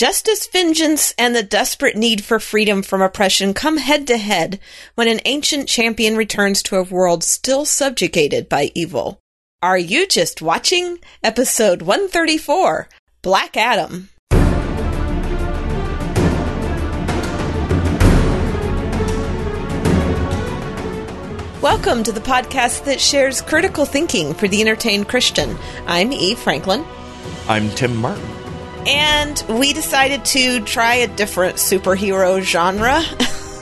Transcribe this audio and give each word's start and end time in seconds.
Justice, 0.00 0.46
vengeance, 0.46 1.12
and 1.18 1.36
the 1.36 1.42
desperate 1.42 1.94
need 1.94 2.24
for 2.24 2.40
freedom 2.40 2.82
from 2.82 3.02
oppression 3.02 3.52
come 3.52 3.76
head 3.76 4.06
to 4.06 4.16
head 4.16 4.58
when 4.94 5.08
an 5.08 5.20
ancient 5.26 5.68
champion 5.68 6.16
returns 6.16 6.62
to 6.62 6.76
a 6.76 6.82
world 6.82 7.22
still 7.22 7.66
subjugated 7.66 8.48
by 8.48 8.72
evil. 8.74 9.20
Are 9.60 9.76
you 9.76 10.06
just 10.06 10.40
watching? 10.40 11.00
Episode 11.22 11.82
134 11.82 12.88
Black 13.20 13.58
Adam. 13.58 14.08
Welcome 21.60 22.04
to 22.04 22.12
the 22.12 22.22
podcast 22.24 22.86
that 22.86 23.02
shares 23.02 23.42
critical 23.42 23.84
thinking 23.84 24.32
for 24.32 24.48
the 24.48 24.62
entertained 24.62 25.08
Christian. 25.08 25.58
I'm 25.86 26.10
Eve 26.10 26.38
Franklin. 26.38 26.86
I'm 27.46 27.68
Tim 27.72 27.94
Martin. 27.96 28.39
And 28.86 29.44
we 29.48 29.72
decided 29.72 30.24
to 30.26 30.60
try 30.64 30.94
a 30.96 31.06
different 31.08 31.56
superhero 31.56 32.40
genre. 32.40 33.02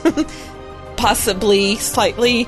Possibly 0.97 1.75
slightly, 1.77 2.45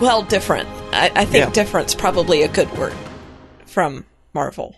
well, 0.00 0.22
different. 0.22 0.68
I, 0.92 1.10
I 1.14 1.24
think 1.24 1.46
Yeah. 1.46 1.50
different's 1.52 1.94
probably 1.94 2.42
a 2.42 2.48
good 2.48 2.70
word 2.78 2.94
from 3.66 4.04
Marvel. 4.34 4.76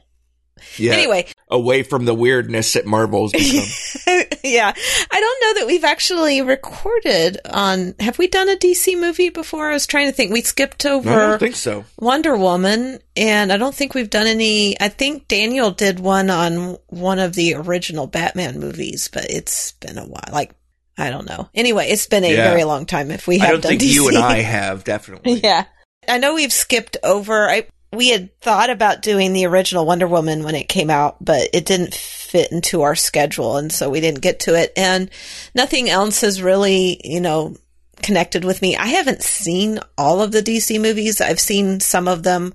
Yeah. 0.78 0.92
Anyway, 0.92 1.26
away 1.48 1.82
from 1.82 2.04
the 2.04 2.14
weirdness 2.14 2.76
at 2.76 2.86
Marvel's 2.86 3.32
yeah. 4.44 4.72
I 5.10 5.20
don't 5.20 5.40
know 5.42 5.60
that 5.60 5.66
we've 5.66 5.84
actually 5.84 6.42
recorded 6.42 7.38
on. 7.50 7.94
Have 8.00 8.18
we 8.18 8.26
done 8.26 8.48
a 8.48 8.56
DC 8.56 8.98
movie 8.98 9.28
before? 9.28 9.70
I 9.70 9.74
was 9.74 9.86
trying 9.86 10.06
to 10.06 10.12
think. 10.12 10.32
We 10.32 10.42
skipped 10.42 10.84
over. 10.86 11.10
I 11.10 11.26
don't 11.28 11.38
think 11.38 11.56
so. 11.56 11.84
Wonder 11.98 12.36
Woman, 12.36 12.98
and 13.16 13.52
I 13.52 13.56
don't 13.56 13.74
think 13.74 13.94
we've 13.94 14.10
done 14.10 14.26
any. 14.26 14.80
I 14.80 14.88
think 14.88 15.28
Daniel 15.28 15.70
did 15.70 16.00
one 16.00 16.30
on 16.30 16.76
one 16.88 17.18
of 17.18 17.34
the 17.34 17.54
original 17.54 18.06
Batman 18.06 18.58
movies, 18.60 19.08
but 19.12 19.26
it's 19.30 19.72
been 19.72 19.98
a 19.98 20.04
while. 20.06 20.24
Like, 20.32 20.52
I 20.98 21.10
don't 21.10 21.26
know. 21.26 21.48
Anyway, 21.54 21.88
it's 21.88 22.06
been 22.06 22.24
a 22.24 22.32
Yeah. 22.32 22.50
very 22.50 22.64
long 22.64 22.86
time 22.86 23.10
if 23.10 23.26
we 23.26 23.38
have 23.38 23.48
I 23.48 23.52
don't 23.52 23.60
done 23.62 23.70
think 23.70 23.82
DC. 23.82 23.94
you 23.94 24.08
and 24.08 24.18
I 24.18 24.38
have 24.42 24.84
definitely. 24.84 25.40
yeah. 25.42 25.64
I 26.08 26.18
know 26.18 26.34
we've 26.34 26.52
skipped 26.52 26.96
over. 27.04 27.48
I 27.48 27.66
we 27.92 28.08
had 28.08 28.38
thought 28.40 28.70
about 28.70 29.02
doing 29.02 29.32
the 29.32 29.46
original 29.46 29.84
Wonder 29.84 30.06
Woman 30.06 30.44
when 30.44 30.54
it 30.54 30.68
came 30.68 30.88
out, 30.88 31.22
but 31.22 31.48
it 31.52 31.66
didn't 31.66 31.94
fit 31.94 32.50
into 32.50 32.82
our 32.82 32.94
schedule, 32.94 33.56
and 33.58 33.70
so 33.70 33.90
we 33.90 34.00
didn't 34.00 34.22
get 34.22 34.40
to 34.40 34.54
it. 34.54 34.72
And 34.76 35.10
nothing 35.54 35.90
else 35.90 36.22
has 36.22 36.42
really, 36.42 37.00
you 37.04 37.20
know, 37.20 37.54
connected 38.02 38.44
with 38.44 38.62
me. 38.62 38.76
I 38.76 38.86
haven't 38.86 39.22
seen 39.22 39.78
all 39.98 40.22
of 40.22 40.32
the 40.32 40.42
DC 40.42 40.80
movies. 40.80 41.20
I've 41.20 41.40
seen 41.40 41.80
some 41.80 42.08
of 42.08 42.22
them 42.22 42.54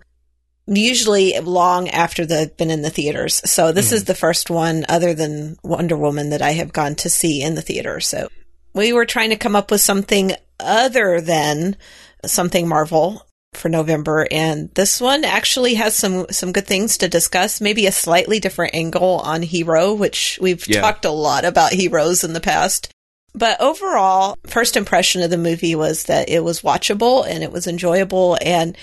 usually 0.65 1.39
long 1.39 1.87
after 1.89 2.25
they've 2.25 2.55
been 2.57 2.71
in 2.71 2.81
the 2.81 2.89
theaters. 2.89 3.41
So 3.49 3.71
this 3.71 3.91
is 3.91 4.01
hmm. 4.01 4.07
the 4.07 4.15
first 4.15 4.49
one 4.49 4.85
other 4.89 5.13
than 5.13 5.57
Wonder 5.63 5.95
Woman 5.95 6.31
that 6.31 6.41
I 6.41 6.51
have 6.51 6.73
gone 6.73 6.95
to 6.95 7.09
see 7.09 7.41
in 7.41 7.55
the 7.55 7.61
theater. 7.61 7.99
So 7.99 8.27
we 8.73 8.91
were 8.91 9.05
trying 9.05 9.29
to 9.29 9.37
come 9.37 9.55
up 9.55 9.71
with 9.71 9.81
something 9.81 10.33
other 10.59 11.21
than 11.21 11.77
something 12.25 12.67
Marvel 12.67 13.23
for 13.53 13.69
November 13.69 14.27
and 14.29 14.69
this 14.75 15.01
one 15.01 15.23
actually 15.25 15.75
has 15.75 15.95
some 15.95 16.25
some 16.29 16.51
good 16.51 16.67
things 16.67 16.97
to 16.97 17.07
discuss 17.07 17.59
maybe 17.61 17.87
a 17.87 17.91
slightly 17.91 18.39
different 18.39 18.75
angle 18.75 19.19
on 19.23 19.41
hero 19.41 19.93
which 19.93 20.37
we've 20.41 20.67
Yeah. 20.67 20.81
talked 20.81 21.05
a 21.05 21.11
lot 21.11 21.43
about 21.45 21.71
heroes 21.73 22.23
in 22.23 22.33
the 22.33 22.39
past 22.39 22.89
but 23.33 23.59
overall 23.59 24.37
first 24.45 24.77
impression 24.77 25.21
of 25.23 25.29
the 25.31 25.37
movie 25.37 25.75
was 25.75 26.03
that 26.03 26.29
it 26.29 26.43
was 26.43 26.61
watchable 26.61 27.25
and 27.27 27.41
it 27.43 27.51
was 27.51 27.65
enjoyable 27.67 28.37
and 28.41 28.77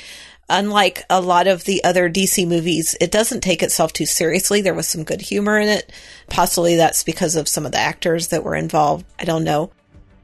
unlike 0.48 1.04
a 1.08 1.20
lot 1.20 1.46
of 1.46 1.64
the 1.64 1.84
other 1.84 2.10
DC 2.10 2.46
movies 2.46 2.96
it 3.00 3.10
doesn't 3.12 3.42
take 3.42 3.62
itself 3.62 3.92
too 3.92 4.06
seriously 4.06 4.60
there 4.60 4.74
was 4.74 4.88
some 4.88 5.04
good 5.04 5.20
humor 5.20 5.58
in 5.58 5.68
it 5.68 5.92
possibly 6.30 6.74
that's 6.76 7.04
because 7.04 7.36
of 7.36 7.46
some 7.48 7.64
of 7.64 7.72
the 7.72 7.78
actors 7.78 8.28
that 8.28 8.42
were 8.42 8.56
involved 8.56 9.04
I 9.20 9.24
don't 9.24 9.44
know 9.44 9.70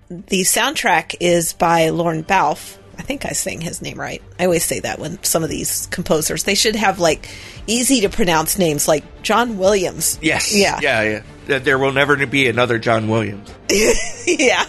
the 0.08 0.40
soundtrack 0.42 1.14
is 1.20 1.52
by 1.52 1.90
Lorne 1.90 2.22
Balfe. 2.24 2.78
I 3.00 3.02
think 3.02 3.24
I 3.24 3.30
saying 3.30 3.62
his 3.62 3.80
name 3.80 3.98
right. 3.98 4.20
I 4.38 4.44
always 4.44 4.62
say 4.62 4.80
that 4.80 4.98
when 4.98 5.22
some 5.24 5.42
of 5.42 5.48
these 5.48 5.86
composers, 5.86 6.44
they 6.44 6.54
should 6.54 6.76
have 6.76 7.00
like 7.00 7.30
easy 7.66 8.02
to 8.02 8.10
pronounce 8.10 8.58
names 8.58 8.86
like 8.86 9.22
John 9.22 9.56
Williams. 9.56 10.18
Yes. 10.20 10.54
Yeah. 10.54 10.78
Yeah. 10.82 11.22
Yeah. 11.48 11.58
There 11.60 11.78
will 11.78 11.92
never 11.92 12.26
be 12.26 12.46
another 12.46 12.78
John 12.78 13.08
Williams. 13.08 13.50
yeah. 14.26 14.66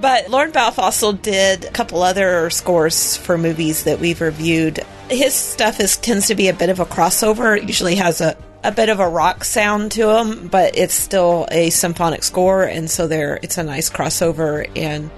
But 0.00 0.28
Balfe 0.30 0.78
also 0.78 1.12
did 1.12 1.64
a 1.64 1.72
couple 1.72 2.04
other 2.04 2.48
scores 2.50 3.16
for 3.16 3.36
movies 3.36 3.82
that 3.82 3.98
we've 3.98 4.20
reviewed. 4.20 4.78
His 5.10 5.34
stuff 5.34 5.80
is 5.80 5.96
tends 5.96 6.28
to 6.28 6.36
be 6.36 6.46
a 6.46 6.54
bit 6.54 6.70
of 6.70 6.78
a 6.78 6.86
crossover. 6.86 7.58
It 7.58 7.64
usually 7.64 7.96
has 7.96 8.20
a, 8.20 8.36
a 8.62 8.70
bit 8.70 8.88
of 8.88 9.00
a 9.00 9.08
rock 9.08 9.42
sound 9.42 9.90
to 9.92 10.16
him, 10.16 10.46
but 10.46 10.78
it's 10.78 10.94
still 10.94 11.48
a 11.50 11.70
symphonic 11.70 12.22
score, 12.22 12.62
and 12.62 12.88
so 12.88 13.08
there 13.08 13.40
it's 13.42 13.58
a 13.58 13.64
nice 13.64 13.90
crossover. 13.90 14.70
And 14.76 15.10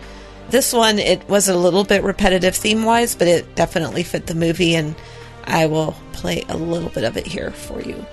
this 0.50 0.72
one, 0.72 0.98
it 0.98 1.28
was 1.28 1.48
a 1.48 1.56
little 1.56 1.84
bit 1.84 2.02
repetitive 2.02 2.56
theme 2.56 2.84
wise, 2.84 3.14
but 3.14 3.28
it 3.28 3.54
definitely 3.54 4.02
fit 4.02 4.26
the 4.26 4.34
movie, 4.34 4.74
and 4.74 4.94
I 5.44 5.66
will 5.66 5.94
play 6.12 6.44
a 6.48 6.56
little 6.56 6.90
bit 6.90 7.04
of 7.04 7.16
it 7.16 7.26
here 7.26 7.50
for 7.50 7.80
you. 7.80 8.04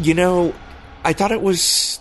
You 0.00 0.14
know, 0.14 0.52
I 1.04 1.12
thought 1.12 1.30
it 1.30 1.40
was. 1.40 2.00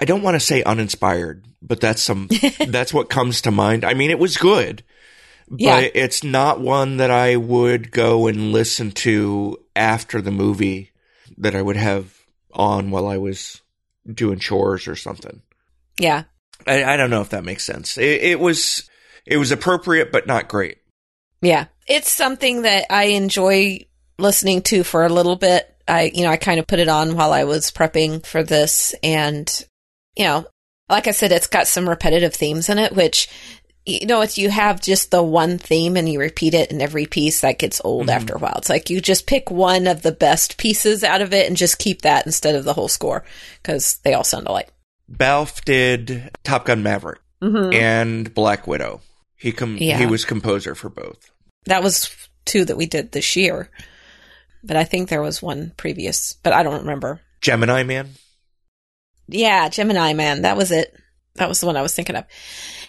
I 0.00 0.04
don't 0.04 0.22
want 0.22 0.34
to 0.36 0.40
say 0.40 0.62
uninspired, 0.62 1.44
but 1.60 1.80
that's 1.80 2.02
some. 2.02 2.28
that's 2.68 2.94
what 2.94 3.08
comes 3.10 3.42
to 3.42 3.50
mind. 3.50 3.84
I 3.84 3.94
mean, 3.94 4.10
it 4.10 4.18
was 4.18 4.36
good, 4.36 4.84
but 5.48 5.60
Yeah. 5.60 5.80
it's 5.94 6.22
not 6.22 6.60
one 6.60 6.98
that 6.98 7.10
I 7.10 7.36
would 7.36 7.90
go 7.90 8.26
and 8.26 8.52
listen 8.52 8.92
to 8.92 9.58
after 9.74 10.20
the 10.20 10.30
movie. 10.30 10.92
That 11.38 11.54
I 11.54 11.62
would 11.62 11.76
have 11.76 12.12
on 12.52 12.90
while 12.90 13.06
I 13.06 13.18
was 13.18 13.60
doing 14.12 14.38
chores 14.40 14.88
or 14.88 14.96
something. 14.96 15.42
Yeah. 16.00 16.24
I, 16.66 16.82
I 16.84 16.96
don't 16.96 17.10
know 17.10 17.20
if 17.20 17.28
that 17.30 17.44
makes 17.44 17.64
sense. 17.64 17.96
It, 17.98 18.22
it 18.22 18.40
was 18.40 18.88
it 19.26 19.36
was 19.36 19.52
appropriate, 19.52 20.10
but 20.10 20.26
not 20.26 20.48
great. 20.48 20.78
Yeah. 21.40 21.66
It's 21.86 22.10
something 22.10 22.62
that 22.62 22.86
I 22.90 23.04
enjoy 23.04 23.86
listening 24.18 24.62
to 24.62 24.82
for 24.82 25.04
a 25.04 25.08
little 25.08 25.36
bit. 25.36 25.72
I, 25.86 26.10
you 26.12 26.24
know, 26.24 26.30
I 26.30 26.36
kind 26.36 26.58
of 26.58 26.66
put 26.66 26.80
it 26.80 26.88
on 26.88 27.14
while 27.14 27.32
I 27.32 27.44
was 27.44 27.70
prepping 27.70 28.26
for 28.26 28.42
this 28.42 28.94
and, 29.02 29.48
you 30.18 30.24
know, 30.24 30.46
like 30.90 31.06
I 31.06 31.12
said, 31.12 31.32
it's 31.32 31.46
got 31.46 31.66
some 31.66 31.88
repetitive 31.88 32.34
themes 32.34 32.68
in 32.68 32.78
it, 32.78 32.94
which, 32.94 33.28
you 33.86 34.06
know, 34.06 34.20
if 34.22 34.36
you 34.36 34.50
have 34.50 34.80
just 34.80 35.10
the 35.10 35.22
one 35.22 35.56
theme 35.58 35.96
and 35.96 36.08
you 36.08 36.18
repeat 36.20 36.52
it 36.54 36.70
in 36.70 36.80
every 36.82 37.06
piece, 37.06 37.40
that 37.40 37.58
gets 37.58 37.80
old 37.84 38.08
Mhm. 38.08 38.12
after 38.14 38.34
a 38.34 38.38
while. 38.38 38.56
It's 38.58 38.68
like 38.68 38.90
you 38.90 39.00
just 39.00 39.26
pick 39.26 39.50
one 39.50 39.86
of 39.86 40.02
the 40.02 40.12
best 40.12 40.56
pieces 40.58 41.04
out 41.04 41.22
of 41.22 41.32
it 41.32 41.46
and 41.46 41.56
just 41.56 41.78
keep 41.78 42.02
that 42.02 42.26
instead 42.26 42.54
of 42.54 42.64
the 42.64 42.74
whole 42.74 42.88
score 42.88 43.24
because 43.62 43.98
they 44.02 44.12
all 44.14 44.24
sound 44.24 44.46
alike. 44.46 44.68
Balfe 45.08 45.64
did 45.64 46.30
Top 46.44 46.66
Gun 46.66 46.82
Maverick 46.82 47.20
Mm-hmm. 47.42 47.72
and 47.72 48.34
Black 48.34 48.66
Widow. 48.66 49.00
He 49.36 49.52
com- 49.52 49.78
Yeah. 49.78 49.98
he 49.98 50.06
was 50.06 50.24
composer 50.24 50.74
for 50.74 50.88
both. 50.90 51.30
That 51.66 51.82
was 51.82 52.10
two 52.44 52.64
that 52.64 52.76
we 52.76 52.86
did 52.86 53.12
this 53.12 53.36
year. 53.36 53.70
But 54.64 54.76
I 54.76 54.84
think 54.84 55.08
there 55.08 55.22
was 55.22 55.40
one 55.40 55.72
previous, 55.76 56.32
but 56.42 56.52
I 56.52 56.62
don't 56.64 56.80
remember. 56.80 57.20
Gemini 57.40 57.84
Man. 57.84 58.10
Yeah, 59.28 59.68
Gemini 59.68 60.14
Man. 60.14 60.42
That 60.42 60.56
was 60.56 60.72
it. 60.72 60.94
That 61.34 61.48
was 61.48 61.60
the 61.60 61.66
one 61.66 61.76
I 61.76 61.82
was 61.82 61.94
thinking 61.94 62.16
of. 62.16 62.24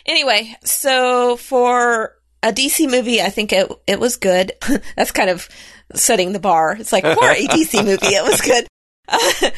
Anyway, 0.06 0.56
so 0.64 1.36
for 1.38 2.16
a 2.42 2.52
DC 2.52 2.90
movie, 2.90 3.22
I 3.22 3.30
think 3.30 3.54
it 3.54 3.72
it 3.86 4.00
was 4.00 4.16
good. 4.16 4.54
That's 4.96 5.12
kind 5.12 5.30
of 5.30 5.48
setting 5.94 6.34
the 6.34 6.40
bar. 6.40 6.76
It's 6.80 6.92
like 6.92 7.04
for 7.04 7.30
a 7.30 7.48
DC 7.48 7.74
movie, 7.86 8.08
it 8.08 8.24
was 8.24 8.42
good. 8.42 8.68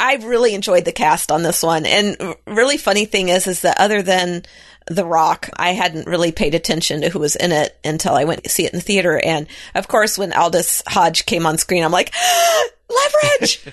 I 0.00 0.14
really 0.16 0.54
enjoyed 0.54 0.84
the 0.84 0.92
cast 0.92 1.32
on 1.32 1.42
this 1.42 1.62
one, 1.62 1.84
and 1.84 2.36
really 2.46 2.76
funny 2.76 3.04
thing 3.04 3.30
is, 3.30 3.46
is 3.46 3.62
that 3.62 3.80
other 3.80 4.00
than 4.00 4.44
The 4.86 5.04
Rock, 5.04 5.50
I 5.56 5.72
hadn't 5.72 6.06
really 6.06 6.30
paid 6.30 6.54
attention 6.54 7.00
to 7.00 7.08
who 7.08 7.18
was 7.18 7.34
in 7.34 7.50
it 7.50 7.76
until 7.84 8.14
I 8.14 8.24
went 8.24 8.44
to 8.44 8.50
see 8.50 8.64
it 8.64 8.72
in 8.72 8.78
the 8.78 8.84
theater. 8.84 9.18
And 9.18 9.48
of 9.74 9.88
course, 9.88 10.16
when 10.16 10.32
Aldis 10.32 10.84
Hodge 10.86 11.26
came 11.26 11.46
on 11.46 11.58
screen, 11.58 11.82
I'm 11.82 11.90
like, 11.90 12.14
leverage. 12.88 13.66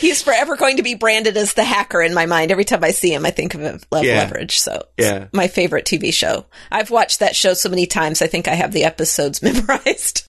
He's 0.00 0.22
forever 0.22 0.56
going 0.56 0.78
to 0.78 0.82
be 0.82 0.94
branded 0.94 1.36
as 1.36 1.52
the 1.54 1.62
hacker 1.64 2.00
in 2.02 2.14
my 2.14 2.26
mind. 2.26 2.50
Every 2.50 2.64
time 2.64 2.82
I 2.82 2.90
see 2.90 3.12
him, 3.12 3.26
I 3.26 3.30
think 3.30 3.54
of 3.54 3.60
him, 3.60 3.80
Love 3.92 4.04
Yeah. 4.04 4.18
Leverage. 4.18 4.58
So, 4.58 4.82
Yeah. 4.98 5.26
my 5.32 5.46
favorite 5.48 5.84
TV 5.84 6.12
show. 6.12 6.46
I've 6.70 6.90
watched 6.90 7.20
that 7.20 7.36
show 7.36 7.52
so 7.54 7.68
many 7.68 7.86
times. 7.86 8.22
I 8.22 8.26
think 8.26 8.48
I 8.48 8.54
have 8.54 8.72
the 8.72 8.84
episodes 8.84 9.42
memorized. 9.42 10.26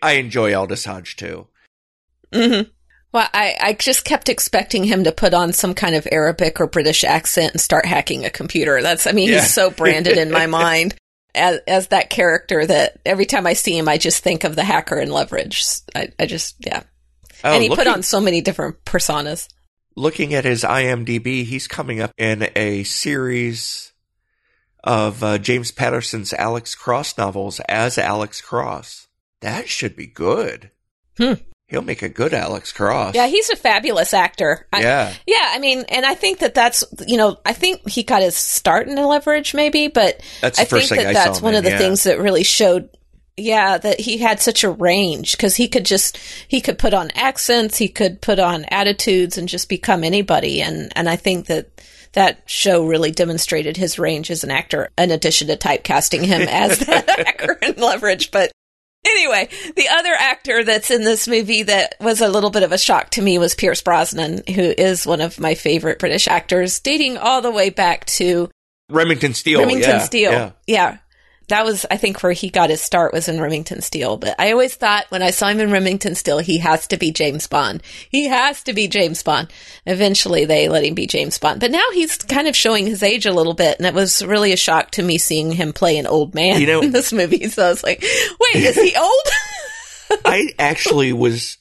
I 0.00 0.12
enjoy 0.12 0.54
Aldis 0.54 0.84
Hodge 0.84 1.16
too. 1.16 1.46
hmm 2.32 2.62
Well, 3.12 3.28
I, 3.34 3.56
I 3.60 3.72
just 3.74 4.04
kept 4.04 4.28
expecting 4.28 4.84
him 4.84 5.04
to 5.04 5.12
put 5.12 5.34
on 5.34 5.52
some 5.52 5.74
kind 5.74 5.94
of 5.94 6.06
Arabic 6.12 6.60
or 6.60 6.66
British 6.66 7.04
accent 7.04 7.52
and 7.52 7.60
start 7.60 7.86
hacking 7.86 8.24
a 8.24 8.30
computer. 8.30 8.82
That's, 8.82 9.06
I 9.06 9.12
mean, 9.12 9.28
Yeah. 9.30 9.40
he's 9.40 9.52
so 9.52 9.70
branded 9.70 10.18
in 10.18 10.30
my 10.30 10.46
mind. 10.62 10.94
as, 11.34 11.58
as 11.66 11.88
that 11.88 12.10
character 12.10 12.64
that 12.64 13.00
every 13.04 13.26
time 13.26 13.46
I 13.46 13.54
see 13.54 13.76
him, 13.76 13.88
I 13.88 13.98
just 13.98 14.22
think 14.22 14.44
of 14.44 14.54
the 14.56 14.62
hacker 14.64 14.96
in 15.00 15.10
Leverage. 15.10 15.64
I, 15.94 16.10
I 16.20 16.26
just, 16.26 16.54
yeah. 16.64 16.82
Oh, 17.44 17.52
and 17.52 17.62
he 17.62 17.68
put 17.68 17.86
on 17.86 18.02
so 18.02 18.20
many 18.20 18.40
different 18.40 18.84
personas. 18.84 19.48
looking 19.96 20.34
at 20.34 20.44
his 20.44 20.62
IMDb, 20.62 21.44
he's 21.44 21.68
coming 21.68 22.00
up 22.00 22.10
in 22.16 22.48
a 22.56 22.84
series 22.84 23.92
of 24.82 25.22
uh, 25.22 25.38
James 25.38 25.70
Patterson's 25.70 26.32
Alex 26.32 26.74
Cross 26.74 27.16
novels 27.18 27.60
as 27.68 27.98
Alex 27.98 28.40
Cross. 28.40 29.08
That 29.40 29.68
should 29.68 29.96
be 29.96 30.06
good. 30.06 30.70
Hmm. 31.16 31.34
He'll 31.68 31.82
make 31.82 32.02
a 32.02 32.08
good 32.08 32.34
Alex 32.34 32.72
Cross. 32.72 33.14
Yeah, 33.14 33.26
he's 33.26 33.48
a 33.50 33.56
fabulous 33.56 34.12
actor. 34.12 34.66
I, 34.72 34.82
yeah. 34.82 35.14
Yeah, 35.26 35.48
I 35.48 35.58
mean, 35.58 35.84
and 35.88 36.04
I 36.04 36.14
think 36.14 36.40
that 36.40 36.54
that's, 36.54 36.84
you 37.06 37.16
know, 37.16 37.38
I 37.44 37.52
think 37.52 37.88
he 37.88 38.02
got 38.02 38.22
his 38.22 38.36
start 38.36 38.86
in 38.86 38.96
Leverage 38.96 39.54
maybe, 39.54 39.88
but 39.88 40.20
That's 40.40 40.58
I 40.58 40.64
think 40.64 40.88
that 40.90 41.14
that's 41.14 41.40
one 41.40 41.54
him 41.54 41.58
of 41.58 41.64
the 41.64 41.70
yeah. 41.70 41.78
things 41.78 42.02
that 42.04 42.18
really 42.18 42.44
showed 42.44 42.90
yeah 43.36 43.78
that 43.78 44.00
he 44.00 44.18
had 44.18 44.40
such 44.40 44.62
a 44.62 44.70
range 44.70 45.32
because 45.32 45.56
he 45.56 45.68
could 45.68 45.84
just 45.84 46.16
he 46.48 46.60
could 46.60 46.78
put 46.78 46.94
on 46.94 47.10
accents 47.12 47.76
he 47.76 47.88
could 47.88 48.20
put 48.20 48.38
on 48.38 48.64
attitudes 48.66 49.36
and 49.36 49.48
just 49.48 49.68
become 49.68 50.04
anybody 50.04 50.62
and 50.62 50.92
and 50.96 51.08
i 51.08 51.16
think 51.16 51.46
that 51.46 51.68
that 52.12 52.42
show 52.46 52.86
really 52.86 53.10
demonstrated 53.10 53.76
his 53.76 53.98
range 53.98 54.30
as 54.30 54.44
an 54.44 54.50
actor 54.50 54.88
in 54.96 55.10
addition 55.10 55.48
to 55.48 55.56
typecasting 55.56 56.24
him 56.24 56.42
as 56.42 56.78
that 56.86 57.08
actor 57.08 57.58
in 57.60 57.74
leverage 57.76 58.30
but 58.30 58.52
Anyway, 59.06 59.48
the 59.76 59.88
other 59.88 60.14
actor 60.18 60.64
that's 60.64 60.90
in 60.90 61.04
this 61.04 61.28
movie 61.28 61.64
that 61.64 61.94
was 62.00 62.22
a 62.22 62.28
little 62.28 62.48
bit 62.48 62.62
of 62.62 62.72
a 62.72 62.78
shock 62.78 63.10
to 63.10 63.20
me 63.20 63.38
was 63.38 63.54
Pierce 63.54 63.82
Brosnan, 63.82 64.42
who 64.46 64.62
is 64.62 65.06
one 65.06 65.20
of 65.20 65.38
my 65.38 65.54
favorite 65.54 65.98
British 65.98 66.26
actors, 66.26 66.80
dating 66.80 67.18
all 67.18 67.42
the 67.42 67.50
way 67.50 67.68
back 67.68 68.06
to 68.06 68.48
Remington 68.88 69.34
Steele. 69.34 69.60
Remington 69.60 69.90
yeah, 69.90 69.98
Steele. 69.98 70.32
Yeah. 70.32 70.52
Yeah. 70.66 70.98
That 71.48 71.64
was, 71.64 71.84
I 71.90 71.96
think, 71.96 72.22
where 72.22 72.32
he 72.32 72.48
got 72.48 72.70
his 72.70 72.80
start 72.80 73.12
was 73.12 73.28
in 73.28 73.40
Remington 73.40 73.82
Steele. 73.82 74.16
But 74.16 74.34
I 74.38 74.52
always 74.52 74.74
thought 74.74 75.06
when 75.10 75.22
I 75.22 75.30
saw 75.30 75.48
him 75.48 75.60
in 75.60 75.70
Remington 75.70 76.14
Steele, 76.14 76.38
he 76.38 76.58
has 76.58 76.86
to 76.88 76.96
be 76.96 77.12
James 77.12 77.46
Bond. 77.46 77.82
He 78.10 78.28
has 78.28 78.62
to 78.64 78.72
be 78.72 78.88
James 78.88 79.22
Bond. 79.22 79.52
Eventually, 79.84 80.44
they 80.46 80.68
let 80.68 80.84
him 80.84 80.94
be 80.94 81.06
James 81.06 81.38
Bond. 81.38 81.60
But 81.60 81.70
now 81.70 81.84
he's 81.92 82.16
kind 82.16 82.48
of 82.48 82.56
showing 82.56 82.86
his 82.86 83.02
age 83.02 83.26
a 83.26 83.32
little 83.32 83.54
bit. 83.54 83.78
And 83.78 83.86
it 83.86 83.94
was 83.94 84.24
really 84.24 84.52
a 84.52 84.56
shock 84.56 84.90
to 84.92 85.02
me 85.02 85.18
seeing 85.18 85.52
him 85.52 85.72
play 85.72 85.98
an 85.98 86.06
old 86.06 86.34
man 86.34 86.60
You 86.60 86.66
know- 86.66 86.80
in 86.80 86.92
this 86.92 87.12
movie. 87.12 87.48
So 87.48 87.66
I 87.66 87.68
was 87.68 87.82
like, 87.82 88.00
wait, 88.02 88.62
is 88.64 88.76
he 88.76 88.96
old? 88.96 90.20
I 90.24 90.52
actually 90.58 91.12
was 91.12 91.58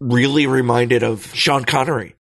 really 0.00 0.46
reminded 0.46 1.02
of 1.02 1.32
Sean 1.34 1.64
Connery 1.64 2.16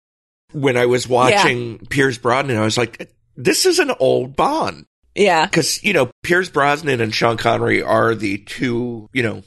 when 0.53 0.77
I 0.77 0.87
was 0.87 1.09
watching 1.09 1.79
Pierce 1.91 2.17
Brosnan. 2.19 2.53
And 2.53 2.61
I 2.61 2.65
was 2.65 2.79
like, 2.79 3.13
this 3.37 3.67
is 3.67 3.79
an 3.79 3.91
old 3.99 4.37
Bond. 4.37 4.87
Yeah. 5.15 5.47
Because, 5.47 5.83
you 5.85 5.93
know, 5.93 6.11
Pierce 6.23 6.49
Brosnan 6.49 7.01
and 7.01 7.15
Sean 7.15 7.37
Connery 7.37 7.83
are 7.83 8.15
the 8.15 8.39
two, 8.39 9.09
you 9.13 9.23
know, 9.23 9.43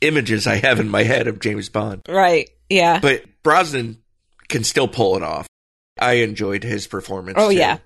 images 0.00 0.46
I 0.46 0.56
have 0.56 0.78
in 0.80 0.88
my 0.88 1.02
head 1.04 1.26
of 1.26 1.40
James 1.40 1.68
Bond. 1.68 2.02
Right. 2.08 2.50
Yeah. 2.68 2.98
But 3.00 3.24
Brosnan 3.42 4.02
can 4.48 4.62
still 4.64 4.88
pull 4.88 5.16
it 5.16 5.22
off. 5.22 5.46
I 5.98 6.14
enjoyed 6.14 6.62
his 6.64 6.86
performance. 6.86 7.38
Oh 7.40 7.50
too. 7.50 7.56
yeah. 7.56 7.78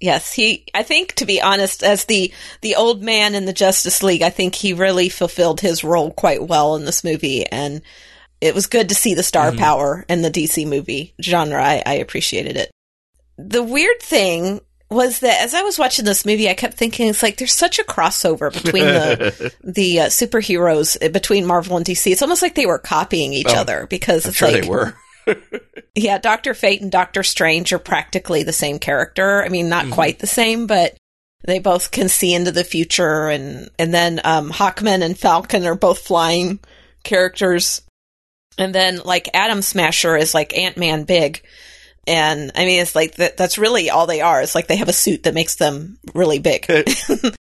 Yes, 0.00 0.32
he 0.34 0.66
I 0.74 0.82
think 0.82 1.14
to 1.14 1.24
be 1.24 1.40
honest 1.40 1.82
as 1.82 2.04
the 2.04 2.32
the 2.60 2.74
old 2.76 3.02
man 3.02 3.34
in 3.34 3.46
the 3.46 3.52
Justice 3.54 4.02
League, 4.02 4.20
I 4.22 4.28
think 4.28 4.54
he 4.54 4.72
really 4.74 5.08
fulfilled 5.08 5.60
his 5.60 5.82
role 5.84 6.10
quite 6.10 6.46
well 6.46 6.74
in 6.76 6.84
this 6.84 7.04
movie 7.04 7.46
and 7.46 7.80
it 8.40 8.54
was 8.54 8.66
good 8.66 8.90
to 8.90 8.94
see 8.94 9.14
the 9.14 9.22
star 9.22 9.52
Mhm. 9.52 9.58
power 9.58 10.04
in 10.08 10.20
the 10.20 10.30
DC 10.30 10.66
movie 10.66 11.14
genre. 11.22 11.64
I, 11.64 11.82
I 11.86 11.94
appreciated 11.94 12.56
it. 12.58 12.70
The 13.38 13.62
weird 13.62 14.00
thing 14.02 14.60
was 14.94 15.20
that 15.20 15.42
as 15.42 15.52
I 15.54 15.62
was 15.62 15.78
watching 15.78 16.04
this 16.04 16.24
movie, 16.24 16.48
I 16.48 16.54
kept 16.54 16.74
thinking 16.74 17.08
it's 17.08 17.22
like 17.22 17.36
there's 17.36 17.52
such 17.52 17.78
a 17.78 17.84
crossover 17.84 18.52
between 18.52 18.84
the 18.84 19.54
the 19.62 20.00
uh, 20.00 20.06
superheroes 20.06 20.96
uh, 21.04 21.08
between 21.10 21.44
Marvel 21.44 21.76
and 21.76 21.84
DC. 21.84 22.10
It's 22.10 22.22
almost 22.22 22.40
like 22.42 22.54
they 22.54 22.66
were 22.66 22.78
copying 22.78 23.32
each 23.32 23.46
Oh, 23.48 23.54
other 23.56 23.86
because 23.90 24.24
I'm 24.24 24.30
it's 24.30 24.38
sure 24.38 24.50
like 24.50 24.62
they 24.62 24.68
were. 24.68 24.94
yeah, 25.94 26.18
Doctor 26.18 26.54
Fate 26.54 26.80
and 26.82 26.90
Doctor 26.92 27.22
Strange 27.22 27.72
are 27.72 27.78
practically 27.78 28.42
the 28.42 28.52
same 28.52 28.78
character. 28.78 29.42
I 29.44 29.48
mean, 29.48 29.68
not 29.68 29.86
Mhm. 29.86 29.92
quite 29.92 30.18
the 30.18 30.26
same, 30.26 30.66
but 30.66 30.96
they 31.46 31.58
both 31.58 31.90
can 31.90 32.08
see 32.08 32.32
into 32.34 32.52
the 32.52 32.64
future. 32.64 33.28
And 33.28 33.68
and 33.78 33.92
then 33.92 34.20
um, 34.24 34.50
Hawkman 34.50 35.02
and 35.02 35.18
Falcon 35.18 35.66
are 35.66 35.74
both 35.74 35.98
flying 36.00 36.58
characters. 37.04 37.82
And 38.56 38.74
then 38.74 39.00
like 39.04 39.28
Atom 39.34 39.62
Smasher 39.62 40.16
is 40.16 40.34
like 40.34 40.56
Ant 40.56 40.76
Man 40.76 41.04
big. 41.04 41.42
And 42.06 42.52
I 42.54 42.64
mean, 42.64 42.80
it's 42.80 42.94
like 42.94 43.16
that, 43.16 43.36
that's 43.36 43.58
really 43.58 43.90
all 43.90 44.06
they 44.06 44.20
are. 44.20 44.42
It's 44.42 44.54
like 44.54 44.66
they 44.66 44.76
have 44.76 44.88
a 44.88 44.92
suit 44.92 45.24
that 45.24 45.34
makes 45.34 45.56
them 45.56 45.98
really 46.14 46.38
big. 46.38 46.66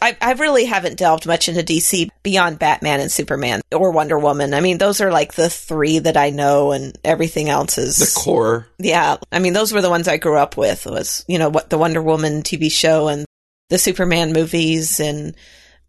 I, 0.00 0.14
I 0.20 0.32
really 0.34 0.66
haven't 0.66 0.98
delved 0.98 1.26
much 1.26 1.48
into 1.48 1.62
DC 1.62 2.10
beyond 2.22 2.58
Batman 2.58 3.00
and 3.00 3.10
Superman 3.10 3.62
or 3.72 3.92
Wonder 3.92 4.18
Woman. 4.18 4.52
I 4.52 4.60
mean, 4.60 4.76
those 4.76 5.00
are 5.00 5.10
like 5.10 5.34
the 5.34 5.48
three 5.48 6.00
that 6.00 6.18
I 6.18 6.30
know, 6.30 6.72
and 6.72 6.98
everything 7.02 7.48
else 7.48 7.78
is 7.78 7.96
the 7.96 8.20
core. 8.20 8.68
yeah. 8.78 9.16
I 9.32 9.38
mean, 9.38 9.54
those 9.54 9.72
were 9.72 9.80
the 9.80 9.88
ones 9.88 10.06
I 10.06 10.18
grew 10.18 10.36
up 10.36 10.56
with. 10.56 10.84
Was 10.84 11.24
you 11.28 11.38
know 11.38 11.48
what 11.48 11.70
the 11.70 11.78
Wonder 11.78 12.02
Woman 12.02 12.42
TV 12.42 12.70
show 12.70 13.08
and 13.08 13.24
the 13.70 13.78
Superman 13.78 14.34
movies, 14.34 15.00
and 15.00 15.34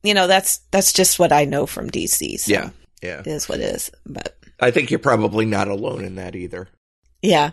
you 0.03 0.13
know 0.13 0.27
that's 0.27 0.59
that's 0.71 0.93
just 0.93 1.19
what 1.19 1.33
I 1.33 1.43
know 1.43 1.65
from 1.65 1.89
DC. 1.89 2.39
So 2.39 2.51
Yeah. 2.51 2.69
Yeah. 3.01 3.19
it 3.19 3.27
is 3.27 3.49
what 3.49 3.59
it 3.59 3.75
is. 3.75 3.91
But 4.05 4.37
I 4.59 4.71
think 4.71 4.89
you're 4.89 4.99
probably 4.99 5.45
not 5.45 5.67
alone 5.67 6.05
in 6.05 6.15
that 6.15 6.35
either. 6.35 6.69
yeah, 7.21 7.51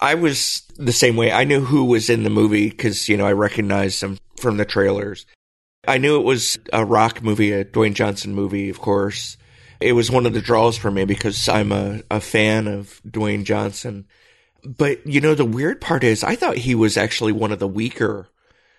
I 0.00 0.14
was 0.14 0.62
the 0.76 0.92
same 0.92 1.16
way. 1.16 1.32
I 1.32 1.44
knew 1.44 1.60
who 1.60 1.84
was 1.84 2.10
in 2.10 2.22
the 2.22 2.30
movie 2.30 2.68
because, 2.68 3.08
you 3.08 3.16
know, 3.16 3.26
I 3.26 3.32
recognized 3.32 4.02
them 4.02 4.18
from 4.40 4.56
the 4.56 4.64
trailers. 4.64 5.26
I 5.86 5.98
knew 5.98 6.18
it 6.18 6.24
was 6.24 6.58
a 6.72 6.84
rock 6.84 7.22
movie, 7.22 7.52
a 7.52 7.64
Dwayne 7.64 7.94
Johnson 7.94 8.34
movie, 8.34 8.68
of 8.68 8.80
course. 8.80 9.36
It 9.80 9.92
was 9.92 10.10
one 10.10 10.26
of 10.26 10.32
the 10.32 10.40
draws 10.40 10.76
for 10.76 10.90
me 10.90 11.04
because 11.04 11.48
I'm 11.48 11.70
a, 11.70 12.02
a 12.10 12.20
fan 12.20 12.66
of 12.66 13.00
Dwayne 13.06 13.44
Johnson. 13.44 14.06
But, 14.64 15.06
you 15.06 15.20
know, 15.20 15.34
the 15.34 15.44
weird 15.44 15.80
part 15.80 16.02
is 16.02 16.24
I 16.24 16.34
thought 16.34 16.56
he 16.56 16.74
was 16.74 16.96
actually 16.96 17.32
one 17.32 17.52
of 17.52 17.58
the 17.58 17.68
weaker 17.68 18.28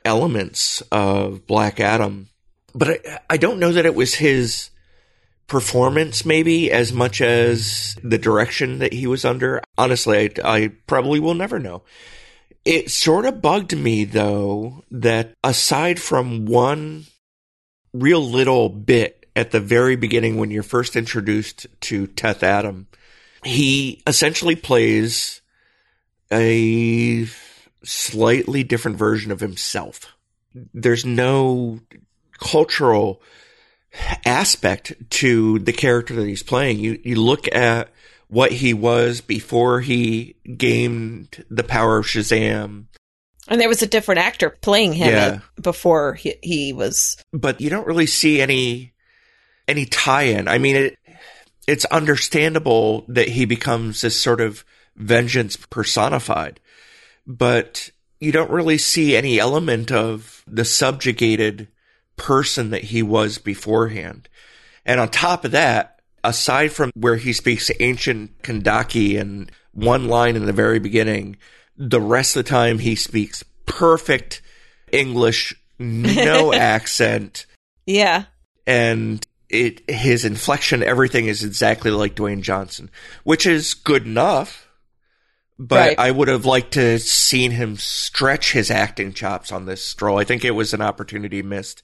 elements 0.04 0.82
of 0.92 1.48
Black 1.48 1.80
Adam. 1.80 2.30
But 2.74 2.90
I, 2.90 3.20
I 3.32 3.38
don't 3.38 3.60
know 3.60 3.72
that 3.72 3.86
it 3.86 3.96
was 3.96 4.16
his 4.16 4.70
performance 5.48 6.26
maybe 6.26 6.72
as 6.72 6.92
much 6.92 7.22
as 7.22 7.98
the 8.04 8.18
direction 8.18 8.80
that 8.80 8.94
he 8.94 9.08
was 9.08 9.26
under. 9.26 9.62
Honestly, 9.78 10.30
I, 10.44 10.56
I 10.56 10.68
probably 10.88 11.20
will 11.20 11.34
never 11.34 11.60
know. 11.60 11.84
It 12.66 12.92
sort 12.92 13.26
of 13.26 13.42
bugged 13.42 13.76
me 13.76 14.04
though 14.04 14.84
that 14.92 15.34
aside 15.44 16.02
from 16.02 16.46
one 16.46 17.06
real 17.94 18.22
little 18.22 18.70
bit 18.70 19.26
at 19.36 19.52
the 19.52 19.60
very 19.60 19.96
beginning 19.96 20.38
when 20.38 20.52
you're 20.52 20.64
first 20.64 20.96
introduced 20.96 21.68
to 21.82 22.08
Teth 22.08 22.44
Adam, 22.44 22.88
he 23.44 24.02
essentially 24.06 24.56
plays 24.56 25.42
a 26.32 27.28
slightly 27.84 28.64
different 28.64 28.98
version 28.98 29.32
of 29.32 29.40
himself. 29.40 30.14
There's 30.74 31.06
no 31.06 31.80
cultural 32.40 33.22
aspect 34.26 34.94
to 35.12 35.60
the 35.60 35.74
character 35.74 36.16
that 36.16 36.28
he's 36.28 36.44
playing. 36.44 36.80
You 36.80 37.00
you 37.04 37.16
look 37.22 37.54
at 37.54 37.90
what 38.28 38.52
he 38.52 38.74
was 38.74 39.22
before 39.22 39.80
he 39.82 40.36
gained 40.58 41.46
the 41.50 41.64
power 41.64 41.98
of 42.00 42.06
Shazam, 42.06 42.86
and 43.48 43.62
there 43.62 43.70
was 43.70 43.82
a 43.82 43.88
different 43.88 44.20
actor 44.20 44.50
playing 44.50 44.94
him 44.94 45.10
Yeah. 45.10 45.40
before 45.62 46.14
he, 46.16 46.36
he 46.44 46.74
was. 46.74 47.18
but 47.32 47.62
you 47.62 47.70
don't 47.70 47.88
really 47.88 48.08
see 48.08 48.42
any 48.42 48.94
any 49.68 49.86
tie-in. 49.86 50.48
I 50.48 50.58
mean, 50.58 50.76
it 50.76 50.98
it's 51.68 51.86
understandable 51.86 53.06
that 53.10 53.28
he 53.30 53.46
becomes 53.46 54.02
this 54.02 54.20
sort 54.20 54.42
of 54.42 54.64
vengeance 54.96 55.56
personified, 55.58 56.60
but 57.26 57.92
you 58.20 58.32
don't 58.32 58.50
really 58.52 58.78
see 58.78 59.16
any 59.16 59.40
element 59.40 59.92
of 59.92 60.44
the 60.48 60.66
subjugated 60.66 61.68
person 62.18 62.72
that 62.72 62.86
he 62.86 63.02
was 63.02 63.38
beforehand. 63.38 64.28
And 64.86 65.00
on 65.00 65.10
top 65.10 65.46
of 65.46 65.52
that, 65.52 66.02
aside 66.24 66.72
from 66.72 66.92
where 66.96 67.16
he 67.16 67.34
speaks 67.34 67.72
ancient 67.80 68.42
Kahndaqi 68.42 69.20
and 69.20 69.52
one 69.74 70.08
line 70.08 70.36
in 70.36 70.46
the 70.46 70.54
very 70.54 70.80
beginning, 70.80 71.38
the 71.78 72.02
rest 72.02 72.36
of 72.36 72.44
the 72.44 72.50
time 72.50 72.80
he 72.80 72.96
speaks 72.96 73.44
perfect 73.66 74.42
English, 74.92 75.54
no 75.78 76.52
accent, 76.54 77.46
Yeah, 77.86 78.26
and 78.66 79.26
it 79.50 79.90
his 79.90 80.26
inflection, 80.26 80.84
everything 80.84 81.28
is 81.28 81.44
exactly 81.44 81.92
like 81.92 82.16
Dwayne 82.16 82.42
Johnson, 82.42 82.90
which 83.24 83.46
is 83.46 83.74
good 83.74 84.06
enough. 84.06 84.64
But 85.60 85.76
Right. 85.80 86.00
I 86.00 86.12
would 86.12 86.28
have 86.28 86.46
liked 86.46 86.74
to 86.74 87.00
seen 87.00 87.52
him 87.52 87.78
stretch 87.78 88.52
his 88.52 88.70
acting 88.70 89.12
chops 89.14 89.52
on 89.52 89.66
this 89.66 89.84
stroll. 89.84 90.20
I 90.20 90.24
think 90.24 90.46
it 90.46 90.52
was 90.52 90.74
an 90.74 90.82
opportunity 90.82 91.42
missed. 91.42 91.82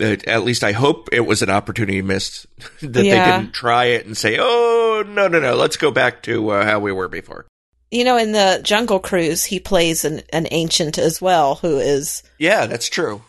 At 0.00 0.44
least 0.44 0.62
I 0.62 0.72
hope 0.72 1.08
it 1.12 1.20
was 1.26 1.42
an 1.42 1.50
opportunity 1.50 2.02
missed 2.02 2.46
that 2.82 3.04
Yeah. 3.04 3.24
they 3.24 3.38
didn't 3.42 3.54
try 3.54 3.86
it 3.86 4.06
and 4.06 4.16
say, 4.16 4.36
"Oh 4.40 5.02
no, 5.06 5.26
no, 5.28 5.40
no, 5.40 5.54
let's 5.56 5.76
go 5.76 5.90
back 5.90 6.22
to 6.24 6.50
uh, 6.50 6.64
how 6.64 6.78
we 6.78 6.92
were 6.92 7.08
before." 7.08 7.46
you 7.90 8.04
know, 8.04 8.18
in 8.18 8.32
the 8.32 8.60
Jungle 8.62 8.98
Cruise, 9.00 9.44
he 9.44 9.58
plays 9.60 10.04
an 10.04 10.20
an 10.32 10.46
ancient 10.50 10.98
as 10.98 11.20
well, 11.22 11.54
who 11.56 11.78
is 11.78 12.22
Yeah, 12.38 12.66
that's 12.66 12.88
true. 12.88 13.22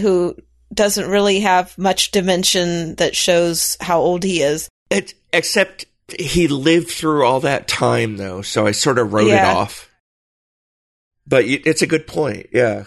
who 0.00 0.34
doesn't 0.74 1.08
really 1.10 1.40
have 1.40 1.76
much 1.78 2.10
dimension 2.10 2.96
that 2.96 3.14
shows 3.14 3.76
how 3.80 4.00
old 4.00 4.24
he 4.24 4.42
is. 4.42 4.68
It, 4.90 5.14
except 5.32 5.84
he 6.18 6.48
lived 6.48 6.88
through 6.90 7.24
all 7.24 7.40
that 7.40 7.68
time, 7.68 8.16
though, 8.16 8.42
so 8.42 8.66
I 8.66 8.72
sort 8.72 8.98
of 8.98 9.12
wrote 9.12 9.28
Yeah. 9.28 9.52
it 9.52 9.56
off. 9.56 9.88
But 11.26 11.44
it's 11.44 11.82
a 11.82 11.86
good 11.86 12.06
point. 12.06 12.48
Yeah. 12.52 12.84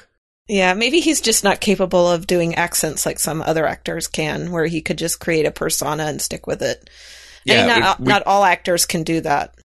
Yeah, 0.49 0.73
maybe 0.73 0.99
he's 0.99 1.21
just 1.21 1.43
not 1.43 1.61
capable 1.61 2.09
of 2.09 2.25
doing 2.27 2.55
accents 2.55 3.05
like 3.05 3.19
some 3.19 3.41
other 3.41 3.67
actors 3.67 4.07
can, 4.07 4.51
where 4.51 4.65
he 4.65 4.81
could 4.81 4.97
just 4.97 5.19
create 5.19 5.45
a 5.45 5.51
persona 5.51 6.05
and 6.05 6.19
stick 6.21 6.47
with 6.47 6.61
it. 6.63 6.89
Yeah. 7.45 7.67
and 7.71 7.79
not, 7.81 7.99
we- 7.99 8.07
not 8.07 8.23
all 8.25 8.43
actors 8.43 8.85
can 8.85 9.03
do 9.03 9.21
that. 9.21 9.55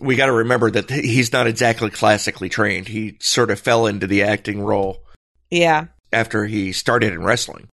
we 0.00 0.16
got 0.16 0.26
to 0.26 0.32
remember 0.32 0.70
that 0.72 0.90
he's 0.90 1.32
not 1.32 1.46
exactly 1.46 1.88
classically 1.88 2.48
trained. 2.48 2.88
He 2.88 3.16
sort 3.20 3.50
of 3.52 3.60
fell 3.60 3.86
into 3.86 4.06
the 4.08 4.24
acting 4.24 4.60
role 4.60 5.04
Yeah. 5.50 5.86
after 6.12 6.44
he 6.46 6.72
started 6.72 7.12
in 7.12 7.22
wrestling. 7.22 7.68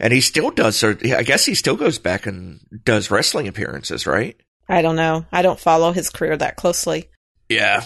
And 0.00 0.10
he 0.14 0.22
still 0.22 0.50
does, 0.50 0.76
so 0.76 0.96
I 1.14 1.22
guess 1.22 1.44
he 1.44 1.54
still 1.54 1.76
goes 1.76 1.98
back 1.98 2.24
and 2.26 2.60
does 2.84 3.10
wrestling 3.10 3.46
appearances, 3.46 4.06
right? 4.06 4.34
I 4.66 4.80
don't 4.80 4.96
know. 4.96 5.26
I 5.30 5.42
don't 5.42 5.60
follow 5.60 5.92
his 5.92 6.08
career 6.08 6.34
that 6.38 6.56
closely. 6.56 7.10
Yeah. 7.50 7.84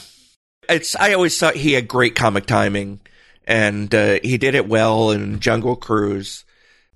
It's, 0.69 0.95
I 0.95 1.15
always 1.15 1.37
thought 1.37 1.57
he 1.57 1.73
had 1.73 1.89
great 1.89 2.15
comic 2.15 2.47
timing 2.47 3.01
and 3.47 3.95
uh, 3.95 4.19
he 4.23 4.39
did 4.39 4.55
it 4.55 4.69
well 4.69 5.11
in 5.11 5.41
Jungle 5.41 5.77
Cruise. 5.77 6.45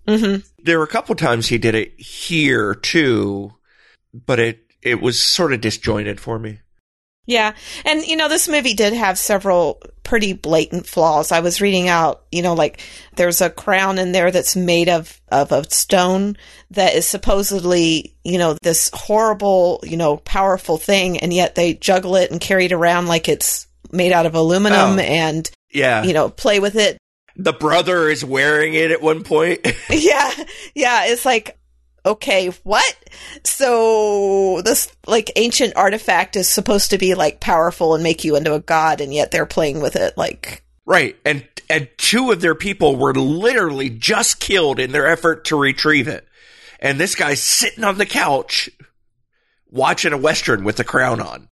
hmm 0.07 0.37
There 0.63 0.79
were 0.79 0.85
a 0.85 0.89
couple 0.89 1.15
times 1.15 1.49
he 1.49 1.59
did 1.59 1.75
it 1.75 1.99
here 2.01 2.75
too, 2.75 3.55
but 4.15 4.39
it, 4.39 4.65
it 4.83 5.01
was 5.01 5.21
sort 5.21 5.53
of 5.53 5.61
disjointed 5.61 6.21
for 6.21 6.39
me. 6.39 6.61
Yeah. 7.27 7.53
And, 7.85 8.07
you 8.07 8.17
know, 8.17 8.29
this 8.31 8.49
movie 8.49 8.73
did 8.73 8.95
have 8.95 9.19
several 9.19 9.83
pretty 10.03 10.33
blatant 10.33 10.87
flaws. 10.87 11.31
I 11.31 11.41
was 11.41 11.61
reading 11.61 11.87
out, 11.87 12.23
you 12.33 12.41
know, 12.41 12.55
like 12.55 12.81
there's 13.17 13.43
a 13.43 13.51
crown 13.51 13.99
in 13.99 14.13
there 14.13 14.31
that's 14.31 14.57
made 14.57 14.89
of, 14.89 15.21
of 15.31 15.53
a 15.53 15.69
stone 15.71 16.39
that 16.71 16.95
is 16.95 17.07
supposedly, 17.07 18.17
you 18.25 18.39
know, 18.39 18.57
this 18.63 18.89
horrible, 18.95 19.81
you 19.83 19.99
know, 19.99 20.17
powerful 20.17 20.79
thing. 20.79 21.19
And 21.19 21.31
yet 21.35 21.55
they 21.55 21.75
juggle 21.75 22.17
it 22.17 22.31
and 22.31 22.41
carry 22.41 22.65
it 22.65 22.73
around 22.73 23.09
like 23.09 23.29
it's 23.29 23.67
made 23.93 24.13
out 24.13 24.25
of 24.25 24.35
aluminum 24.35 24.99
Oh. 24.99 25.03
and, 25.03 25.51
Yeah. 25.71 26.03
you 26.05 26.13
know, 26.13 26.29
play 26.31 26.61
with 26.61 26.77
it. 26.77 26.99
the 27.37 27.53
brother 27.53 28.09
is 28.09 28.25
wearing 28.25 28.75
it 28.75 28.91
at 28.91 29.03
one 29.03 29.23
point. 29.25 29.61
yeah. 29.91 30.33
Yeah. 30.75 31.07
It's 31.07 31.25
like, 31.25 31.59
okay, 32.05 32.49
what? 32.63 32.97
So 33.45 34.63
this 34.65 34.91
like 35.07 35.31
ancient 35.37 35.77
artifact 35.77 36.37
is 36.37 36.49
supposed 36.49 36.91
to 36.91 36.99
be 36.99 37.15
like 37.15 37.41
powerful 37.41 37.95
and 37.95 38.03
make 38.03 38.25
you 38.25 38.37
into 38.37 38.55
a 38.55 38.61
god, 38.61 39.01
and 39.01 39.13
yet 39.13 39.31
they're 39.31 39.47
playing 39.47 39.81
with 39.81 39.97
it 39.97 40.17
like 40.17 40.65
right. 40.87 41.17
And 41.25 41.47
and 41.69 41.89
two 41.99 42.33
of 42.33 42.41
their 42.41 42.55
people 42.55 42.97
were 42.97 43.15
literally 43.15 43.91
just 43.91 44.41
killed 44.41 44.81
in 44.81 44.93
their 44.93 45.07
effort 45.07 45.47
to 45.47 45.57
retrieve 45.57 46.09
it. 46.09 46.27
And 46.81 46.99
this 46.99 47.15
guy's 47.15 47.43
sitting 47.43 47.85
on 47.85 47.99
the 47.99 48.07
couch 48.07 48.71
watching 49.71 50.13
a 50.13 50.19
western 50.19 50.65
with 50.65 50.77
the 50.77 50.85
crown 50.85 51.21
on. 51.21 51.49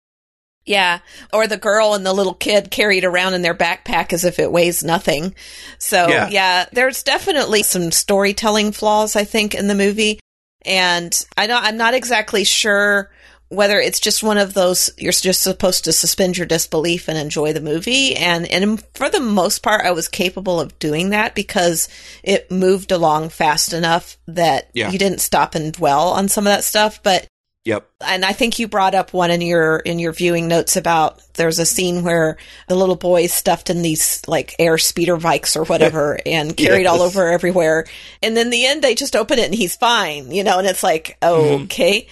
Yeah. 0.65 1.01
Or 1.33 1.47
the 1.47 1.57
girl 1.57 1.95
and 1.95 2.05
the 2.07 2.13
little 2.13 2.35
kid 2.35 2.71
carried 2.71 3.05
around 3.05 3.35
in 3.35 3.43
their 3.43 3.55
backpack 3.55 4.13
as 4.13 4.25
if 4.25 4.39
it 4.39 4.53
weighs 4.53 4.85
nothing. 4.85 5.35
So 5.79 6.09
Yeah. 6.09 6.29
yeah, 6.29 6.67
there's 6.73 7.03
definitely 7.03 7.63
some 7.63 7.91
storytelling 7.93 8.73
flaws 8.73 9.17
I 9.17 9.25
think 9.25 9.55
in 9.55 9.67
the 9.69 9.75
movie, 9.75 10.21
and 10.65 11.13
I 11.37 11.47
don't. 11.47 11.63
I'm 11.65 11.77
not 11.77 11.95
exactly 11.95 12.45
sure. 12.45 13.11
Whether 13.49 13.79
it's 13.81 14.01
just 14.01 14.23
one 14.23 14.39
of 14.39 14.55
those, 14.55 14.89
you're 14.97 15.13
just 15.13 15.43
supposed 15.43 15.85
to 15.85 15.93
suspend 15.93 16.39
your 16.39 16.47
disbelief 16.47 17.07
and 17.07 17.19
enjoy 17.19 17.53
the 17.53 17.61
movie. 17.61 18.17
And, 18.17 18.47
and 18.51 18.83
for 18.95 19.11
the 19.11 19.21
most 19.21 19.63
part, 19.63 19.85
I 19.85 19.91
was 19.91 20.09
capable 20.09 20.59
of 20.59 20.79
doing 20.79 21.11
that 21.11 21.35
because 21.35 21.91
it 22.23 22.51
moved 22.51 22.93
along 22.93 23.29
fast 23.29 23.75
enough 23.75 24.17
that 24.27 24.71
Yeah. 24.73 24.91
you 24.91 24.99
didn't 24.99 25.21
stop 25.21 25.55
and 25.55 25.71
dwell 25.71 26.09
on 26.13 26.29
some 26.29 26.47
of 26.47 26.51
that 26.51 26.65
stuff. 26.65 27.03
But 27.03 27.27
Yep. 27.65 27.89
and 28.05 28.25
I 28.25 28.33
think 28.33 28.59
you 28.59 28.67
brought 28.67 28.97
up 28.97 29.13
one 29.13 29.31
in 29.31 29.41
your 29.41 29.77
in 29.79 30.01
your 30.01 30.13
viewing 30.13 30.49
notes 30.49 30.77
about 30.77 31.21
there's 31.35 31.61
a 31.61 31.65
scene 31.65 32.03
where 32.03 32.37
the 32.67 32.75
little 32.75 32.97
boy 32.97 33.23
is 33.23 33.33
stuffed 33.33 33.71
in 33.71 33.83
these 33.83 34.21
like 34.27 34.57
air 34.59 34.79
speeder 34.79 35.17
bikes 35.17 35.55
or 35.55 35.65
whatever 35.65 36.19
and 36.27 36.57
carried 36.57 36.87
all 36.87 37.03
over 37.03 37.29
everywhere. 37.31 37.87
And 38.21 38.37
then 38.37 38.51
the 38.51 38.67
end 38.67 38.83
they 38.83 38.97
just 38.97 39.15
open 39.15 39.39
it 39.39 39.45
and 39.47 39.55
he's 39.55 39.77
fine, 39.77 40.33
you 40.33 40.43
know, 40.43 40.59
and 40.59 40.67
it's 40.67 40.83
like, 40.83 41.17
Mhm. 41.23 41.65
okay. 41.65 42.09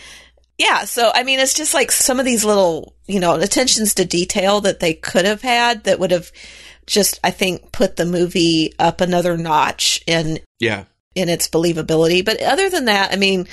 Yeah, 0.57 0.85
so 0.85 1.11
I 1.13 1.25
mean 1.25 1.41
it's 1.41 1.55
just 1.55 1.75
like 1.75 1.91
some 1.91 2.21
of 2.21 2.25
these 2.27 2.45
little, 2.45 2.95
you 3.09 3.19
know, 3.19 3.35
attentions 3.35 3.95
to 3.95 4.05
detail 4.05 4.61
that 4.61 4.79
they 4.79 4.95
could 4.95 5.25
have 5.25 5.43
had 5.43 5.83
that 5.85 5.99
would 5.99 6.13
have 6.13 6.31
just 6.87 7.19
I 7.25 7.33
think 7.33 7.73
put 7.73 7.97
the 7.97 8.07
movie 8.07 8.73
up 8.79 9.01
another 9.01 9.37
notch 9.37 10.01
in 10.07 10.39
Yeah. 10.61 10.85
in 11.17 11.29
its 11.29 11.49
believability. 11.49 12.25
But 12.25 12.41
other 12.41 12.71
than 12.71 12.85
that, 12.85 13.13
I 13.13 13.17
mean, 13.17 13.49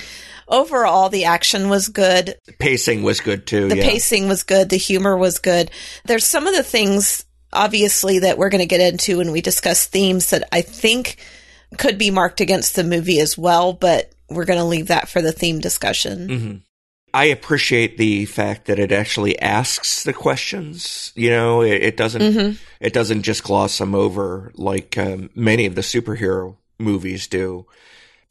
overall 0.48 1.08
the 1.08 1.24
action 1.26 1.68
was 1.68 1.88
good. 1.88 2.36
Pacing 2.58 3.02
was 3.02 3.20
good 3.20 3.46
too. 3.46 3.68
The 3.68 3.76
yeah. 3.78 3.84
pacing 3.84 4.28
was 4.28 4.42
good. 4.42 4.68
The 4.70 4.76
humor 4.76 5.16
was 5.16 5.38
good. 5.38 5.70
There's 6.04 6.24
some 6.24 6.46
of 6.46 6.54
the 6.54 6.62
things, 6.62 7.24
obviously, 7.52 8.20
that 8.20 8.38
we're 8.38 8.48
going 8.50 8.60
to 8.60 8.66
get 8.66 8.80
into 8.80 9.18
when 9.18 9.32
we 9.32 9.40
discuss 9.40 9.86
themes 9.86 10.30
that 10.30 10.48
I 10.52 10.62
think 10.62 11.16
could 11.76 11.98
be 11.98 12.10
marked 12.10 12.40
against 12.40 12.76
the 12.76 12.84
movie 12.84 13.20
as 13.20 13.36
well, 13.36 13.72
but 13.74 14.10
we're 14.30 14.44
going 14.46 14.58
to 14.58 14.64
leave 14.64 14.88
that 14.88 15.08
for 15.08 15.20
the 15.22 15.32
theme 15.32 15.60
discussion. 15.60 16.28
hmm 16.28 16.56
I 17.14 17.24
appreciate 17.24 17.96
the 17.96 18.26
fact 18.26 18.66
that 18.66 18.78
it 18.78 18.92
actually 18.92 19.38
asks 19.40 20.04
the 20.04 20.12
questions. 20.12 21.10
You 21.14 21.30
know, 21.30 21.62
it, 21.62 21.82
it 21.82 21.96
doesn't 21.96 22.20
Mhm. 22.20 22.58
it 22.80 22.92
doesn't 22.92 23.22
just 23.22 23.42
gloss 23.44 23.78
them 23.78 23.94
over 23.94 24.52
like 24.56 24.98
um, 24.98 25.30
many 25.34 25.64
of 25.64 25.74
the 25.74 25.80
superhero 25.80 26.56
movies 26.78 27.26
do. 27.26 27.64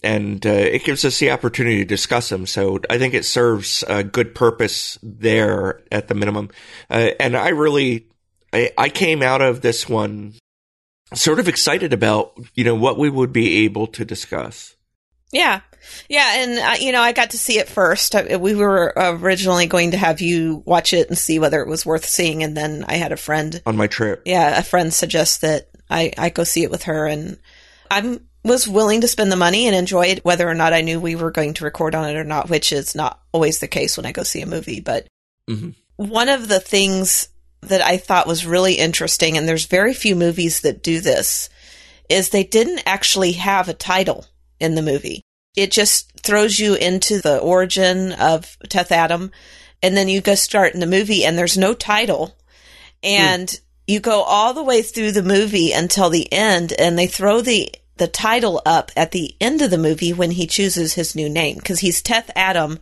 And 0.04 0.46
uh, 0.46 0.50
it 0.50 0.84
gives 0.84 1.04
us 1.06 1.18
the 1.20 1.32
opportunity 1.32 1.80
to 1.80 1.86
discuss 1.86 2.30
them. 2.30 2.46
So 2.46 2.80
I 2.89 3.00
think 3.00 3.13
it 3.13 3.25
serves 3.25 3.84
a 3.88 4.04
good 4.04 4.36
purpose 4.36 5.00
there 5.01 5.82
at 5.92 6.08
the 6.08 6.13
minimum. 6.13 6.50
Uh, 6.89 7.10
and 7.20 7.36
I 7.36 7.50
really, 7.50 8.08
I, 8.54 8.72
I 8.77 8.89
came 8.89 9.24
out 9.24 9.42
of 9.42 9.62
this 9.62 9.89
one 9.89 10.36
sort 11.13 11.39
of 11.39 11.48
excited 11.48 11.94
about, 11.94 12.38
you 12.54 12.63
know, 12.63 12.75
what 12.75 13.00
we 13.00 13.10
would 13.10 13.34
be 13.34 13.66
able 13.66 13.88
to 13.88 14.06
discuss. 14.06 14.75
Yeah. 15.32 15.62
Yeah. 16.10 16.44
And, 16.44 16.60
uh, 16.60 16.75
you 16.80 16.92
know, 16.92 17.01
I 17.01 17.12
got 17.12 17.32
to 17.32 17.38
see 17.38 17.58
it 17.58 17.68
first. 17.68 18.13
I, 18.13 18.36
we 18.38 18.54
were 18.56 18.94
originally 18.96 19.66
going 19.66 19.92
to 19.92 19.98
have 19.98 20.22
you 20.22 20.63
watch 20.66 20.94
it 20.94 21.08
and 21.08 21.18
see 21.18 21.39
whether 21.39 21.62
it 21.62 21.68
was 21.68 21.86
worth 21.86 22.06
seeing. 22.06 22.44
And 22.44 22.56
then 22.56 22.86
I 22.88 22.96
had 22.96 23.12
a 23.12 23.18
friend 23.18 23.62
on 23.66 23.77
my 23.77 23.88
trip. 23.88 24.22
yeah, 24.25 24.58
a 24.58 24.63
friend 24.63 24.94
suggests 24.94 25.39
that 25.39 25.70
I, 25.89 26.13
I 26.18 26.30
go 26.30 26.44
see 26.44 26.63
it 26.63 26.72
with 26.72 26.84
her 26.84 27.08
and 27.08 27.39
I 27.89 28.20
was 28.48 28.68
willing 28.68 29.01
to 29.01 29.08
spend 29.08 29.32
the 29.32 29.36
money 29.36 29.68
and 29.68 29.75
enjoy 29.75 30.08
it 30.08 30.25
whether 30.25 30.48
or 30.48 30.54
not 30.54 30.74
I 30.74 30.82
knew 30.82 31.00
we 31.00 31.16
were 31.16 31.32
going 31.32 31.54
to 31.56 31.66
record 31.66 31.96
on 31.96 32.10
it 32.10 32.16
or 32.16 32.24
not, 32.24 32.50
which 32.50 32.72
is 32.72 32.96
not 32.96 33.20
always 33.32 33.60
the 33.60 33.68
case 33.68 33.98
when 33.98 34.06
I 34.06 34.12
go 34.12 34.24
see 34.24 34.42
a 34.42 34.48
movie. 34.48 34.80
But 34.80 35.08
Mhm. 35.50 35.75
one 35.98 36.30
of 36.30 36.48
the 36.48 36.60
things 36.60 37.30
that 37.62 37.82
I 37.82 37.98
thought 37.98 38.27
was 38.27 38.46
really 38.46 38.75
interesting, 38.75 39.38
and 39.38 39.48
there's 39.48 39.66
very 39.66 39.94
few 39.94 40.16
movies 40.16 40.62
that 40.62 40.84
do 40.84 41.00
this, 41.01 41.50
is 42.10 42.30
they 42.30 42.44
didn't 42.44 42.84
actually 42.86 43.34
have 43.34 43.68
a 43.68 43.74
title 43.74 44.25
in 44.60 44.75
the 44.75 44.82
movie. 44.82 45.22
It 45.56 45.72
just 45.72 46.12
throws 46.22 46.60
you 46.60 46.75
into 46.75 47.20
the 47.20 47.39
origin 47.39 48.13
of 48.13 48.58
Teth 48.70 48.92
Adam, 48.92 49.32
and 49.82 49.98
then 49.98 50.08
you 50.08 50.22
go 50.22 50.36
start 50.36 50.74
in 50.74 50.80
the 50.80 50.86
movie, 50.86 51.25
and 51.25 51.38
there's 51.38 51.58
no 51.58 51.74
title. 51.74 52.38
And 53.04 53.60
you 53.88 54.00
go 54.00 54.22
all 54.22 54.54
the 54.54 54.63
way 54.63 54.82
through 54.82 55.13
the 55.13 55.24
movie 55.24 55.72
until 55.72 56.10
the 56.10 56.32
end, 56.32 56.74
and 56.74 56.98
they 56.98 57.08
throw 57.08 57.42
the 57.42 57.72
the 57.98 58.08
title 58.08 58.62
up 58.66 58.92
at 58.96 59.12
the 59.12 59.36
end 59.39 59.62
of 59.62 59.70
the 59.70 59.77
movie 59.77 60.13
when 60.13 60.32
he 60.32 60.48
chooses 60.48 60.94
his 60.94 61.16
new 61.16 61.30
name 61.30 61.58
because 61.58 61.80
he's 61.80 62.01
Teth 62.01 62.30
Adam 62.36 62.80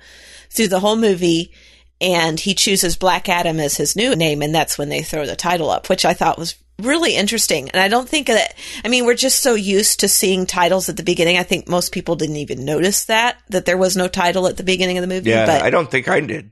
through 0.50 0.68
the 0.70 0.80
whole 0.80 0.96
movie, 0.96 1.52
and 2.00 2.40
he 2.40 2.54
chooses 2.54 2.98
Black 2.98 3.30
Adam 3.30 3.60
as 3.60 3.78
his 3.78 3.96
new 3.96 4.16
name, 4.16 4.42
and 4.42 4.54
that's 4.54 4.78
when 4.78 4.90
they 4.90 5.02
throw 5.02 5.26
the 5.26 5.36
title 5.36 5.70
up, 5.70 5.90
which 5.90 6.06
I 6.06 6.14
thought 6.14 6.38
was 6.38 6.56
really 6.82 7.16
interesting. 7.16 7.70
And 7.70 7.82
I 7.82 7.88
don't 7.88 8.08
think 8.08 8.28
that, 8.28 8.54
I 8.84 8.90
mean, 8.90 9.06
we're 9.06 9.16
just 9.16 9.42
so 9.42 9.56
used 9.56 10.02
to 10.02 10.08
seeing 10.08 10.46
titles 10.46 10.90
at 10.90 10.98
the 10.98 11.04
beginning. 11.04 11.38
I 11.38 11.44
think 11.44 11.70
most 11.70 11.94
people 11.94 12.16
didn't 12.16 12.36
even 12.38 12.66
notice 12.66 13.06
that, 13.06 13.38
that 13.50 13.66
there 13.66 13.78
was 13.78 13.96
no 13.96 14.08
title 14.08 14.48
at 14.48 14.58
the 14.58 14.64
beginning 14.64 14.98
of 14.98 15.02
the 15.02 15.08
movie. 15.08 15.30
Yeah, 15.30 15.46
but 15.46 15.62
I 15.62 15.70
don't 15.70 15.90
think 15.90 16.08
I 16.08 16.20
did. 16.20 16.52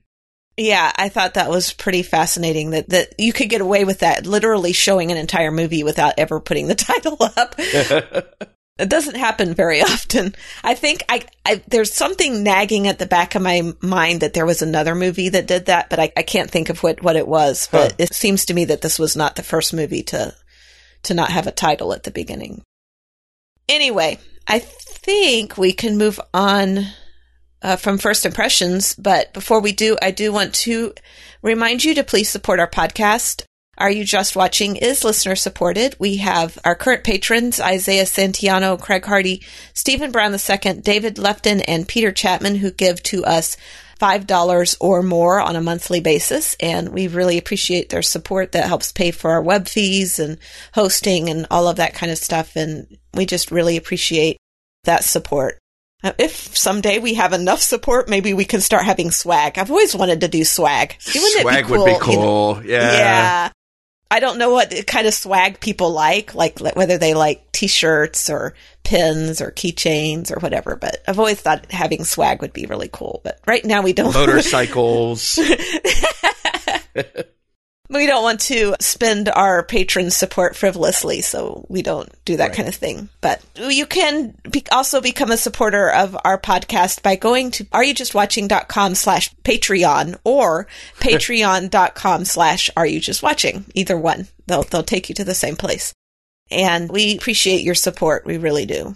Yeah, 0.57 0.91
I 0.95 1.09
thought 1.09 1.33
that 1.35 1.49
was 1.49 1.73
pretty 1.73 2.03
fascinating 2.03 2.71
that, 2.71 2.89
that 2.89 3.13
you 3.19 3.33
could 3.33 3.49
get 3.49 3.61
away 3.61 3.85
with 3.85 3.99
that, 3.99 4.25
literally 4.27 4.73
showing 4.73 5.11
an 5.11 5.17
entire 5.17 5.51
movie 5.51 5.83
without 5.83 6.13
ever 6.17 6.39
putting 6.39 6.67
the 6.67 6.75
title 6.75 7.17
up. 7.19 7.55
It 8.79 8.89
doesn't 8.89 9.17
happen 9.17 9.53
very 9.53 9.81
often. 9.83 10.33
I 10.63 10.73
think 10.73 11.03
I, 11.07 11.21
I 11.45 11.61
there's 11.67 11.93
something 11.93 12.41
nagging 12.41 12.87
at 12.87 12.97
the 12.97 13.05
back 13.05 13.35
of 13.35 13.43
my 13.43 13.71
mind 13.81 14.21
that 14.21 14.33
there 14.33 14.47
was 14.47 14.63
another 14.63 14.95
movie 14.95 15.29
that 15.29 15.45
did 15.45 15.67
that, 15.67 15.91
but 15.91 15.99
I, 15.99 16.11
I 16.17 16.23
can't 16.23 16.49
think 16.49 16.69
of 16.69 16.81
what, 16.81 17.03
what 17.03 17.15
it 17.15 17.27
was. 17.27 17.69
But 17.71 17.91
Huh. 17.91 17.95
it 17.99 18.15
seems 18.15 18.45
to 18.45 18.53
me 18.55 18.65
that 18.65 18.81
this 18.81 18.97
was 18.97 19.15
not 19.15 19.35
the 19.35 19.43
first 19.43 19.75
movie 19.75 20.01
to 20.05 20.33
to 21.03 21.13
not 21.13 21.29
have 21.29 21.45
a 21.45 21.51
title 21.51 21.93
at 21.93 22.01
the 22.01 22.09
beginning. 22.09 22.63
Anyway, 23.69 24.17
I 24.47 24.57
think 24.57 25.55
we 25.55 25.71
can 25.73 25.99
move 25.99 26.19
on 26.33 26.79
uh, 27.63 27.77
from 27.77 27.97
first 27.97 28.25
impressions. 28.25 28.93
But 28.95 29.33
before 29.33 29.61
we 29.61 29.71
do, 29.71 29.97
I 30.01 30.11
do 30.11 30.31
want 30.31 30.53
to 30.55 30.93
remind 31.41 31.83
you 31.83 31.95
to 31.95 32.03
please 32.03 32.29
support 32.29 32.59
our 32.59 32.69
podcast. 32.69 33.45
Are 33.75 33.89
You 33.89 34.03
Just 34.03 34.35
Watching 34.35 34.75
is 34.75 35.03
listener 35.03 35.35
supported. 35.35 35.95
We 35.97 36.17
have 36.17 36.59
our 36.63 36.75
current 36.75 37.03
patrons, 37.03 37.59
Isaiah 37.59 38.05
Santiano, 38.05 38.79
Craig 38.79 39.03
Hardy, 39.03 39.41
Stephen 39.73 40.11
Brown 40.11 40.31
II, 40.31 40.73
David 40.81 41.17
Lefton, 41.17 41.61
and 41.61 41.87
Peter 41.87 42.11
Chapman, 42.11 42.55
who 42.55 42.69
give 42.69 43.01
to 43.03 43.25
us 43.25 43.57
$5 43.99 44.77
or 44.79 45.01
more 45.01 45.39
on 45.39 45.55
a 45.55 45.61
monthly 45.61 46.01
basis. 46.01 46.55
And 46.59 46.89
we 46.89 47.07
really 47.07 47.39
appreciate 47.39 47.89
their 47.89 48.03
support 48.03 48.51
that 48.51 48.67
helps 48.67 48.91
pay 48.91 49.09
for 49.09 49.31
our 49.31 49.41
web 49.41 49.67
fees 49.67 50.19
and 50.19 50.37
hosting 50.75 51.29
and 51.29 51.47
all 51.49 51.67
of 51.67 51.77
that 51.77 51.95
kind 51.95 52.11
of 52.11 52.19
stuff. 52.19 52.55
And 52.55 52.99
we 53.15 53.25
just 53.25 53.49
really 53.49 53.77
appreciate 53.77 54.37
that 54.83 55.03
support. 55.03 55.57
If 56.03 56.57
someday 56.57 56.99
we 56.99 57.13
have 57.13 57.31
enough 57.33 57.61
support, 57.61 58.09
maybe 58.09 58.33
we 58.33 58.45
can 58.45 58.59
start 58.61 58.83
having 58.83 59.11
swag. 59.11 59.57
I've 59.57 59.71
always 59.71 59.95
wanted 59.95 60.21
to 60.21 60.27
do 60.27 60.43
swag. 60.43 60.97
Wouldn't 61.07 61.35
it 61.35 61.41
Swag 61.41 61.69
would 61.69 61.85
be 61.85 61.91
you 61.91 61.97
know? 61.97 62.03
cool. 62.03 62.61
Yeah. 62.65 62.91
Yeah. 62.91 63.49
I 64.11 64.19
don't 64.19 64.37
know 64.37 64.51
what 64.51 64.71
kind 64.85 65.07
of 65.07 65.13
swag 65.13 65.59
people 65.59 65.91
like, 65.91 66.35
like 66.35 66.61
like 66.61 66.75
whether 66.75 66.99
they 66.99 67.15
like 67.15 67.51
t-shirts 67.51 68.29
or 68.29 68.53
pins 68.83 69.41
or 69.41 69.49
keychains 69.49 70.29
or 70.29 70.39
whatever, 70.39 70.75
but 70.75 71.01
I've 71.07 71.17
always 71.17 71.41
thought 71.41 71.71
having 71.71 72.03
swag 72.03 72.41
would 72.41 72.53
be 72.53 72.67
really 72.67 72.89
cool. 72.91 73.21
But 73.23 73.39
right 73.47 73.65
now 73.65 73.81
we 73.81 73.93
don't 73.93 74.13
Motorcycles. 74.13 75.39
we 77.93 78.05
don't 78.07 78.23
want 78.23 78.39
to 78.41 78.75
spend 78.79 79.29
our 79.29 79.63
patron 79.63 80.09
support 80.11 80.55
frivolously, 80.55 81.21
so 81.21 81.65
we 81.69 81.81
don't 81.81 82.09
do 82.25 82.37
that 82.37 82.47
Right. 82.49 82.55
kind 82.57 82.67
of 82.69 82.75
thing. 82.75 83.09
But 83.21 83.41
you 83.55 83.85
can 83.85 84.35
be- 84.49 84.65
also 84.71 85.01
become 85.01 85.31
a 85.31 85.37
supporter 85.37 85.89
of 85.91 86.17
our 86.25 86.39
podcast 86.39 87.01
by 87.03 87.15
going 87.15 87.51
to 87.51 87.65
areyoujustwatching.com 87.65 88.95
slash 88.95 89.33
Patreon 89.43 90.17
or 90.23 90.67
patreon.com 90.99 92.25
slash 92.25 92.69
are 92.75 92.85
you 92.85 92.99
just 92.99 93.23
watching. 93.23 93.65
Either 93.73 93.97
one. 93.97 94.27
They'll, 94.47 94.63
they'll 94.63 94.83
take 94.83 95.09
you 95.09 95.15
to 95.15 95.23
the 95.23 95.33
same 95.35 95.55
place. 95.55 95.93
And 96.51 96.91
we 96.91 97.15
appreciate 97.17 97.61
your 97.63 97.75
support. 97.75 98.25
We 98.25 98.37
really 98.37 98.65
do. 98.65 98.95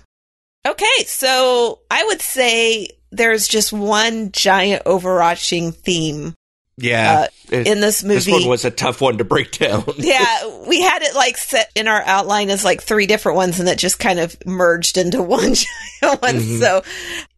Okay, 0.68 1.04
so 1.06 1.80
I 1.90 2.04
would 2.06 2.22
say 2.22 2.90
there's 3.12 3.48
just 3.48 3.72
one 3.72 4.32
giant 4.34 4.84
overarching 4.86 5.72
theme 5.72 6.34
Yeah. 6.78 7.28
Uh, 7.52 7.56
in 7.56 7.80
this 7.80 8.04
movie. 8.04 8.16
this 8.16 8.28
one 8.28 8.48
was 8.48 8.66
a 8.66 8.72
tough 8.72 9.02
one 9.02 9.18
to 9.18 9.24
break 9.24 9.58
down. 9.58 9.84
yeah, 9.98 10.66
we 10.68 10.82
had 10.82 11.02
it 11.02 11.16
like 11.16 11.38
set 11.38 11.72
in 11.76 11.88
our 11.88 12.02
outline 12.02 12.50
as 12.50 12.64
like 12.64 12.82
three 12.82 13.08
different 13.08 13.36
ones, 13.36 13.60
and 13.60 13.68
it 13.68 13.80
just 13.80 14.00
kind 14.00 14.20
of 14.20 14.36
merged 14.46 14.98
into 14.98 15.22
one 15.24 15.54
giant 15.54 16.22
one. 16.22 16.36
Mhm. 16.36 16.60
So 16.60 16.78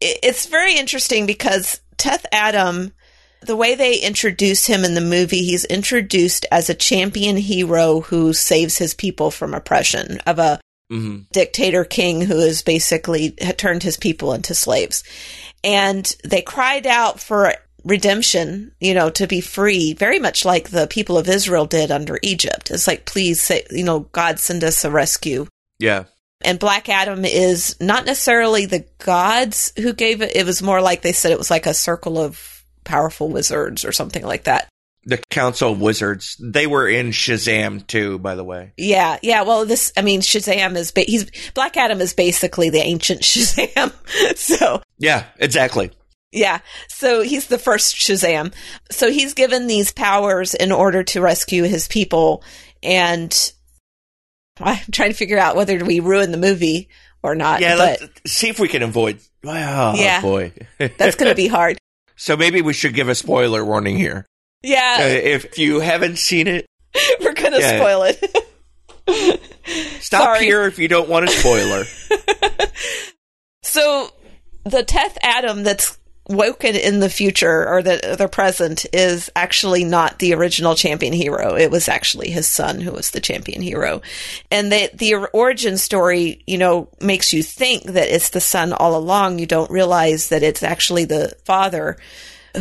it, 0.00 0.18
it's 0.22 0.46
very 0.46 0.76
interesting 0.76 1.26
because 1.26 1.80
Teth 1.96 2.26
Adam, 2.32 2.92
the 3.42 3.56
way 3.56 3.74
they 3.74 3.98
introduce 3.98 4.66
him 4.66 4.84
in 4.84 4.94
the 4.94 5.00
movie, 5.00 5.44
he's 5.44 5.64
introduced 5.64 6.44
as 6.52 6.68
a 6.68 6.74
champion 6.74 7.36
hero 7.36 8.00
who 8.00 8.32
saves 8.34 8.76
his 8.76 8.94
people 8.94 9.30
from 9.30 9.54
oppression 9.54 10.18
of 10.26 10.38
a 10.38 10.60
mm-hmm. 10.90 11.20
dictator 11.32 11.84
king 11.84 12.20
who 12.20 12.38
has 12.40 12.62
basically 12.62 13.34
had 13.40 13.56
turned 13.56 13.82
his 13.82 13.96
people 13.96 14.34
into 14.34 14.54
slaves. 14.54 15.02
And 15.62 16.04
they 16.24 16.42
cried 16.42 16.86
out 16.86 17.20
for 17.20 17.54
redemption, 17.84 18.72
you 18.80 18.94
know, 18.94 19.10
to 19.10 19.26
be 19.26 19.40
free, 19.40 19.94
very 19.94 20.18
much 20.18 20.44
like 20.44 20.70
the 20.70 20.86
people 20.86 21.18
of 21.18 21.28
Israel 21.28 21.66
did 21.66 21.90
under 21.90 22.18
Egypt. 22.22 22.70
It's 22.70 22.86
like, 22.86 23.06
please 23.06 23.40
say, 23.40 23.64
you 23.70 23.84
know, 23.84 24.00
God 24.00 24.38
send 24.38 24.64
us 24.64 24.84
a 24.84 24.90
rescue. 24.90 25.46
Yeah. 25.78 26.04
And 26.42 26.58
Black 26.58 26.88
Adam 26.88 27.24
is 27.24 27.76
not 27.80 28.06
necessarily 28.06 28.66
the 28.66 28.84
gods 28.98 29.72
who 29.76 29.92
gave 29.92 30.22
it. 30.22 30.34
It 30.34 30.46
was 30.46 30.62
more 30.62 30.80
like 30.80 31.02
they 31.02 31.12
said 31.12 31.32
it 31.32 31.38
was 31.38 31.50
like 31.50 31.66
a 31.66 31.74
circle 31.74 32.18
of 32.18 32.64
powerful 32.84 33.28
wizards 33.28 33.84
or 33.84 33.92
something 33.92 34.24
like 34.24 34.44
that. 34.44 34.68
The 35.04 35.22
Council 35.30 35.72
of 35.72 35.80
Wizards. 35.80 36.36
They 36.38 36.66
were 36.66 36.86
in 36.88 37.08
Shazam 37.08 37.86
too, 37.86 38.18
by 38.18 38.34
the 38.34 38.44
way. 38.44 38.72
Yeah, 38.76 39.18
yeah. 39.22 39.42
Well, 39.42 39.64
this, 39.64 39.92
I 39.96 40.02
mean, 40.02 40.20
Shazam 40.20 40.76
is, 40.76 40.92
ba- 40.92 41.04
he's, 41.06 41.30
Black 41.52 41.76
Adam 41.78 42.00
is 42.00 42.12
basically 42.12 42.68
the 42.68 42.80
ancient 42.80 43.20
Shazam. 43.22 43.92
so, 44.36 44.82
Yeah, 44.98 45.24
exactly. 45.38 45.90
Yeah. 46.32 46.60
So 46.88 47.22
he's 47.22 47.46
the 47.48 47.58
first 47.58 47.96
Shazam. 47.96 48.54
So 48.90 49.10
he's 49.10 49.34
given 49.34 49.66
these 49.66 49.92
powers 49.92 50.54
in 50.54 50.70
order 50.72 51.02
to 51.04 51.20
rescue 51.20 51.64
his 51.64 51.88
people. 51.88 52.44
And 52.82 53.52
I'm 54.60 54.78
trying 54.92 55.10
to 55.10 55.16
figure 55.16 55.38
out 55.38 55.56
whether 55.56 55.84
we 55.84 56.00
ruin 56.00 56.30
the 56.30 56.38
movie 56.38 56.88
or 57.22 57.34
not. 57.34 57.60
Yeah, 57.60 57.76
but 57.76 58.00
let's 58.00 58.32
see 58.32 58.48
if 58.48 58.58
we 58.60 58.68
can 58.68 58.82
avoid. 58.82 59.20
Oh, 59.44 59.94
Yeah. 59.96 60.20
boy. 60.22 60.52
that's 60.78 61.16
going 61.16 61.30
to 61.30 61.34
be 61.34 61.48
hard. 61.48 61.78
so 62.16 62.36
maybe 62.36 62.62
we 62.62 62.72
should 62.72 62.94
give 62.94 63.08
a 63.08 63.14
spoiler 63.14 63.64
warning 63.64 63.96
here. 63.96 64.24
Uh, 64.64 64.68
Yeah. 64.68 65.00
if 65.02 65.58
you 65.58 65.80
haven't 65.80 66.18
seen 66.18 66.46
it, 66.46 66.66
we're 67.20 67.34
going 67.34 67.52
to 67.52 67.60
yeah. 67.60 67.76
spoil 67.78 68.02
it. 68.04 69.42
stop 70.00 70.22
Sorry. 70.22 70.44
here 70.44 70.62
if 70.64 70.78
you 70.78 70.88
don't 70.88 71.08
want 71.08 71.24
a 71.24 71.28
spoiler. 71.28 71.84
So 73.62 74.10
the 74.64 74.82
Teth 74.82 75.16
Adam 75.22 75.62
that's 75.62 75.98
woken 76.30 76.76
in 76.76 77.00
the 77.00 77.10
future 77.10 77.68
or 77.68 77.82
the 77.82 78.16
the 78.16 78.28
present 78.28 78.86
is 78.92 79.30
actually 79.34 79.84
not 79.84 80.18
the 80.18 80.32
original 80.32 80.74
champion 80.74 81.12
hero. 81.12 81.56
It 81.56 81.70
was 81.70 81.88
actually 81.88 82.30
his 82.30 82.46
son 82.46 82.80
who 82.80 82.92
was 82.92 83.10
the 83.10 83.20
champion 83.20 83.60
hero. 83.60 84.00
And 84.50 84.70
the 84.70 84.90
the 84.94 85.14
origin 85.32 85.76
story, 85.76 86.42
you 86.46 86.56
know, 86.56 86.88
makes 87.00 87.32
you 87.32 87.42
think 87.42 87.84
that 87.84 88.08
it's 88.08 88.30
the 88.30 88.40
son 88.40 88.72
all 88.72 88.96
along. 88.96 89.38
You 89.38 89.46
don't 89.46 89.70
realize 89.70 90.28
that 90.28 90.42
it's 90.42 90.62
actually 90.62 91.04
the 91.04 91.36
father 91.44 91.98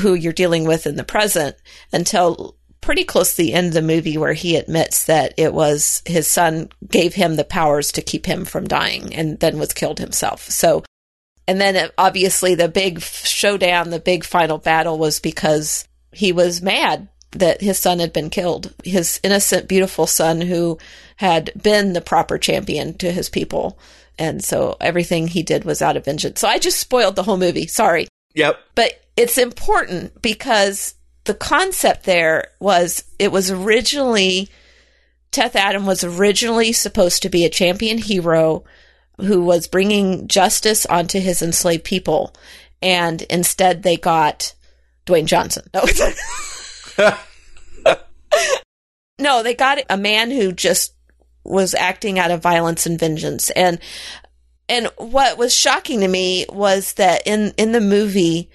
who 0.02 0.14
you're 0.14 0.34
dealing 0.34 0.66
with 0.66 0.88
in 0.88 0.96
the 0.96 1.04
present 1.04 1.56
until 1.94 2.56
pretty 2.82 3.04
close 3.04 3.36
to 3.36 3.44
the 3.44 3.54
end 3.54 3.68
of 3.68 3.74
the 3.74 3.82
movie 3.82 4.18
where 4.18 4.34
he 4.34 4.56
admits 4.56 5.06
that 5.06 5.34
it 5.38 5.54
was 5.54 6.02
his 6.06 6.28
son 6.28 6.70
gave 6.88 7.14
him 7.14 7.36
the 7.36 7.44
powers 7.44 7.92
to 7.92 8.02
keep 8.02 8.26
him 8.26 8.46
from 8.46 8.68
dying 8.68 9.14
and 9.14 9.40
then 9.40 9.60
was 9.60 9.74
killed 9.74 10.00
himself. 10.00 10.50
So 10.50 10.84
and 11.50 11.60
then 11.60 11.76
uh, 11.76 11.90
obviously 11.98 12.54
the 12.54 12.68
big 12.68 13.02
showdown, 13.02 13.90
the 13.90 14.00
big 14.00 14.24
final 14.24 14.60
battle 14.60 15.00
was 15.00 15.20
because 15.20 15.88
he 16.12 16.32
was 16.32 16.62
mad 16.62 17.08
that 17.32 17.60
his 17.60 17.80
son 17.80 17.98
had 17.98 18.14
been 18.14 18.30
killed. 18.30 18.72
His 18.84 19.20
innocent, 19.24 19.68
beautiful 19.68 20.06
son 20.06 20.42
who 20.42 20.78
had 21.16 21.50
been 21.60 21.94
the 21.94 22.02
proper 22.02 22.38
champion 22.38 22.94
to 23.00 23.12
his 23.12 23.30
people. 23.30 23.80
And 24.20 24.44
so 24.44 24.78
everything 24.80 25.28
he 25.28 25.42
did 25.42 25.64
was 25.64 25.82
out 25.82 25.98
of 25.98 26.06
vengeance. 26.06 26.40
So 26.40 26.48
I 26.48 26.60
just 26.60 26.78
spoiled 26.78 27.16
the 27.16 27.24
whole 27.24 27.38
movie. 27.38 27.66
Sorry. 27.66 28.08
yep. 28.36 28.60
But 28.76 29.04
it's 29.18 29.40
important 29.40 30.22
because 30.22 30.94
the 31.24 31.34
concept 31.34 32.04
there 32.04 32.52
was 32.60 33.04
it 33.18 33.32
was 33.32 33.50
originally 33.50 34.50
Teth 35.32 35.56
Adam 35.56 35.88
was 35.88 36.04
originally 36.04 36.74
supposed 36.74 37.24
to 37.24 37.30
be 37.30 37.44
a 37.44 37.50
champion 37.50 37.98
hero 37.98 38.66
who 39.20 39.44
was 39.44 39.68
bringing 39.68 40.28
justice 40.28 40.86
onto 40.86 41.20
his 41.20 41.42
enslaved 41.42 41.84
people, 41.84 42.34
and 42.82 43.22
instead 43.24 43.84
they 43.84 43.98
got 43.98 44.54
Dwayne 45.06 45.26
Johnson. 45.26 45.70
No, 45.74 45.84
no, 49.20 49.44
they 49.44 49.54
got 49.54 49.80
a 49.90 49.98
man 49.98 50.32
who 50.32 50.52
just 50.52 50.94
was 51.44 51.74
acting 51.74 52.20
out 52.20 52.32
of 52.32 52.42
violence 52.42 52.86
and 52.86 53.00
vengeance, 53.00 53.50
and 53.52 53.80
and 54.68 54.88
what 54.98 55.38
was 55.38 55.56
shocking 55.56 56.02
to 56.02 56.08
me 56.08 56.46
was 56.50 56.94
that 56.94 57.24
in 57.26 57.54
in 57.58 57.72
the 57.72 57.82
movie 57.82 58.50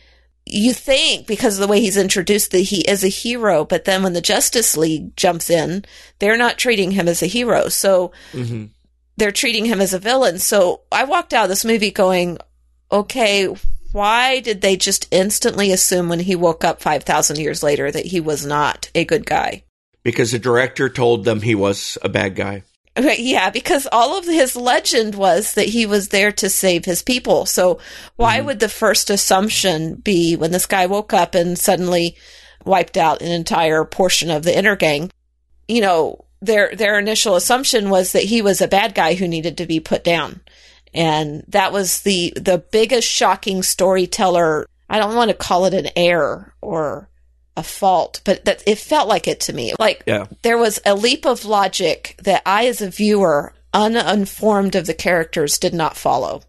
you 0.46 0.74
think 0.74 1.26
because 1.26 1.58
of 1.58 1.60
the 1.60 1.70
way 1.70 1.80
he's 1.80 1.96
introduced 1.96 2.50
that 2.50 2.58
he 2.58 2.82
is 2.82 3.02
a 3.02 3.08
hero, 3.08 3.64
but 3.64 3.84
then 3.84 4.02
when 4.02 4.12
the 4.12 4.20
Justice 4.20 4.76
League 4.76 5.16
jumps 5.16 5.48
in, 5.48 5.84
they're 6.18 6.36
not 6.36 6.58
treating 6.58 6.90
him 6.90 7.08
as 7.08 7.22
a 7.22 7.26
hero. 7.26 7.68
So 7.68 8.12
hmm 8.32 8.66
they're 9.16 9.32
treating 9.32 9.64
him 9.64 9.80
as 9.80 9.92
a 9.94 9.98
villain. 9.98 10.38
So 10.38 10.82
I 10.90 11.04
walked 11.04 11.32
out 11.32 11.44
of 11.44 11.48
this 11.48 11.64
movie 11.64 11.90
going, 11.90 12.38
okay, 12.90 13.54
why 13.92 14.40
did 14.40 14.60
they 14.60 14.76
just 14.76 15.06
instantly 15.10 15.70
assume 15.70 16.08
when 16.08 16.20
he 16.20 16.34
woke 16.34 16.64
up 16.64 16.80
5,000 16.80 17.38
years 17.38 17.62
later 17.62 17.90
that 17.90 18.06
he 18.06 18.20
was 18.20 18.44
not 18.44 18.90
a 18.94 19.04
good 19.04 19.24
guy? 19.24 19.62
Because 20.02 20.32
the 20.32 20.38
director 20.38 20.88
told 20.88 21.24
them 21.24 21.40
he 21.40 21.54
was 21.54 21.96
a 22.02 22.08
bad 22.08 22.34
guy. 22.34 22.62
Yeah, 22.96 23.50
because 23.50 23.88
all 23.90 24.16
of 24.18 24.24
his 24.24 24.54
legend 24.54 25.14
was 25.16 25.54
that 25.54 25.66
he 25.66 25.86
was 25.86 26.08
there 26.08 26.30
to 26.32 26.48
save 26.48 26.84
his 26.84 27.02
people. 27.02 27.46
So 27.46 27.78
why 28.16 28.38
Mhm. 28.38 28.44
would 28.44 28.60
the 28.60 28.68
first 28.68 29.10
assumption 29.10 29.96
be 29.96 30.36
when 30.36 30.52
this 30.52 30.66
guy 30.66 30.86
woke 30.86 31.12
up 31.12 31.34
and 31.34 31.58
suddenly 31.58 32.16
wiped 32.64 32.96
out 32.96 33.20
an 33.22 33.32
entire 33.32 33.84
portion 33.84 34.30
of 34.30 34.44
the 34.44 34.52
Intergang? 34.52 35.10
You 35.66 35.80
know, 35.80 36.23
their 36.44 36.74
their 36.74 36.98
initial 36.98 37.36
assumption 37.36 37.90
was 37.90 38.12
that 38.12 38.24
he 38.24 38.42
was 38.42 38.60
a 38.60 38.68
bad 38.68 38.94
guy 38.94 39.14
who 39.14 39.26
needed 39.28 39.58
to 39.58 39.66
be 39.66 39.80
put 39.80 40.04
down. 40.04 40.40
And 40.92 41.44
that 41.48 41.72
was 41.72 42.02
the 42.02 42.32
the 42.36 42.58
biggest 42.58 43.08
shocking 43.08 43.62
storyteller. 43.62 44.66
I 44.88 44.98
don't 44.98 45.14
want 45.16 45.30
to 45.30 45.36
call 45.36 45.64
it 45.64 45.74
an 45.74 45.88
error 45.96 46.54
or 46.60 47.08
a 47.56 47.62
fault, 47.62 48.20
but 48.24 48.44
that 48.44 48.62
it 48.66 48.78
felt 48.78 49.08
like 49.08 49.26
it 49.28 49.40
to 49.40 49.52
me. 49.52 49.72
Like 49.78 50.02
Yeah. 50.06 50.26
there 50.42 50.58
was 50.58 50.80
a 50.84 50.94
leap 50.94 51.24
of 51.24 51.44
logic 51.44 52.16
that 52.24 52.42
I, 52.44 52.66
as 52.66 52.80
a 52.82 52.90
viewer, 52.90 53.54
uninformed 53.72 54.74
of 54.74 54.86
the 54.86 54.94
characters, 54.94 55.58
did 55.58 55.72
not 55.74 55.96
follow. 55.96 56.42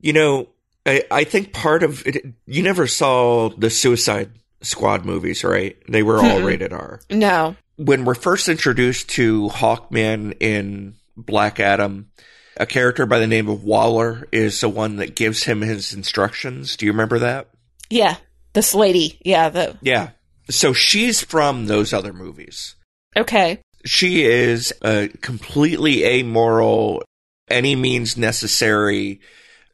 You 0.00 0.12
know, 0.14 0.48
I, 0.84 1.04
I 1.10 1.24
think 1.24 1.52
part 1.52 1.82
of 1.82 2.06
it, 2.06 2.24
you 2.46 2.62
never 2.62 2.86
saw 2.86 3.50
the 3.50 3.70
Suicide 3.70 4.30
Squad 4.62 5.04
movies, 5.04 5.44
right? 5.44 5.76
They 5.88 6.02
were 6.02 6.18
all 6.18 6.40
Mm-mm. 6.40 6.44
rated 6.44 6.72
R. 6.72 7.00
No. 7.10 7.56
When 7.86 8.04
we're 8.04 8.14
first 8.14 8.48
introduced 8.48 9.08
to 9.10 9.48
Hawkman 9.48 10.36
in 10.40 10.94
Black 11.16 11.60
Adam, 11.60 12.10
a 12.56 12.66
character 12.66 13.06
by 13.06 13.18
the 13.18 13.26
name 13.26 13.48
of 13.48 13.64
Waller 13.64 14.28
is 14.30 14.60
the 14.60 14.68
one 14.68 14.96
that 14.96 15.16
gives 15.16 15.44
him 15.44 15.60
his 15.60 15.92
instructions. 15.92 16.76
Do 16.76 16.86
you 16.86 16.92
remember 16.92 17.18
that? 17.20 17.48
Yeah, 17.90 18.16
this 18.52 18.74
lady. 18.74 19.18
Yeah, 19.24 19.48
the 19.48 19.76
Yeah. 19.82 20.10
So 20.50 20.72
she's 20.72 21.22
from 21.22 21.66
those 21.66 21.92
other 21.92 22.12
movies. 22.12 22.74
okay. 23.16 23.60
She 23.84 24.22
is 24.24 24.72
a 24.82 25.08
completely 25.08 26.04
amoral, 26.04 27.02
any 27.48 27.74
means 27.74 28.16
necessary, 28.16 29.20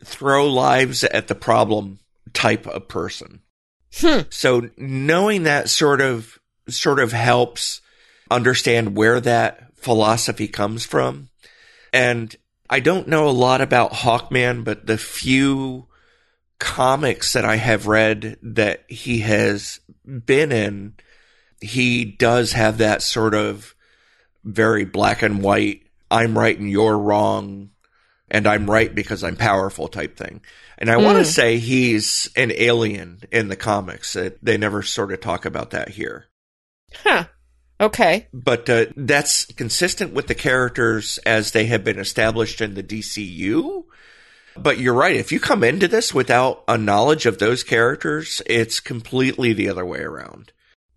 throw 0.03 0.47
lives 0.51 1.05
at 1.05 1.29
the 1.29 1.35
problem 1.35 1.99
type 2.33 2.67
of 2.67 2.89
person. 2.89 3.41
Hmm. 3.97 4.21
So 4.31 4.71
knowing 4.79 5.43
that 5.43 5.69
sort 5.69 6.01
of 6.01 6.39
sort 6.69 7.01
of 7.01 7.13
helps 7.13 7.81
understand 8.31 8.97
where 8.97 9.21
that 9.21 9.77
philosophy 9.77 10.49
comes 10.49 10.85
from. 10.85 11.29
And 11.93 12.35
I 12.69 12.81
don't 12.81 13.09
know 13.09 13.29
a 13.29 13.31
lot 13.31 13.61
about 13.61 13.93
Hawkman, 13.93 14.65
but 14.65 14.87
the 14.87 14.99
few 14.99 15.87
comics 16.59 17.33
that 17.33 17.45
I 17.45 17.57
have 17.57 17.87
read 17.87 18.37
that 18.43 18.85
he 18.89 19.21
has 19.21 19.81
been 20.05 20.53
in, 20.53 20.95
he 21.61 22.05
does 22.05 22.53
have 22.53 22.79
that 22.79 23.03
sort 23.03 23.35
of 23.35 23.75
very 24.45 24.85
black 24.85 25.23
and 25.23 25.43
white, 25.43 25.83
I'm 26.11 26.37
right 26.37 26.59
and 26.59 26.71
you're 26.71 26.99
wrong, 26.99 27.71
and 28.31 28.47
I'm 28.47 28.71
right 28.71 28.95
because 28.95 29.23
I'm 29.25 29.37
powerful 29.37 29.89
type 29.89 30.17
thing. 30.17 30.41
And 30.79 30.91
I 30.91 30.97
want 30.97 31.19
to 31.19 31.25
Mm. 31.25 31.35
say 31.35 31.59
he's 31.59 32.29
an 32.37 32.53
alien 32.55 33.23
in 33.33 33.49
the 33.49 33.57
comics. 33.57 34.17
They 34.43 34.57
never 34.57 34.83
sort 34.83 35.13
of 35.13 35.21
talk 35.21 35.45
about 35.45 35.71
that 35.71 35.91
here. 35.91 36.27
Huh. 37.03 37.25
Okay. 37.81 38.27
But 38.33 38.69
uh, 38.69 38.87
that's 38.97 39.47
consistent 39.47 40.13
with 40.13 40.27
the 40.27 40.35
characters 40.35 41.19
as 41.25 41.53
they 41.53 41.67
have 41.67 41.85
been 41.85 41.99
established 41.99 42.61
in 42.61 42.75
the 42.75 42.83
DCU. 42.83 43.85
But 44.57 44.79
you're 44.79 44.95
right. 44.95 45.15
If 45.15 45.31
you 45.31 45.39
come 45.39 45.63
into 45.63 45.87
this 45.87 46.13
without 46.13 46.65
a 46.67 46.77
knowledge 46.77 47.27
of 47.27 47.39
those 47.39 47.63
characters, 47.63 48.43
it's 48.47 48.81
completely 48.81 49.53
the 49.53 49.69
other 49.69 49.87
way 49.87 50.01
around. 50.01 50.53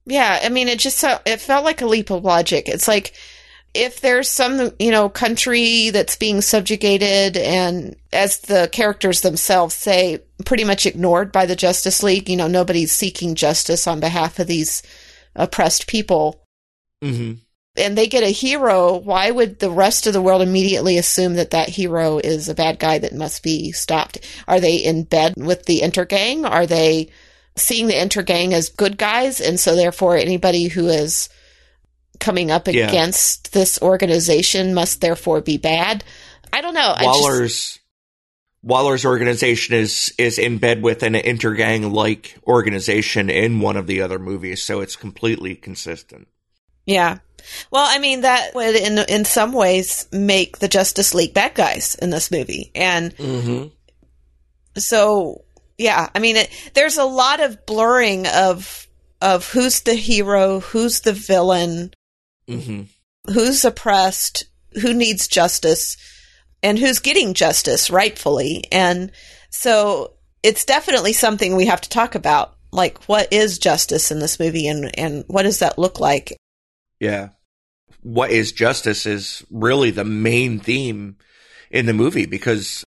Yeah, 0.06 0.40
I 0.42 0.50
mean, 0.50 0.68
it 0.68 0.80
just 0.80 0.98
so- 0.98 1.20
it 1.26 1.42
felt 1.42 1.64
like 1.64 1.82
a 1.82 1.86
leap 1.86 2.10
of 2.10 2.24
logic. 2.24 2.68
It's 2.68 2.88
like 2.88 3.14
if 3.74 4.02
there's 4.02 4.30
some 4.30 4.72
you 4.80 4.92
know 4.92 5.10
country 5.10 5.90
that's 5.92 6.16
being 6.16 6.42
subjugated 6.42 7.38
and 7.38 7.96
as 8.12 8.40
the 8.40 8.68
characters 8.72 9.22
themselves 9.22 9.74
say 9.74 10.20
pretty 10.46 10.64
much 10.64 10.86
ignored 10.86 11.32
by 11.32 11.46
the 11.46 11.56
justice 11.56 12.04
league 12.04 12.30
you 12.30 12.36
know 12.36 12.48
nobody's 12.48 12.92
seeking 12.92 13.36
justice 13.36 13.88
on 13.88 14.00
behalf 14.00 14.40
of 14.40 14.48
these 14.48 14.84
oppressed 15.36 15.88
people 15.88 16.41
hmm 17.02 17.34
and 17.78 17.98
they 17.98 18.08
get 18.08 18.24
a 18.24 18.28
hero 18.28 18.98
why 18.98 19.32
would 19.32 19.60
the 19.60 19.72
rest 19.72 20.06
of 20.06 20.14
the 20.14 20.22
world 20.22 20.42
immediately 20.42 20.98
assume 20.98 21.36
that 21.36 21.52
that 21.52 21.70
hero 21.70 22.18
is 22.18 22.50
a 22.50 22.54
bad 22.54 22.80
guy 22.80 23.00
that 23.00 23.16
must 23.16 23.44
be 23.44 23.72
stopped? 23.72 24.20
Are 24.48 24.60
they 24.60 24.76
in 24.76 25.04
bed 25.04 25.36
with 25.38 25.66
the 25.66 25.80
intergang 25.82 26.50
are 26.50 26.68
they 26.68 27.10
seeing 27.56 27.88
the 27.88 27.94
intergang 27.94 28.52
as 28.52 28.70
good 28.70 28.98
guys 28.98 29.40
and 29.40 29.60
so 29.60 29.76
therefore 29.76 30.18
anybody 30.18 30.68
who 30.68 30.88
is 30.88 31.30
coming 32.20 32.52
up 32.52 32.68
Yeah. 32.68 32.90
against 32.90 33.54
this 33.54 33.82
organization 33.82 34.74
must 34.74 35.00
therefore 35.00 35.42
be 35.42 35.58
bad? 35.58 36.04
I 36.52 36.60
don't 36.62 36.74
know. 36.74 36.94
Waller's 37.00 37.80
Waller's 38.64 39.06
organization 39.06 39.76
is 39.76 40.14
is 40.18 40.38
in 40.38 40.58
bed 40.58 40.84
with 40.84 41.04
an 41.04 41.14
intergang 41.14 41.92
like 41.92 42.38
organization 42.46 43.30
in 43.30 43.60
one 43.62 43.78
of 43.78 43.88
the 43.88 44.02
other 44.02 44.20
movies, 44.20 44.62
so 44.62 44.82
it's 44.82 44.96
completely 44.96 45.56
consistent. 45.56 46.28
Yeah. 46.86 47.20
Well 47.72 47.86
i 47.88 47.98
mean 48.00 48.22
that 48.22 48.54
would 48.56 48.76
in 48.76 48.98
in 49.10 49.26
some 49.26 49.52
ways 49.54 50.08
make 50.12 50.60
the 50.60 50.68
justice 50.68 51.14
league 51.14 51.34
bad 51.34 51.56
guys 51.56 51.96
in 51.96 52.10
this 52.12 52.30
movie. 52.32 52.72
And 52.76 53.16
Mm-hmm. 53.18 53.68
so 54.78 55.44
yeah 55.78 56.10
i 56.14 56.20
mean 56.20 56.36
it, 56.38 56.50
there's 56.74 56.98
a 56.98 57.04
lot 57.06 57.40
of 57.40 57.66
blurring 57.66 58.28
of 58.28 58.88
of 59.22 59.50
who's 59.52 59.82
the 59.82 59.96
hero 59.96 60.60
who's 60.60 61.02
the 61.02 61.14
villain 61.14 61.94
Mm-hmm. 62.50 63.32
who's 63.34 63.64
oppressed 63.66 64.46
who 64.82 64.94
needs 64.94 65.28
justice 65.28 65.96
and 66.64 66.78
who's 66.78 67.00
getting 67.00 67.34
justice 67.34 67.90
rightfully. 67.90 68.66
And 68.72 69.12
so 69.50 70.14
it's 70.44 70.64
definitely 70.66 71.14
something 71.14 71.56
we 71.56 71.66
have 71.68 71.82
to 71.82 71.90
talk 71.90 72.14
about. 72.16 72.56
Like 72.72 72.98
what 73.06 73.32
is 73.32 73.58
justice 73.58 74.12
in 74.12 74.20
this 74.20 74.40
movie 74.40 74.68
and 74.68 74.92
and 75.00 75.24
what 75.28 75.44
does 75.44 75.60
that 75.60 75.80
look 75.80 76.00
like 76.00 76.36
Yeah. 77.02 77.30
What 78.04 78.30
is 78.30 78.54
justice 78.54 79.06
is 79.06 79.44
really 79.50 79.90
the 79.90 80.06
main 80.06 80.60
theme 80.60 81.18
in 81.72 81.88
the 81.88 81.94
movie 81.94 82.28
because 82.28 82.86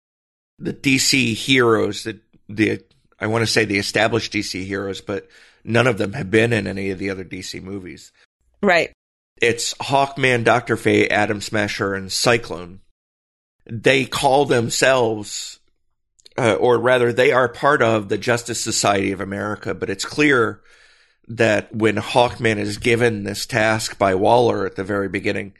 the 0.59 0.75
DC 0.75 1.35
heroes 1.35 2.05
that 2.05 2.21
the 2.49 2.83
I 3.19 3.27
want 3.27 3.43
to 3.43 3.51
say 3.51 3.65
the 3.65 3.79
established 3.79 4.33
DC 4.33 4.65
heroes, 4.65 5.01
but 5.01 5.29
none 5.65 5.87
of 5.87 5.97
them 5.97 6.13
have 6.13 6.31
been 6.31 6.53
in 6.53 6.67
any 6.67 6.91
of 6.91 6.99
the 6.99 7.11
other 7.11 7.25
DC 7.25 7.63
movies. 7.63 8.13
right 8.63 8.93
It's 9.41 9.75
Hawkman, 9.75 10.45
Doctor 10.45 10.77
Fate, 10.77 11.11
Atom 11.11 11.41
Smasher, 11.41 11.95
and 11.95 12.13
Cyclone. 12.13 12.81
They 13.65 14.05
call 14.05 14.45
themselves, 14.45 15.59
uh, 16.37 16.55
or 16.55 16.79
rather, 16.79 17.13
they 17.13 17.33
are 17.33 17.49
part 17.49 17.81
of 17.81 18.09
the 18.09 18.19
Justice 18.19 18.61
Society 18.61 19.13
of 19.13 19.21
America. 19.21 19.73
But 19.73 19.89
it's 19.89 20.05
clear 20.05 20.61
that 21.29 21.75
when 21.75 21.97
Hawkman 21.97 22.59
is 22.59 22.79
given 22.79 23.25
this 23.25 23.47
task 23.47 23.99
by 23.99 24.15
Waller 24.15 24.67
at 24.67 24.77
the 24.77 24.85
very 24.85 25.09
beginning, 25.09 25.55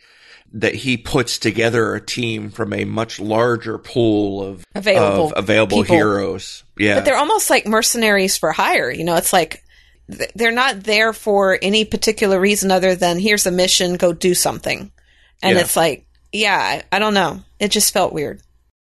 that 0.55 0.75
he 0.75 0.97
puts 0.99 1.39
together 1.39 1.95
a 1.95 2.01
team 2.05 2.51
from 2.51 2.73
a 2.75 2.85
much 2.85 3.19
larger 3.19 3.79
pool 3.79 4.43
of 4.43 4.65
Available 4.75 5.27
of 5.33 5.33
available 5.45 5.83
people. 5.83 5.97
heroes. 5.97 6.65
Yeah, 6.79 6.97
But 6.97 7.05
they're 7.07 7.17
almost 7.17 7.49
like 7.49 7.67
mercenaries 7.67 8.37
for 8.37 8.53
hire. 8.53 8.91
You 8.91 9.05
know, 9.05 9.17
it's 9.17 9.33
like 9.33 9.63
they're 10.35 10.53
not 10.53 10.83
there 10.83 11.13
for 11.15 11.59
any 11.63 11.85
particular 11.87 12.39
reason 12.39 12.71
other 12.71 12.95
than 12.95 13.19
here's 13.19 13.47
a 13.47 13.51
mission, 13.51 13.95
go 13.95 14.13
do 14.13 14.35
something. 14.35 14.91
And 15.43 15.57
Yeah. 15.57 15.63
it's 15.63 15.77
like, 15.77 16.07
yeah, 16.33 16.57
I, 16.59 16.97
I 16.97 16.99
don't 16.99 17.15
know. 17.15 17.41
It 17.59 17.71
just 17.71 17.93
felt 17.95 18.13
weird. 18.13 18.43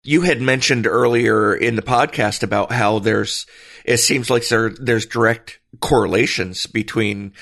you 0.05 0.23
had 0.23 0.41
mentioned 0.41 0.87
earlier 0.87 1.55
in 1.55 1.77
the 1.77 1.83
podcast 1.83 2.43
about 2.43 2.73
how 2.73 2.99
there's 2.99 3.47
it 3.85 3.99
seems 3.99 4.31
like 4.31 4.49
there 4.49 4.71
there's 4.71 5.07
direct 5.07 5.59
correlations 5.81 6.67
between 6.67 7.33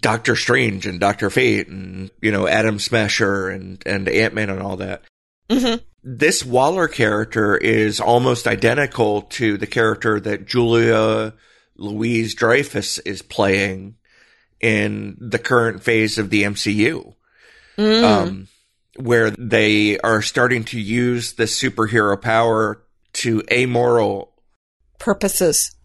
Doctor 0.00 0.34
Strange 0.36 0.86
and 0.86 0.98
Doctor 0.98 1.30
Fate 1.30 1.68
and 1.68 2.10
you 2.20 2.32
know 2.32 2.46
Atom 2.46 2.78
Smasher 2.78 3.48
and 3.48 3.82
and 3.86 4.08
Ant 4.08 4.34
Man 4.34 4.50
and 4.50 4.60
all 4.62 4.76
that. 4.78 5.02
hmm 5.50 5.74
This 6.02 6.44
Waller 6.44 6.88
character 6.88 7.56
is 7.56 8.00
almost 8.00 8.46
identical 8.46 9.22
to 9.22 9.56
the 9.58 9.66
character 9.66 10.18
that 10.20 10.46
Julia 10.46 11.34
Louise 11.76 12.34
Dreyfus 12.34 12.98
is 13.00 13.22
playing 13.22 13.96
in 14.60 15.16
the 15.20 15.38
current 15.38 15.82
phase 15.82 16.18
of 16.18 16.30
the 16.30 16.44
MCU 16.44 17.14
Mm. 17.76 18.02
um, 18.02 18.48
where 18.96 19.30
they 19.32 19.98
are 19.98 20.22
starting 20.22 20.64
to 20.64 20.80
use 20.80 21.34
the 21.34 21.44
superhero 21.44 22.18
power 22.18 22.82
to 23.12 23.42
amoral 23.52 24.32
Purposes. 24.98 25.76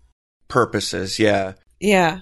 purposes. 0.48 1.20
Yeah. 1.20 1.54
Yeah. 1.82 2.20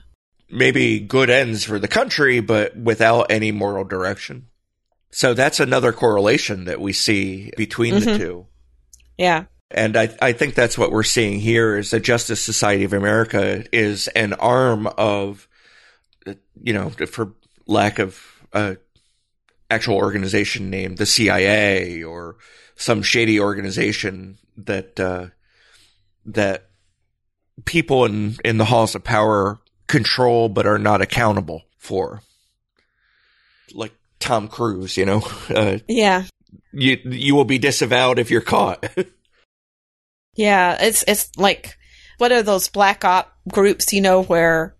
Maybe 0.50 1.00
good 1.00 1.30
ends 1.30 1.63
for 1.63 1.78
the 1.78 1.88
country, 1.88 2.39
but 2.39 2.76
without 2.76 3.30
any 3.30 3.52
moral 3.52 3.84
direction. 3.84 4.48
So 5.12 5.34
that's 5.34 5.60
another 5.60 5.91
correlation 5.91 6.65
that 6.65 6.82
we 6.82 6.93
see 6.93 7.52
between 7.58 7.95
the 7.95 8.00
Mhm. 8.02 8.17
two. 8.17 8.48
Yeah. 9.17 9.45
And 9.69 9.95
I, 9.98 10.15
I 10.22 10.32
think 10.32 10.56
that's 10.56 10.78
what 10.78 10.91
we're 10.91 11.04
seeing 11.04 11.39
here 11.39 11.78
is 11.78 11.91
the 11.91 12.00
Justice 12.00 12.41
Society 12.41 12.86
of 12.86 12.93
America 12.93 13.63
is 13.72 14.08
an 14.10 14.34
arm 14.34 14.88
of, 14.88 15.48
uh, 16.26 16.34
you 16.63 16.74
know, 16.74 16.89
for 16.89 17.34
lack 17.67 18.00
of 18.00 18.19
a 18.54 18.78
actual 19.69 19.98
organization 19.98 20.72
name, 20.72 20.95
the 20.95 21.06
CIA 21.06 22.02
or 22.04 22.38
some 22.76 23.04
shady 23.04 23.39
organization 23.39 24.38
that, 24.58 25.00
uh, 25.00 25.28
that 26.26 26.68
people 27.65 28.06
in, 28.06 28.36
in 28.43 28.58
the 28.58 28.65
halls 28.65 28.95
of 28.95 29.04
power 29.04 29.60
control 29.88 30.50
but 30.50 30.65
are 30.65 30.78
not 30.80 31.02
accountable 31.02 31.63
for. 31.78 32.22
Like 33.74 33.93
Tom 34.19 34.48
Cruise, 34.48 34.98
you 34.98 35.06
know, 35.06 35.22
uh, 35.50 35.80
Yeah. 35.88 36.24
you, 36.72 36.98
you 37.06 37.36
will 37.36 37.45
be 37.45 37.58
disavowed 37.58 38.19
if 38.19 38.30
you're 38.32 38.41
caught. 38.41 38.86
Yeah. 40.36 40.78
It's, 40.80 41.04
it's 41.06 41.30
like, 41.38 41.78
what 42.17 42.32
are 42.32 42.43
those 42.43 42.69
black 42.69 43.04
op 43.04 43.36
groups, 43.50 43.91
you 43.91 44.00
know, 44.00 44.24
where 44.24 44.74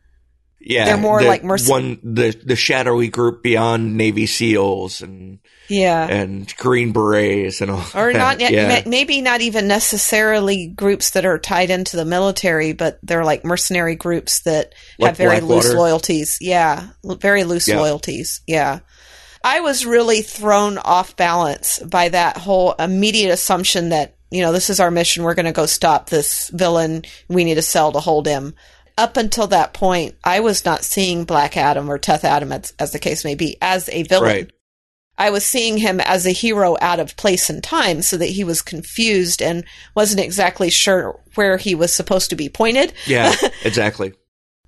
Yeah, 0.62 0.86
They're 0.86 0.98
more 0.98 1.22
the 1.22 1.28
like 1.30 1.44
merc- 1.44 1.62
one 1.68 2.00
the 2.04 2.38
the 2.46 2.56
shadowy 2.58 3.08
group 3.08 3.42
beyond 3.44 3.96
Navy 3.96 4.26
SEALs 4.26 5.02
and 5.02 5.40
Yeah. 5.70 6.06
and 6.06 6.54
Green 6.58 6.92
Berets 6.92 7.62
and 7.62 7.72
all. 7.72 7.86
or 7.96 8.12
that. 8.12 8.40
not 8.40 8.52
yeah. 8.52 8.84
maybe 8.86 9.22
not 9.22 9.40
even 9.40 9.68
necessarily 9.70 10.68
groups 10.68 11.12
that 11.12 11.26
are 11.26 11.40
tied 11.40 11.70
into 11.70 11.96
the 11.96 12.04
military 12.06 12.74
but 12.74 13.00
they're 13.04 13.24
like 13.24 13.46
mercenary 13.46 13.96
groups 13.96 14.42
that 14.42 14.74
Like 14.98 15.10
have 15.12 15.18
very 15.18 15.40
loose 15.40 15.74
loyalties 15.74 16.38
yeah 16.42 16.88
very 17.04 17.44
loose 17.46 17.68
Yeah. 17.68 17.80
loyalties 17.80 18.42
yeah 18.46 18.80
i 19.44 19.62
was 19.62 19.86
really 19.86 20.22
thrown 20.22 20.78
off 20.78 21.16
balance 21.16 21.80
by 21.80 22.10
that 22.10 22.38
whole 22.38 22.74
immediate 22.74 23.32
assumption 23.32 23.90
that 23.90 24.16
you 24.32 24.42
know 24.42 24.52
this 24.52 24.70
is 24.70 24.80
our 24.80 24.92
mission 24.92 25.24
we're 25.24 25.36
going 25.36 25.46
to 25.46 25.52
go 25.52 25.66
stop 25.66 26.10
this 26.10 26.50
villain 26.50 27.04
we 27.30 27.44
need 27.46 27.58
a 27.58 27.62
cell 27.64 27.92
to 27.94 28.00
hold 28.00 28.28
him 28.28 28.54
up 29.00 29.18
until 29.18 29.48
that 29.48 29.74
point 29.74 30.16
i 30.24 30.40
was 30.40 30.66
not 30.66 30.84
seeing 30.84 31.24
black 31.24 31.58
adam 31.58 31.90
or 31.90 31.98
teth 31.98 32.24
adam 32.24 32.52
as, 32.52 32.74
as 32.78 32.92
the 32.92 33.00
case 33.00 33.24
may 33.24 33.34
be 33.36 33.58
as 33.62 33.90
a 33.90 34.04
villain 34.04 34.30
Right. 34.30 34.52
I 35.22 35.32
was 35.32 35.44
seeing 35.44 35.78
him 35.78 36.00
as 36.00 36.26
a 36.26 36.32
hero 36.32 36.78
out 36.80 37.02
of 37.02 37.18
place 37.18 37.50
and 37.50 37.62
time 37.62 38.02
so 38.02 38.16
that 38.16 38.30
he 38.30 38.46
was 38.46 38.62
confused 38.62 39.42
and 39.42 39.66
wasn't 39.94 40.22
exactly 40.22 40.70
sure 40.70 41.20
where 41.36 41.58
he 41.58 41.76
was 41.76 41.92
supposed 41.92 42.30
to 42.30 42.38
be 42.38 42.48
pointed. 42.48 42.94
Yeah, 43.06 43.36
exactly. 43.66 44.14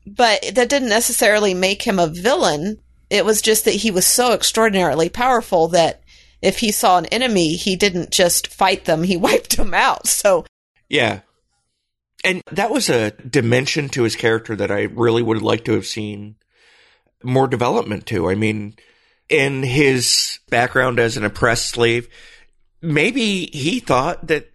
But 0.06 0.41
that 0.56 0.67
didn't 0.67 0.89
necessarily 0.89 1.54
make 1.54 1.84
him 1.84 2.00
a 2.00 2.08
villain. 2.08 2.80
It 3.10 3.24
was 3.24 3.41
just 3.41 3.63
that 3.63 3.76
he 3.76 3.91
was 3.91 4.06
so 4.06 4.34
extraordinarily 4.34 5.08
powerful 5.08 5.70
that 5.70 6.04
if 6.41 6.60
he 6.60 6.74
saw 6.74 6.98
an 6.98 7.06
enemy, 7.06 7.54
he 7.54 7.78
didn't 7.78 8.12
just 8.12 8.48
fight 8.48 8.84
them, 8.84 9.04
he 9.04 9.15
wiped 9.28 9.56
them 9.56 9.74
out. 9.74 10.06
So, 10.06 10.46
Yeah. 10.89 11.22
And 12.23 12.41
that 12.51 12.69
was 12.69 12.89
a 12.89 13.12
dimension 13.12 13.89
to 13.89 14.03
his 14.03 14.15
character 14.15 14.55
that 14.55 14.71
I 14.71 14.84
really 14.84 15.23
would 15.23 15.41
like 15.41 15.65
to 15.65 15.73
have 15.73 15.86
seen 15.86 16.36
more 17.23 17.47
development 17.47 18.05
to. 18.07 18.29
I 18.29 18.36
mean, 18.36 18.75
in 19.29 19.63
his 19.63 20.39
background 20.49 20.99
as 20.99 21.17
an 21.17 21.25
oppressed 21.25 21.69
slave, 21.69 22.07
maybe 22.81 23.47
he 23.47 23.79
thought 23.79 24.27
that, 24.27 24.51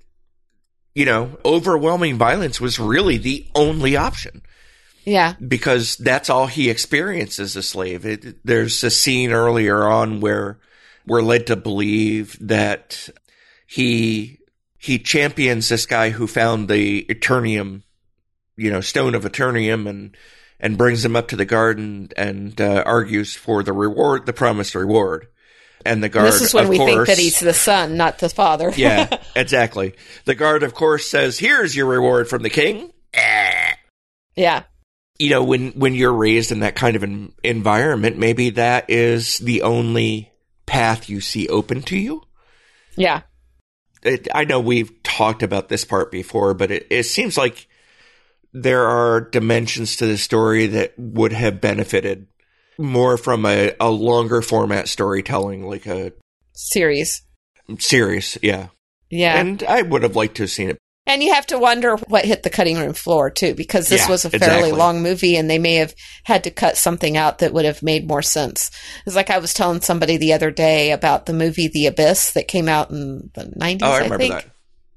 you 0.95 1.05
know, 1.05 1.39
overwhelming 1.45 2.17
violence 2.17 2.61
was 2.61 2.79
really 2.79 3.19
the 3.19 3.47
only 3.55 3.97
option 3.97 4.43
yeah. 5.07 5.35
because 5.47 5.97
that's 5.97 6.29
all 6.29 6.47
he 6.47 6.69
experienced 6.69 7.39
as 7.39 7.57
a 7.57 7.63
slave. 7.63 8.05
It, 8.05 8.45
there's 8.45 8.83
a 8.85 8.91
scene 8.91 9.33
earlier 9.33 9.85
on 9.85 10.21
where 10.21 10.59
we're 11.07 11.23
led 11.23 11.47
to 11.47 11.57
believe 11.57 12.37
that 12.47 13.09
he 13.67 14.39
he 14.87 14.99
champions 14.99 15.69
this 15.69 15.87
guy 15.87 16.11
who 16.11 16.27
found 16.27 16.69
the 16.69 17.05
Eternium, 17.11 17.83
you 18.57 18.71
know, 18.71 18.81
stone 18.81 19.15
of 19.15 19.25
Eternium, 19.25 19.89
and 19.89 20.17
and 20.59 20.79
brings 20.79 21.05
him 21.05 21.15
up 21.17 21.29
to 21.29 21.37
the 21.37 21.45
garden 21.45 22.09
and 22.17 22.59
uh, 22.61 22.83
argues 22.87 23.35
for 23.35 23.63
the 23.63 23.73
reward, 23.73 24.25
the 24.27 24.33
promised 24.33 24.75
reward. 24.75 25.27
And 25.85 26.03
the 26.03 26.09
guard, 26.09 26.27
this 26.29 26.41
is 26.41 26.55
when 26.55 26.65
of 26.65 26.71
we 26.71 26.79
think 26.79 26.91
course, 26.91 27.09
that 27.09 27.19
he's 27.19 27.39
the 27.39 27.53
son, 27.55 27.97
not 27.97 28.19
the 28.19 28.29
father. 28.29 28.73
yeah, 28.77 29.23
exactly. 29.37 29.95
The 30.25 30.35
guard, 30.35 30.63
of 30.63 30.75
course, 30.75 31.07
says, 31.07 31.39
"Here's 31.39 31.77
your 31.77 31.87
reward 31.87 32.29
from 32.29 32.43
the 32.43 32.51
king." 32.51 32.93
yeah. 34.37 34.65
you 35.19 35.31
know 35.31 35.43
when 35.45 35.73
when 35.73 35.95
you're 35.95 36.13
raised 36.13 36.53
in 36.53 36.61
that 36.61 36.75
kind 36.77 36.97
of 36.97 37.03
an 37.03 37.33
environment 37.43 38.19
maybe 38.19 38.51
that 38.51 38.91
is 38.91 39.39
the 39.39 39.63
only 39.63 40.31
path 40.67 41.09
you 41.09 41.21
see 41.21 41.49
open 41.49 41.81
to 41.81 41.97
you 41.97 42.23
Yeah. 42.97 43.23
It, 44.07 44.29
i 44.35 44.45
know 44.45 44.61
we've 44.61 45.03
talked 45.03 45.43
about 45.43 45.69
this 45.69 45.85
part 45.85 46.11
before 46.11 46.55
but 46.55 46.71
it, 46.71 46.87
it 46.91 47.03
seems 47.05 47.37
like 47.37 47.67
there 48.53 48.87
are 48.87 49.21
dimensions 49.21 49.97
to 49.97 50.07
the 50.07 50.17
story 50.17 50.67
that 50.69 50.95
would 50.99 51.33
have 51.33 51.61
benefited 51.61 52.27
more 52.79 53.17
from 53.17 53.45
a, 53.47 53.75
a 53.81 53.91
longer 53.91 54.41
format 54.43 54.89
storytelling 54.89 55.67
like 55.69 55.87
a 55.87 56.13
Series. 56.55 57.23
series 57.79 58.39
yeah 58.43 58.69
Yeah. 59.11 59.39
and 59.39 59.63
i 59.65 59.83
would 59.83 60.03
have 60.03 60.17
liked 60.17 60.37
to 60.37 60.45
have 60.45 60.51
seen 60.51 60.71
it 60.71 60.79
And 61.09 61.23
you 61.23 61.33
have 61.35 61.47
to 61.47 61.59
wonder 61.59 61.97
what 62.09 62.25
hit 62.25 62.43
the 62.43 62.51
cutting 62.51 62.77
room 62.79 62.93
floor 62.93 63.31
too, 63.31 63.55
because 63.55 63.89
this 63.89 64.03
Yeah, 64.03 64.11
was 64.11 64.25
a 64.25 64.31
fairly 64.31 64.45
exactly. 64.57 64.73
long 64.73 65.03
movie 65.03 65.37
and 65.37 65.49
they 65.49 65.59
may 65.59 65.77
have 65.77 65.95
had 66.25 66.43
to 66.45 66.51
cut 66.51 66.77
something 66.77 67.17
out 67.17 67.39
that 67.39 67.53
would 67.53 67.65
have 67.65 67.83
made 67.83 68.09
more 68.09 68.23
sense. 68.23 68.71
It's 69.07 69.15
like 69.15 69.31
I 69.31 69.39
was 69.39 69.55
telling 69.55 69.81
somebody 69.83 70.17
the 70.17 70.33
other 70.33 70.51
day 70.51 70.91
about 70.91 71.27
the 71.27 71.33
movie 71.33 71.69
The 71.69 71.87
Abyss 71.87 72.33
that 72.33 72.49
came 72.49 72.69
out 72.69 72.91
in 72.91 73.31
the 73.35 73.45
90s, 73.45 73.79
oh 73.83 73.87
i 73.87 73.91
I, 73.91 73.97
remember 73.99 74.19
think. 74.19 74.35
that 74.35 74.47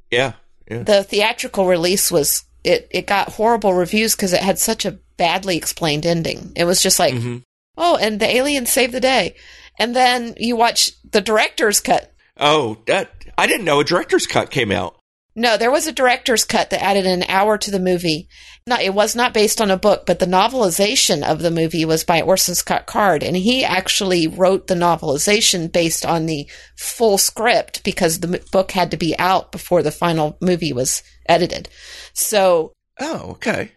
yeah 0.09 0.33
yeah 0.69 0.83
The 0.83 1.03
theatrical 1.03 1.67
release 1.67 2.11
was, 2.11 2.43
it, 2.63 2.87
it 2.91 3.05
got 3.05 3.29
horrible 3.33 3.73
reviews 3.75 4.15
because 4.15 4.33
it 4.33 4.41
had 4.41 4.57
such 4.57 4.85
a 4.85 4.97
badly 5.17 5.57
explained 5.57 6.05
ending. 6.07 6.53
It 6.55 6.63
was 6.65 6.81
just 6.81 6.97
like, 6.97 7.13
Mhm. 7.13 7.43
oh, 7.77 7.97
and 7.97 8.19
the 8.19 8.27
aliens 8.35 8.71
saved 8.71 8.93
the 8.93 8.99
day. 8.99 9.35
And 9.77 9.95
then 9.95 10.33
you 10.37 10.55
watch 10.55 10.91
the 11.09 11.21
director's 11.21 11.79
cut 11.79 12.11
oh 12.41 12.77
that 12.87 13.11
i 13.37 13.45
didn't 13.47 13.65
know 13.65 13.79
a 13.79 13.83
director's 13.83 14.25
cut 14.27 14.49
came 14.49 14.71
out 14.71 14.95
No, 15.39 15.55
there 15.55 15.71
was 15.71 15.87
a 15.87 15.93
director's 15.93 16.43
cut 16.43 16.69
that 16.69 16.83
added 16.83 17.05
an 17.05 17.23
hour 17.29 17.57
to 17.57 17.71
the 17.71 17.79
movie. 17.79 18.27
Not, 18.67 18.81
it 18.81 18.93
was 18.93 19.15
not 19.15 19.33
based 19.33 19.61
on 19.61 19.71
a 19.71 19.77
book, 19.77 20.05
but 20.05 20.19
the 20.19 20.25
novelization 20.25 21.23
of 21.23 21.41
the 21.41 21.49
movie 21.49 21.85
was 21.85 22.03
by 22.03 22.21
Orson 22.21 22.55
Scott 22.55 22.87
Card, 22.87 23.23
and 23.23 23.37
he 23.37 23.63
actually 23.63 24.27
wrote 24.27 24.67
the 24.67 24.75
novelization 24.75 25.71
based 25.71 26.05
on 26.05 26.25
the 26.25 26.45
full 26.75 27.17
script 27.17 27.85
because 27.85 28.19
the 28.19 28.43
book 28.51 28.71
had 28.71 28.91
to 28.91 28.97
be 28.97 29.17
out 29.17 29.53
before 29.53 29.81
the 29.81 29.91
final 29.91 30.37
movie 30.41 30.73
was 30.73 31.03
edited. 31.25 31.69
So 32.11 32.73
oh 32.99 33.31
okay 33.31 33.71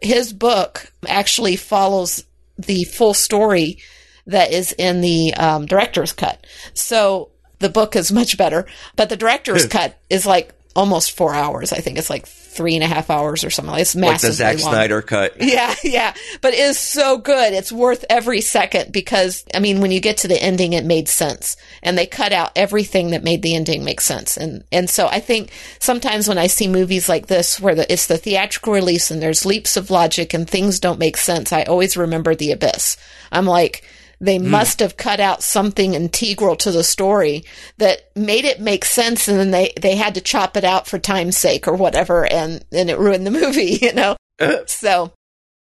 his 0.00 0.32
book 0.32 0.92
actually 1.08 1.56
follows 1.56 2.24
the 2.56 2.84
full 2.84 3.14
story 3.14 3.78
that 4.26 4.52
is 4.52 4.72
in 4.78 5.00
the 5.00 5.34
um, 5.34 5.66
director's 5.66 6.12
cut. 6.12 6.46
So 6.72 7.30
the 7.58 7.68
book 7.68 7.96
is 7.96 8.12
much 8.12 8.38
better, 8.38 8.68
but 8.94 9.08
the 9.08 9.16
director's 9.16 9.66
cut 9.66 9.98
is 10.08 10.24
like 10.24 10.54
almost 10.76 11.16
four 11.16 11.34
hours. 11.34 11.72
I 11.72 11.78
think 11.78 11.98
it's 11.98 12.10
like 12.10 12.26
three 12.26 12.74
and 12.74 12.84
a 12.84 12.86
half 12.86 13.10
hours 13.10 13.44
or 13.44 13.50
something. 13.50 13.74
It's 13.76 13.94
like 13.94 14.20
the 14.20 14.32
Zack 14.32 14.60
long. 14.60 14.72
Snyder 14.72 15.02
cut 15.02 15.34
Yeah, 15.40 15.74
yeah. 15.82 16.14
But 16.40 16.54
it 16.54 16.60
is 16.60 16.78
so 16.78 17.18
good. 17.18 17.52
It's 17.52 17.72
worth 17.72 18.04
every 18.10 18.40
second 18.40 18.92
because, 18.92 19.44
I 19.54 19.60
mean, 19.60 19.80
when 19.80 19.90
you 19.90 20.00
get 20.00 20.18
to 20.18 20.28
the 20.28 20.40
ending, 20.40 20.72
it 20.72 20.84
made 20.84 21.08
sense. 21.08 21.56
And 21.82 21.96
they 21.96 22.06
cut 22.06 22.32
out 22.32 22.52
everything 22.56 23.10
that 23.10 23.24
made 23.24 23.42
the 23.42 23.54
ending 23.54 23.84
make 23.84 24.00
sense. 24.00 24.36
And, 24.36 24.64
and 24.72 24.90
so 24.90 25.06
I 25.06 25.20
think 25.20 25.50
sometimes 25.78 26.28
when 26.28 26.38
I 26.38 26.48
see 26.48 26.68
movies 26.68 27.08
like 27.08 27.26
this 27.26 27.60
where 27.60 27.74
the, 27.74 27.90
it's 27.92 28.06
the 28.06 28.18
theatrical 28.18 28.72
release 28.72 29.10
and 29.10 29.22
there's 29.22 29.46
leaps 29.46 29.76
of 29.76 29.90
logic 29.90 30.34
and 30.34 30.48
things 30.48 30.80
don't 30.80 30.98
make 30.98 31.16
sense, 31.16 31.52
I 31.52 31.62
always 31.62 31.96
remember 31.96 32.34
The 32.34 32.52
Abyss. 32.52 32.96
I'm 33.32 33.46
like, 33.46 33.84
they 34.20 34.38
must 34.38 34.80
have 34.80 34.96
cut 34.96 35.18
out 35.18 35.42
something 35.42 35.94
integral 35.94 36.56
to 36.56 36.70
the 36.70 36.84
story 36.84 37.44
that 37.78 38.14
made 38.14 38.44
it 38.44 38.60
make 38.60 38.84
sense 38.84 39.28
and 39.28 39.38
then 39.38 39.50
they, 39.50 39.72
they 39.80 39.96
had 39.96 40.14
to 40.14 40.20
chop 40.20 40.56
it 40.56 40.64
out 40.64 40.86
for 40.86 40.98
time's 40.98 41.36
sake 41.36 41.66
or 41.66 41.74
whatever 41.74 42.30
and, 42.30 42.64
and 42.70 42.90
it 42.90 42.98
ruined 42.98 43.26
the 43.26 43.30
movie, 43.42 43.78
you 43.80 43.92
know? 43.92 44.16
Uh, 44.38 44.58
So, 44.66 45.12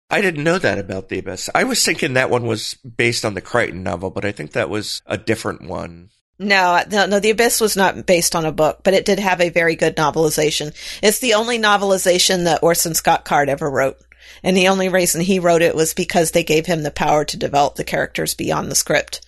I 0.08 0.20
didn't 0.20 0.44
know 0.44 0.58
that 0.58 0.78
about 0.78 1.08
the 1.08 1.18
Abyss. 1.18 1.50
I 1.54 1.64
was 1.64 1.84
thinking 1.84 2.14
that 2.14 2.30
one 2.30 2.46
was 2.46 2.74
based 2.74 3.24
on 3.24 3.34
the 3.34 3.40
Crichton 3.40 3.82
novel, 3.82 4.10
but 4.10 4.24
I 4.24 4.32
think 4.32 4.52
that 4.52 4.70
was 4.70 5.02
a 5.06 5.18
different 5.18 5.62
one. 5.62 6.10
No, 6.38 6.82
no, 6.90 7.06
no. 7.06 7.18
The 7.18 7.30
Abyss 7.30 7.60
was 7.60 7.76
not 7.76 8.06
based 8.06 8.36
on 8.36 8.44
a 8.44 8.52
book, 8.52 8.80
but 8.84 8.94
it 8.94 9.06
did 9.06 9.18
have 9.18 9.40
a 9.40 9.48
very 9.48 9.74
good 9.74 9.96
novelization. 9.96 10.74
It's 11.02 11.18
the 11.18 11.34
only 11.34 11.58
novelization 11.58 12.44
that 12.44 12.62
Orson 12.62 12.94
Scott 12.94 13.24
Card 13.24 13.48
ever 13.48 13.70
wrote. 13.70 13.96
And 14.42 14.56
the 14.56 14.68
only 14.68 14.88
reason 14.88 15.20
he 15.20 15.38
wrote 15.38 15.62
it 15.62 15.74
was 15.74 15.94
because 15.94 16.30
they 16.30 16.44
gave 16.44 16.66
him 16.66 16.82
the 16.82 16.90
power 16.90 17.24
to 17.24 17.36
develop 17.36 17.74
the 17.76 17.84
characters 17.84 18.34
beyond 18.34 18.70
the 18.70 18.74
script, 18.76 19.20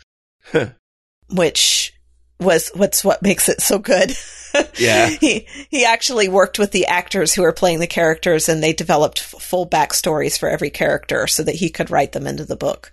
Huh. 0.52 0.70
which 1.30 1.94
was 2.40 2.70
what's 2.74 3.04
what 3.04 3.22
makes 3.22 3.48
it 3.48 3.60
so 3.60 3.78
good. 3.78 4.12
Yeah. 4.78 5.08
he 5.08 5.46
he 5.68 5.84
actually 5.84 6.28
worked 6.28 6.58
with 6.58 6.72
the 6.72 6.86
actors 6.86 7.34
who 7.34 7.42
were 7.42 7.52
playing 7.52 7.80
the 7.80 7.86
characters, 7.86 8.48
and 8.48 8.62
they 8.62 8.72
developed 8.72 9.18
f- 9.18 9.40
full 9.42 9.68
backstories 9.68 10.38
for 10.38 10.48
every 10.48 10.70
character 10.70 11.26
so 11.26 11.42
that 11.42 11.54
he 11.56 11.68
could 11.68 11.90
write 11.90 12.12
them 12.12 12.26
into 12.26 12.44
the 12.46 12.56
book. 12.56 12.90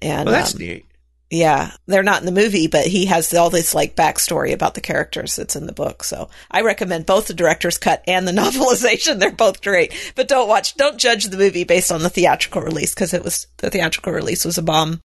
And 0.00 0.26
Well, 0.26 0.34
that's 0.36 0.54
um, 0.54 0.60
neat. 0.60 0.86
Yeah, 1.34 1.72
they're 1.86 2.02
not 2.02 2.20
in 2.20 2.26
the 2.26 2.32
movie, 2.32 2.66
but 2.66 2.86
he 2.86 3.06
has 3.06 3.32
all 3.34 3.50
this 3.50 3.74
like 3.74 3.96
backstory 3.96 4.52
about 4.52 4.74
the 4.74 4.80
characters 4.80 5.36
that's 5.36 5.56
in 5.56 5.66
the 5.66 5.72
book. 5.72 6.04
So 6.04 6.28
I 6.50 6.62
recommend 6.62 7.06
both 7.06 7.26
the 7.26 7.34
director's 7.34 7.78
cut 7.78 8.02
and 8.06 8.26
the 8.26 8.32
novelization. 8.42 9.18
They're 9.18 9.30
both 9.32 9.62
great. 9.62 9.92
But 10.14 10.28
don't 10.28 10.48
watch, 10.48 10.76
don't 10.76 10.98
judge 10.98 11.24
the 11.26 11.36
movie 11.36 11.64
based 11.64 11.92
on 11.92 12.02
the 12.02 12.10
theatrical 12.10 12.62
release 12.62 12.94
because 12.94 13.12
it 13.14 13.24
was 13.24 13.46
the 13.58 13.70
theatrical 13.70 14.12
release 14.12 14.44
was 14.44 14.58
a 14.58 14.62
bomb. 14.62 15.00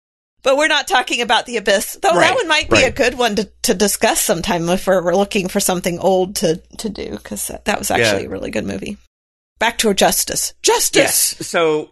But 0.42 0.56
we're 0.58 0.68
not 0.68 0.86
talking 0.86 1.22
about 1.22 1.46
the 1.46 1.56
abyss, 1.56 1.98
though. 2.00 2.10
Right, 2.10 2.28
that 2.28 2.34
one 2.36 2.46
might 2.46 2.70
be 2.70 2.82
a 2.84 2.90
good 2.92 3.18
one 3.18 3.34
to, 3.36 3.50
to 3.62 3.74
discuss 3.74 4.20
sometime 4.20 4.68
if 4.68 4.86
we're, 4.86 5.02
we're 5.02 5.16
looking 5.16 5.48
for 5.48 5.58
something 5.58 5.98
old 5.98 6.36
to 6.36 6.62
to 6.78 6.88
do 6.88 7.10
because 7.10 7.48
that, 7.48 7.64
that 7.64 7.78
was 7.80 7.90
actually 7.90 8.22
Yeah. 8.22 8.28
a 8.28 8.30
really 8.30 8.50
good 8.52 8.64
movie. 8.66 8.96
Back 9.58 9.78
to 9.78 9.92
justice, 9.94 10.54
justice. 10.62 11.34
Yes. 11.40 11.48
So 11.48 11.90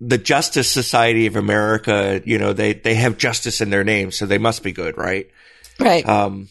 the 0.00 0.18
Justice 0.18 0.70
Society 0.70 1.26
of 1.26 1.36
America, 1.36 2.22
you 2.24 2.38
know, 2.38 2.52
they, 2.52 2.74
they 2.74 2.94
have 2.94 3.16
justice 3.16 3.60
in 3.60 3.70
their 3.70 3.84
name, 3.84 4.10
so 4.10 4.26
they 4.26 4.38
must 4.38 4.62
be 4.62 4.72
good, 4.72 4.96
right? 4.96 5.30
Right. 5.78 6.06
Um, 6.06 6.48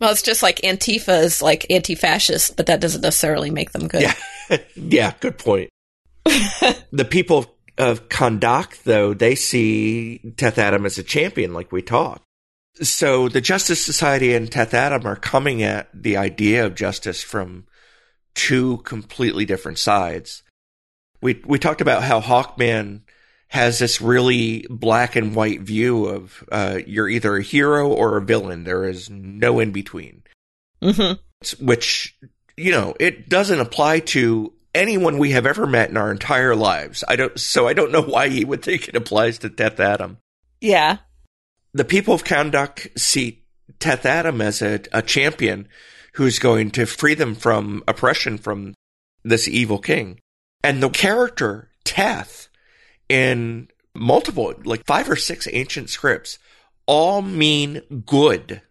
well, 0.00 0.10
it's 0.10 0.22
just 0.22 0.42
like 0.42 0.60
Antifa 0.62 1.22
is 1.22 1.42
like 1.42 1.66
anti-fascist, 1.70 2.56
but 2.56 2.66
that 2.66 2.80
doesn't 2.80 3.02
necessarily 3.02 3.50
make 3.50 3.70
them 3.70 3.86
good. 3.86 4.02
yeah. 4.02 4.14
yeah, 4.74 5.14
good 5.20 5.38
point. 5.38 5.70
the 6.24 7.06
people 7.08 7.54
of 7.78 8.08
Kahndaq, 8.08 8.82
though, 8.82 9.14
they 9.14 9.34
see 9.34 10.18
Teth 10.36 10.58
Adam 10.58 10.84
as 10.86 10.98
a 10.98 11.02
champion, 11.02 11.54
like 11.54 11.70
we 11.70 11.82
talked. 11.82 12.24
So 12.80 13.28
the 13.28 13.40
Justice 13.40 13.84
Society 13.84 14.34
and 14.34 14.50
Teth 14.50 14.74
Adam 14.74 15.06
are 15.06 15.16
coming 15.16 15.62
at 15.62 15.88
the 15.94 16.16
idea 16.16 16.66
of 16.66 16.74
justice 16.74 17.22
from 17.22 17.66
two 18.34 18.78
completely 18.78 19.44
different 19.44 19.78
sides. 19.78 20.42
We 21.22 21.40
we 21.46 21.58
talked 21.58 21.80
about 21.80 22.02
how 22.02 22.20
Hawkman 22.20 23.02
has 23.48 23.78
this 23.78 24.00
really 24.00 24.66
black 24.68 25.14
and 25.14 25.34
white 25.34 25.60
view 25.60 26.06
of 26.06 26.44
uh, 26.50 26.80
you're 26.86 27.08
either 27.08 27.36
a 27.36 27.42
hero 27.42 27.88
or 27.88 28.16
a 28.16 28.22
villain. 28.22 28.64
There 28.64 28.88
is 28.88 29.08
no 29.08 29.60
in 29.60 29.72
between. 29.72 30.22
Mm-hmm. 30.82 31.64
Which 31.64 32.18
you 32.56 32.72
know 32.72 32.94
it 32.98 33.28
doesn't 33.28 33.60
apply 33.60 34.00
to 34.00 34.52
anyone 34.74 35.18
we 35.18 35.32
have 35.32 35.46
ever 35.46 35.66
met 35.66 35.90
in 35.90 35.96
our 35.96 36.10
entire 36.10 36.56
lives. 36.56 37.04
I 37.06 37.16
don't. 37.16 37.38
So 37.38 37.68
I 37.68 37.72
don't 37.72 37.92
know 37.92 38.02
why 38.02 38.28
he 38.28 38.44
would 38.44 38.62
think 38.62 38.88
it 38.88 38.96
applies 38.96 39.38
to 39.38 39.50
Teth 39.50 39.80
Adam. 39.80 40.18
Yeah. 40.60 40.98
The 41.74 41.84
people 41.84 42.14
of 42.14 42.24
Kahndaq 42.24 42.98
see 42.98 43.44
Teth 43.78 44.06
Adam 44.06 44.40
as 44.40 44.62
a, 44.62 44.80
a 44.92 45.02
champion 45.02 45.68
who's 46.14 46.38
going 46.38 46.70
to 46.72 46.86
free 46.86 47.14
them 47.14 47.34
from 47.34 47.82
oppression 47.88 48.38
from 48.38 48.74
this 49.24 49.48
evil 49.48 49.78
king. 49.78 50.18
And 50.64 50.82
the 50.82 50.90
character 50.90 51.70
Teth 51.84 52.48
in 53.08 53.68
multiple, 53.94 54.54
like 54.64 54.86
five 54.86 55.10
or 55.10 55.16
six 55.16 55.48
ancient 55.52 55.90
scripts, 55.90 56.38
all 56.86 57.22
mean 57.22 57.82
good. 58.06 58.62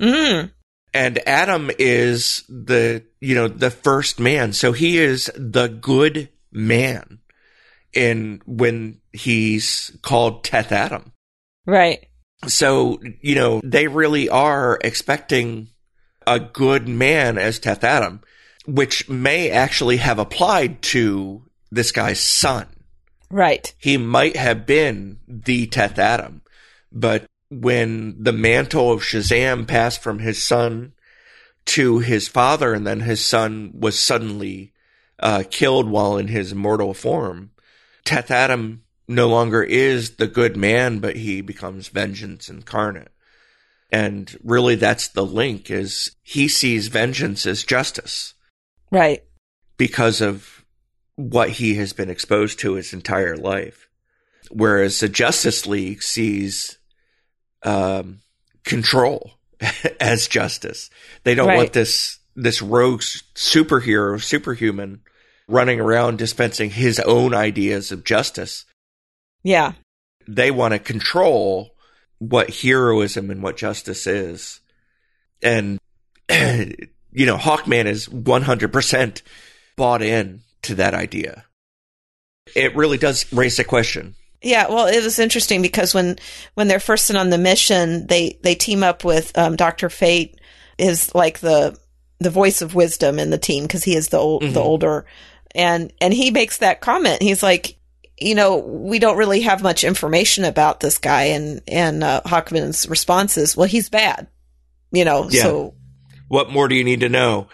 Mm. 0.00 0.52
And 0.94 1.28
Adam 1.28 1.70
is 1.78 2.44
the, 2.48 3.04
you 3.20 3.34
know, 3.34 3.48
the 3.48 3.70
first 3.70 4.18
man. 4.18 4.52
So 4.52 4.72
he 4.72 4.98
is 4.98 5.30
the 5.36 5.68
good 5.68 6.30
man 6.52 7.20
in 7.92 8.42
when 8.46 9.00
he's 9.12 9.96
called 10.02 10.44
Teth 10.44 10.72
Adam. 10.72 11.12
Right. 11.66 12.06
So, 12.46 13.00
you 13.20 13.34
know, 13.34 13.60
they 13.64 13.88
really 13.88 14.28
are 14.28 14.78
expecting 14.82 15.68
a 16.26 16.38
good 16.38 16.88
man 16.88 17.38
as 17.38 17.58
Teth 17.58 17.84
Adam, 17.84 18.20
which 18.66 19.08
may 19.08 19.50
actually 19.50 19.98
have 19.98 20.18
applied 20.18 20.82
to 20.82 21.42
this 21.70 21.92
guy's 21.92 22.20
son. 22.20 22.66
Right. 23.30 23.74
He 23.78 23.96
might 23.96 24.36
have 24.36 24.66
been 24.66 25.18
the 25.26 25.66
Teth 25.66 25.98
Adam, 25.98 26.42
but 26.92 27.26
when 27.50 28.22
the 28.22 28.32
mantle 28.32 28.92
of 28.92 29.02
Shazam 29.02 29.66
passed 29.66 30.02
from 30.02 30.18
his 30.18 30.42
son 30.42 30.92
to 31.66 31.98
his 31.98 32.28
father, 32.28 32.72
and 32.72 32.86
then 32.86 33.00
his 33.00 33.24
son 33.24 33.72
was 33.74 33.98
suddenly 33.98 34.72
uh, 35.18 35.44
killed 35.50 35.88
while 35.88 36.16
in 36.16 36.28
his 36.28 36.54
mortal 36.54 36.94
form, 36.94 37.50
Teth 38.04 38.30
Adam 38.30 38.82
no 39.08 39.28
longer 39.28 39.62
is 39.62 40.16
the 40.16 40.26
good 40.26 40.56
man, 40.56 40.98
but 40.98 41.16
he 41.16 41.40
becomes 41.40 41.88
vengeance 41.88 42.48
incarnate. 42.48 43.12
And 43.90 44.36
really 44.42 44.74
that's 44.74 45.08
the 45.08 45.24
link 45.24 45.70
is 45.70 46.16
he 46.22 46.48
sees 46.48 46.88
vengeance 46.88 47.46
as 47.46 47.64
justice. 47.64 48.34
Right. 48.90 49.22
Because 49.76 50.20
of 50.20 50.64
what 51.16 51.50
he 51.50 51.74
has 51.76 51.92
been 51.92 52.10
exposed 52.10 52.60
to 52.60 52.74
his 52.74 52.92
entire 52.92 53.36
life. 53.36 53.88
Whereas 54.50 55.00
the 55.00 55.08
Justice 55.08 55.66
League 55.66 56.02
sees 56.02 56.78
um, 57.62 58.20
control 58.64 59.38
as 60.00 60.28
justice. 60.28 60.90
They 61.24 61.34
don't 61.34 61.48
right. 61.48 61.56
want 61.56 61.72
this 61.72 62.18
this 62.36 62.60
rogue 62.60 63.00
superhero, 63.00 64.22
superhuman, 64.22 65.00
running 65.48 65.80
around 65.80 66.18
dispensing 66.18 66.70
his 66.70 67.00
own 67.00 67.34
ideas 67.34 67.90
of 67.90 68.04
justice. 68.04 68.66
Yeah. 69.42 69.72
They 70.28 70.50
want 70.50 70.72
to 70.72 70.78
control 70.78 71.74
what 72.18 72.50
heroism 72.50 73.30
and 73.30 73.42
what 73.42 73.56
justice 73.56 74.06
is. 74.06 74.60
And, 75.42 75.78
you 77.12 77.26
know, 77.26 77.36
Hawkman 77.36 77.86
is 77.86 78.08
100% 78.08 79.22
bought 79.76 80.02
in 80.02 80.40
to 80.62 80.74
that 80.76 80.94
idea. 80.94 81.44
It 82.54 82.76
really 82.76 82.98
does 82.98 83.30
raise 83.32 83.56
the 83.56 83.64
question. 83.64 84.14
Yeah, 84.42 84.68
well, 84.68 84.86
it 84.86 85.02
was 85.02 85.18
interesting 85.18 85.62
because 85.62 85.94
when 85.94 86.18
when 86.54 86.68
they're 86.68 86.78
first 86.78 87.10
in 87.10 87.16
on 87.16 87.30
the 87.30 87.38
mission, 87.38 88.06
they 88.06 88.38
they 88.42 88.54
team 88.54 88.84
up 88.84 89.02
with 89.02 89.36
um, 89.36 89.56
Doctor 89.56 89.88
Fate 89.88 90.38
is 90.78 91.14
like 91.14 91.40
the 91.40 91.76
the 92.20 92.30
voice 92.30 92.62
of 92.62 92.74
wisdom 92.74 93.18
in 93.18 93.30
the 93.30 93.38
team 93.38 93.64
because 93.64 93.84
he 93.84 93.96
is 93.96 94.08
the 94.08 94.18
old 94.18 94.42
mm-hmm. 94.42 94.52
the 94.52 94.60
older, 94.60 95.06
and 95.54 95.92
and 96.00 96.14
he 96.14 96.30
makes 96.30 96.58
that 96.58 96.80
comment. 96.80 97.22
He's 97.22 97.42
like, 97.42 97.76
you 98.18 98.34
know, 98.34 98.58
we 98.58 98.98
don't 98.98 99.18
really 99.18 99.40
have 99.40 99.62
much 99.62 99.84
information 99.84 100.44
about 100.44 100.80
this 100.80 100.98
guy, 100.98 101.24
and 101.24 101.62
and 101.66 102.04
uh, 102.04 102.22
Hawkman's 102.24 102.88
response 102.88 103.36
is, 103.36 103.56
well, 103.56 103.68
he's 103.68 103.90
bad, 103.90 104.28
you 104.92 105.04
know. 105.04 105.28
Yeah. 105.30 105.42
So, 105.42 105.74
what 106.28 106.50
more 106.50 106.68
do 106.68 106.74
you 106.74 106.84
need 106.84 107.00
to 107.00 107.08
know? 107.08 107.48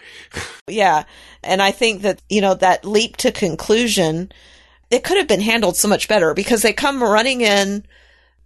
yeah, 0.67 1.03
and 1.43 1.61
I 1.61 1.71
think 1.71 2.01
that 2.01 2.21
you 2.29 2.41
know 2.41 2.53
that 2.55 2.85
leap 2.85 3.17
to 3.17 3.31
conclusion, 3.31 4.31
it 4.89 5.03
could 5.03 5.17
have 5.17 5.27
been 5.27 5.41
handled 5.41 5.77
so 5.77 5.87
much 5.87 6.07
better 6.07 6.33
because 6.33 6.61
they 6.61 6.73
come 6.73 7.01
running 7.01 7.41
in 7.41 7.85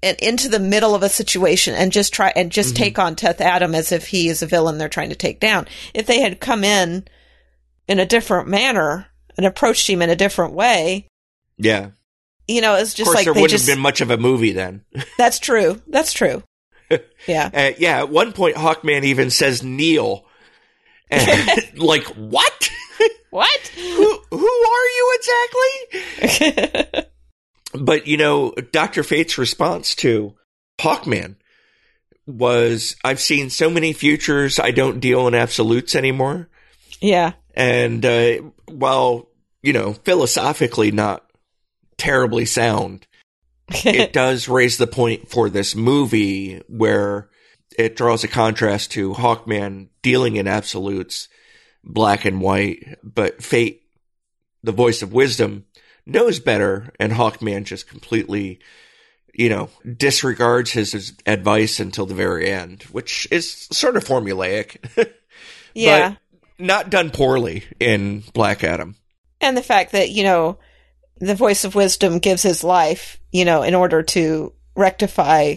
and 0.03 0.19
into 0.19 0.49
the 0.49 0.59
middle 0.59 0.93
of 0.93 1.03
a 1.03 1.09
situation 1.09 1.73
and 1.73 1.91
just 1.91 2.13
try 2.13 2.31
and 2.35 2.51
just 2.51 2.75
mm-hmm. 2.75 2.83
take 2.83 2.99
on 2.99 3.15
Teth 3.15 3.41
Adam 3.41 3.73
as 3.73 3.91
if 3.91 4.07
he 4.07 4.29
is 4.29 4.41
a 4.41 4.47
villain 4.47 4.77
they're 4.77 4.89
trying 4.89 5.09
to 5.09 5.15
take 5.15 5.39
down. 5.39 5.67
If 5.93 6.05
they 6.05 6.21
had 6.21 6.39
come 6.39 6.63
in 6.63 7.07
in 7.87 7.99
a 7.99 8.05
different 8.05 8.47
manner 8.47 9.07
and 9.37 9.45
approached 9.45 9.89
him 9.89 10.01
in 10.01 10.09
a 10.09 10.15
different 10.15 10.53
way, 10.53 11.07
yeah, 11.57 11.89
you 12.47 12.61
know, 12.61 12.75
it's 12.75 12.93
just 12.93 13.13
like 13.13 13.25
there 13.25 13.33
they 13.33 13.41
wouldn't 13.41 13.51
just, 13.51 13.67
have 13.67 13.75
been 13.75 13.81
much 13.81 14.01
of 14.01 14.11
a 14.11 14.17
movie 14.17 14.53
then. 14.53 14.83
that's 15.17 15.39
true. 15.39 15.81
That's 15.87 16.13
true. 16.13 16.43
Yeah. 17.27 17.49
uh, 17.53 17.71
yeah. 17.77 17.99
At 17.99 18.09
one 18.09 18.31
point, 18.31 18.55
Hawkman 18.55 19.03
even 19.03 19.29
says 19.29 19.61
kneel. 19.61 20.25
And, 21.09 21.49
like, 21.77 22.05
what? 22.05 22.71
What? 23.29 23.67
who, 23.75 24.19
who 24.31 24.47
are 24.47 24.87
you 24.87 25.19
exactly? 26.21 27.03
but, 27.73 28.07
you 28.07 28.15
know, 28.15 28.51
Dr. 28.51 29.03
Fate's 29.03 29.37
response 29.37 29.95
to 29.95 30.35
Hawkman 30.79 31.35
was 32.25 32.95
I've 33.03 33.19
seen 33.19 33.49
so 33.49 33.69
many 33.69 33.93
futures, 33.93 34.59
I 34.59 34.71
don't 34.71 34.99
deal 34.99 35.27
in 35.27 35.33
absolutes 35.35 35.95
anymore. 35.95 36.49
Yeah. 37.01 37.33
And 37.53 38.05
uh, 38.05 38.37
while, 38.67 39.29
you 39.61 39.73
know, 39.73 39.93
philosophically 39.93 40.91
not 40.91 41.25
terribly 41.97 42.45
sound. 42.45 43.07
It 43.69 44.13
does 44.13 44.47
raise 44.47 44.77
the 44.77 44.87
point 44.87 45.29
for 45.29 45.49
this 45.49 45.75
movie 45.75 46.61
where 46.67 47.29
it 47.77 47.95
draws 47.95 48.23
a 48.23 48.27
contrast 48.27 48.91
to 48.91 49.13
Hawkman 49.13 49.89
dealing 50.01 50.35
in 50.35 50.47
absolutes, 50.47 51.29
black 51.83 52.25
and 52.25 52.41
white, 52.41 52.97
but 53.03 53.43
Fate, 53.43 53.83
the 54.63 54.71
voice 54.71 55.01
of 55.01 55.13
wisdom, 55.13 55.65
knows 56.05 56.39
better, 56.39 56.91
and 56.99 57.11
Hawkman 57.11 57.65
just 57.65 57.87
completely, 57.87 58.59
you 59.33 59.49
know, 59.49 59.69
disregards 59.85 60.71
his, 60.71 60.93
his 60.93 61.13
advice 61.25 61.79
until 61.79 62.05
the 62.05 62.15
very 62.15 62.49
end, 62.49 62.83
which 62.83 63.27
is 63.29 63.67
sort 63.71 63.95
of 63.95 64.03
formulaic. 64.03 64.77
yeah. 65.73 66.15
not 66.57 66.89
done 66.89 67.11
poorly 67.11 67.63
in 67.79 68.23
Black 68.33 68.63
Adam. 68.63 68.95
And 69.39 69.55
the 69.55 69.61
fact 69.61 69.91
that, 69.91 70.09
you 70.09 70.23
know, 70.23 70.57
the 71.19 71.35
voice 71.35 71.63
of 71.63 71.75
wisdom 71.75 72.19
gives 72.19 72.43
his 72.43 72.63
life, 72.63 73.19
you 73.31 73.45
know, 73.45 73.63
in 73.63 73.75
order 73.75 74.03
to 74.03 74.53
rectify, 74.75 75.55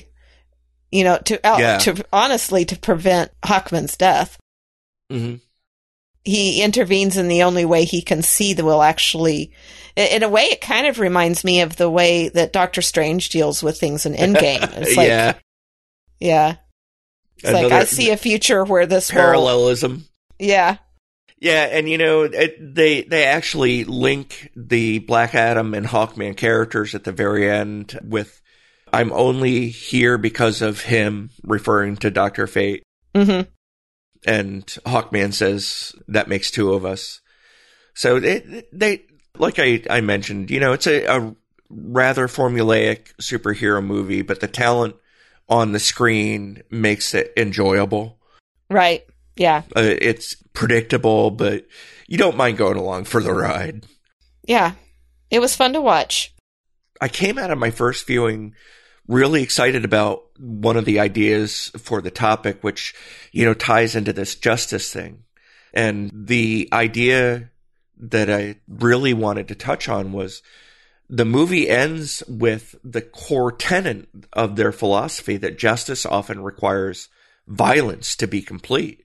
you 0.91 1.05
know, 1.05 1.19
to 1.19 1.37
uh, 1.47 1.57
Yeah. 1.59 1.79
to 1.79 2.05
honestly 2.13 2.65
to 2.67 2.79
prevent 2.79 3.31
Hawkman's 3.45 3.97
death. 3.97 4.39
hmm 5.11 5.37
He 6.25 6.63
intervenes 6.63 7.17
in 7.17 7.29
the 7.29 7.43
only 7.45 7.65
way 7.65 7.85
he 7.85 8.03
can 8.03 8.23
see 8.23 8.53
that 8.55 8.65
will 8.65 8.83
actually. 8.83 9.53
In 9.97 10.23
a 10.23 10.29
way, 10.29 10.43
it 10.45 10.61
kind 10.61 10.87
of 10.87 10.99
reminds 10.99 11.45
me 11.45 11.61
of 11.63 11.77
the 11.77 11.91
way 11.91 12.29
that 12.31 12.53
Doctor 12.53 12.81
Strange 12.83 13.29
deals 13.31 13.63
with 13.63 13.79
things 13.79 14.07
in 14.07 14.15
Endgame. 14.15 14.63
It's 14.79 14.97
like, 14.97 15.09
yeah. 15.09 15.33
yeah. 16.21 16.55
It's 17.39 17.51
like 17.53 17.73
I 17.73 17.85
see 17.85 18.11
a 18.11 18.17
future 18.17 18.65
where 18.65 18.87
this 18.87 19.11
will- 19.13 19.21
parallelism. 19.21 20.05
yeah, 20.39 20.77
Yeah, 21.41 21.65
and 21.65 21.89
you 21.89 21.97
know 21.97 22.23
it, 22.25 22.75
they 22.75 23.03
they 23.03 23.25
actually 23.25 23.85
link 23.85 24.51
the 24.55 24.99
Black 24.99 25.35
Adam 25.35 25.73
and 25.75 25.87
Hawkman 25.87 26.37
characters 26.37 26.95
at 26.95 27.05
the 27.05 27.13
very 27.13 27.51
end 27.51 27.99
with 28.05 28.43
"I'm 28.93 29.11
only 29.13 29.71
here 29.71 30.19
because 30.19 30.61
of 30.61 30.83
him," 30.83 31.31
referring 31.43 31.97
to 31.99 32.11
Doctor 32.11 32.47
Fate, 32.47 32.83
hmm 33.15 33.43
and 34.27 34.67
Hawkman 34.85 35.33
says 35.33 35.95
that 36.09 36.29
makes 36.29 36.51
two 36.51 36.75
of 36.75 36.85
us. 36.85 37.21
So 37.95 38.17
it, 38.17 38.69
they, 38.73 39.05
like 39.39 39.59
I 39.59 39.83
I 39.89 40.03
mentioned, 40.03 40.51
you 40.51 40.61
know, 40.61 40.73
it's 40.75 40.87
a, 40.87 41.05
a 41.07 41.35
rather 41.71 42.29
formulaic 42.29 43.15
superhero 43.21 43.85
movie, 43.85 44.23
but 44.23 44.41
the 44.41 44.49
talent 44.49 44.97
on 45.49 45.73
the 45.73 45.79
screen 45.81 46.63
makes 46.71 47.15
it 47.15 47.33
enjoyable. 47.37 48.19
right, 48.69 49.05
yeah, 49.41 49.63
Uh, 49.75 49.81
it's 49.81 50.37
predictable, 50.53 51.31
but 51.31 51.67
you 52.07 52.19
don't 52.19 52.37
mind 52.37 52.59
going 52.59 52.77
along 52.77 53.05
for 53.05 53.23
the 53.23 53.33
ride. 53.33 53.87
yeah. 54.45 54.73
It 55.31 55.41
was 55.41 55.57
fun 55.57 55.73
to 55.73 55.81
watch. 55.81 56.35
I 57.01 57.09
came 57.09 57.39
out 57.39 57.51
of 57.51 57.59
my 57.59 57.71
first 57.71 58.07
viewing 58.07 58.55
really 59.07 59.43
excited 59.43 59.85
about 59.85 60.25
one 60.39 60.77
of 60.77 60.85
the 60.85 61.01
ideas 61.01 61.71
for 61.79 62.03
the 62.03 62.11
topic, 62.11 62.63
which, 62.63 62.95
you 63.33 63.45
know, 63.45 63.55
ties 63.55 63.97
into 63.97 64.13
this 64.13 64.35
justice 64.35 64.93
thing. 64.93 65.23
And 65.73 66.11
the 66.13 66.69
idea 66.73 67.51
that 67.97 68.29
I 68.29 68.57
really 68.69 69.15
wanted 69.15 69.49
to 69.49 69.55
touch 69.55 69.89
on 69.89 70.13
was 70.13 70.43
the 71.09 71.25
movie 71.25 71.69
ends 71.69 72.23
with 72.29 72.75
the 72.85 73.03
core 73.03 73.53
tenet 73.53 74.09
of 74.33 74.57
their 74.57 74.73
philosophy 74.73 75.37
that 75.39 75.59
justice 75.59 76.05
often 76.05 76.43
requires 76.43 77.09
violence 77.47 78.17
to 78.17 78.27
be 78.27 78.43
complete. 78.43 79.05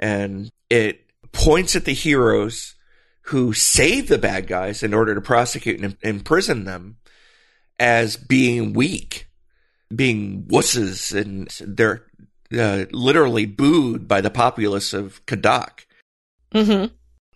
And 0.00 0.50
it 0.68 1.06
points 1.30 1.76
at 1.76 1.84
the 1.84 1.92
heroes 1.92 2.74
who 3.22 3.52
save 3.52 4.08
the 4.08 4.18
bad 4.18 4.48
guys 4.48 4.82
in 4.82 4.92
order 4.92 5.14
to 5.14 5.20
prosecute 5.20 5.80
and 5.80 5.96
imprison 6.02 6.64
them 6.64 6.96
as 7.78 8.16
being 8.16 8.72
weak, 8.72 9.28
being 9.94 10.44
wusses, 10.48 11.14
and 11.14 11.48
they're 11.60 12.04
uh, 12.52 12.86
literally 12.90 13.46
booed 13.46 14.08
by 14.08 14.20
the 14.20 14.30
populace 14.30 14.92
of 14.92 15.24
Kahndaq. 15.26 15.84
Mm-hmm. 16.52 16.92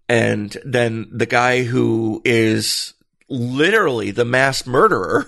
And 0.08 0.56
then 0.64 1.08
the 1.12 1.26
guy 1.26 1.62
who 1.62 2.20
is 2.24 2.94
literally 3.28 4.10
the 4.10 4.24
mass 4.24 4.66
murderer 4.66 5.26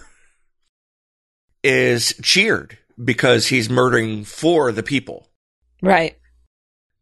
is 1.62 2.14
cheered 2.22 2.78
because 3.02 3.46
he's 3.48 3.70
murdering 3.70 4.24
for 4.24 4.72
the 4.72 4.82
people. 4.82 5.28
Right. 5.82 6.16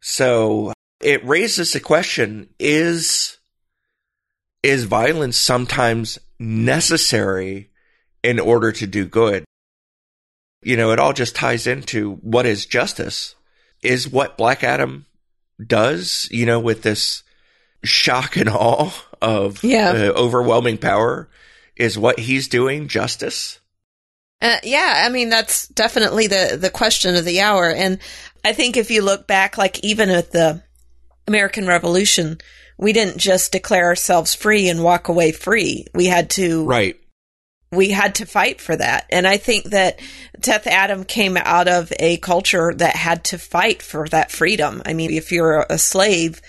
So 0.07 0.75
it 1.01 1.25
raises 1.25 1.73
the 1.73 1.81
question 1.81 2.51
is 2.59 3.39
is 4.63 4.85
violence 4.85 5.39
sometimes 5.39 6.19
necessary 6.39 7.71
in 8.23 8.39
order 8.39 8.71
to 8.71 8.87
do 8.87 9.07
good? 9.07 9.47
You 10.63 10.77
know, 10.77 10.91
it 10.93 10.99
all 10.99 11.15
just 11.15 11.35
ties 11.35 11.67
into 11.67 12.17
what 12.17 12.45
is 12.45 12.67
justice. 12.67 13.35
Is 13.83 14.07
what 14.07 14.37
Black 14.37 14.63
Adam 14.63 15.07
does, 15.67 16.29
you 16.31 16.45
know, 16.45 16.61
with 16.61 16.83
this 16.83 17.23
shock 17.83 18.37
and 18.37 18.49
awe 18.53 18.93
of 19.23 19.65
Yeah. 19.65 19.89
uh, 19.91 20.13
overwhelming 20.19 20.77
power, 20.77 21.31
is 21.77 21.97
what 21.99 22.19
he's 22.19 22.49
doing 22.49 22.89
justice? 22.89 23.59
Uh, 24.43 24.59
yeah, 24.63 25.05
I 25.07 25.09
mean 25.09 25.31
that's 25.31 25.69
definitely 25.69 26.27
the 26.27 26.59
the 26.61 26.71
question 26.71 27.17
of 27.17 27.25
the 27.25 27.41
hour, 27.41 27.71
and 27.71 27.99
I 28.45 28.53
think 28.53 28.77
if 28.77 28.91
you 28.91 29.03
look 29.03 29.27
back, 29.27 29.57
like 29.57 29.83
even 29.83 30.11
at 30.11 30.33
the 30.33 30.63
American 31.27 31.67
Revolution, 31.67 32.39
we 32.77 32.93
didn't 32.93 33.19
just 33.19 33.53
declare 33.53 33.85
ourselves 33.87 34.35
free 34.35 34.69
and 34.69 34.83
walk 34.83 35.09
away 35.09 35.33
free. 35.33 35.87
We 35.95 36.07
had 36.07 36.29
to 36.31 36.65
Right. 36.67 36.97
we 37.73 37.91
had 37.91 38.17
to 38.17 38.27
fight 38.27 38.61
for 38.61 38.77
that. 38.77 39.07
And 39.11 39.27
I 39.27 39.39
think 39.39 39.71
that 39.71 39.99
Teth 40.43 40.67
Adam 40.67 41.05
came 41.05 41.37
out 41.39 41.67
of 41.69 41.93
a 41.99 42.19
culture 42.19 42.75
that 42.77 42.97
had 42.97 43.25
to 43.25 43.39
fight 43.39 43.81
for 43.83 44.07
that 44.09 44.31
freedom. 44.31 44.83
I 44.85 44.93
mean, 44.93 45.11
if 45.11 45.33
you're 45.33 45.65
a 45.71 45.79
slave, 45.79 46.43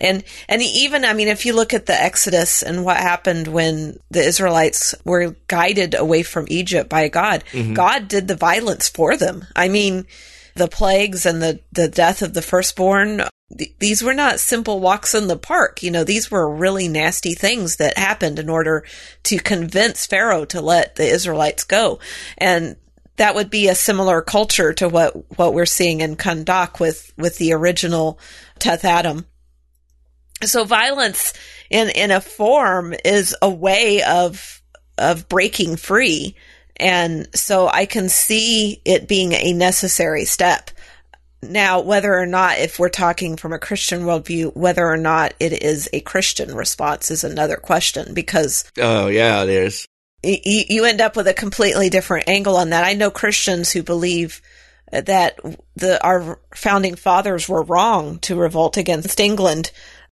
and 0.00 0.24
and 0.48 0.62
even 0.62 1.04
I 1.04 1.12
mean, 1.12 1.28
if 1.28 1.44
you 1.46 1.54
look 1.54 1.74
at 1.74 1.86
the 1.86 2.00
Exodus 2.00 2.62
and 2.62 2.84
what 2.84 2.96
happened 2.96 3.48
when 3.48 3.98
the 4.10 4.22
Israelites 4.22 4.94
were 5.04 5.36
guided 5.46 5.94
away 5.94 6.22
from 6.22 6.46
Egypt 6.48 6.88
by 6.88 7.08
God, 7.08 7.44
mm-hmm. 7.52 7.74
God 7.74 8.08
did 8.08 8.28
the 8.28 8.36
violence 8.36 8.88
for 8.88 9.16
them. 9.16 9.44
I 9.54 9.68
mean, 9.68 10.06
the 10.54 10.68
plagues 10.68 11.26
and 11.26 11.42
the 11.42 11.60
the 11.72 11.88
death 11.88 12.22
of 12.22 12.34
the 12.34 12.42
firstborn. 12.42 13.22
th- 13.56 13.74
These 13.78 14.02
were 14.02 14.14
not 14.14 14.40
simple 14.40 14.80
walks 14.80 15.14
in 15.14 15.28
the 15.28 15.36
park. 15.36 15.82
You 15.82 15.90
know, 15.90 16.04
these 16.04 16.30
were 16.30 16.48
really 16.48 16.88
nasty 16.88 17.34
things 17.34 17.76
that 17.76 17.98
happened 17.98 18.38
in 18.38 18.48
order 18.48 18.84
to 19.24 19.38
convince 19.38 20.06
Pharaoh 20.06 20.44
to 20.46 20.60
let 20.60 20.96
the 20.96 21.06
Israelites 21.06 21.64
go. 21.64 21.98
And 22.38 22.76
that 23.16 23.34
would 23.34 23.50
be 23.50 23.68
a 23.68 23.74
similar 23.74 24.22
culture 24.22 24.72
to 24.72 24.88
what, 24.88 25.38
what 25.38 25.52
we're 25.52 25.66
seeing 25.66 26.00
in 26.00 26.16
Kahndaq 26.16 26.80
with, 26.80 27.12
with 27.18 27.36
the 27.36 27.52
original 27.52 28.18
Teth 28.58 28.82
Adam. 28.82 29.26
So 30.44 30.64
violence 30.64 31.32
in, 31.68 31.90
in 31.90 32.10
a 32.10 32.20
form 32.20 32.94
is 33.04 33.36
a 33.42 33.50
way 33.50 34.02
of, 34.02 34.62
of 34.98 35.28
breaking 35.28 35.76
free. 35.76 36.36
And 36.76 37.28
so 37.34 37.68
I 37.68 37.84
can 37.86 38.08
see 38.08 38.80
it 38.84 39.06
being 39.06 39.32
a 39.32 39.52
necessary 39.52 40.24
step. 40.24 40.70
Now, 41.42 41.80
whether 41.80 42.14
or 42.14 42.26
not, 42.26 42.58
if 42.58 42.78
we're 42.78 42.88
talking 42.90 43.36
from 43.36 43.52
a 43.52 43.58
Christian 43.58 44.02
worldview, 44.02 44.54
whether 44.54 44.86
or 44.86 44.96
not 44.98 45.34
it 45.40 45.62
is 45.62 45.88
a 45.92 46.00
Christian 46.00 46.54
response 46.54 47.10
is 47.10 47.24
another 47.24 47.56
question 47.56 48.12
because 48.14 48.64
Oh, 48.78 49.06
yeah, 49.08 49.42
it 49.42 49.48
is. 49.48 49.86
y- 50.22 50.40
y- 50.44 50.66
you 50.68 50.84
end 50.84 51.00
up 51.00 51.16
with 51.16 51.28
a 51.28 51.34
completely 51.34 51.88
different 51.88 52.28
angle 52.28 52.56
on 52.56 52.70
that. 52.70 52.84
I 52.84 52.92
know 52.92 53.10
Christians 53.10 53.72
who 53.72 53.82
believe 53.82 54.42
that 54.92 55.38
the 55.76 56.02
our 56.04 56.40
founding 56.54 56.94
fathers 56.96 57.48
were 57.48 57.62
wrong 57.62 58.18
to 58.20 58.36
revolt 58.36 58.76
against 58.76 59.20
England 59.20 59.70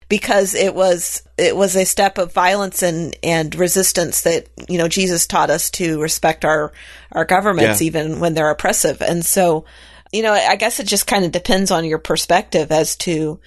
because 0.09 0.55
it 0.55 0.75
was 0.75 1.23
it 1.37 1.55
was 1.55 1.75
a 1.75 1.85
step 1.85 2.17
of 2.17 2.33
violence 2.33 2.81
and 2.83 3.15
and 3.23 3.55
resistance 3.55 4.23
that 4.23 4.47
you 4.67 4.77
know 4.77 4.87
Jesus 4.87 5.25
taught 5.27 5.49
us 5.49 5.69
to 5.71 6.01
respect 6.01 6.43
our 6.43 6.73
our 7.13 7.25
governments 7.25 7.79
Yeah. 7.81 7.87
even 7.87 8.19
when 8.19 8.33
they're 8.33 8.49
oppressive. 8.49 9.01
And 9.01 9.23
so, 9.25 9.65
you 10.11 10.23
know, 10.23 10.33
I 10.33 10.55
guess 10.55 10.79
it 10.79 10.87
just 10.87 11.07
kind 11.07 11.23
of 11.25 11.31
depends 11.31 11.71
on 11.71 11.85
your 11.85 11.99
perspective 11.99 12.71
as 12.71 12.95
to 12.97 13.39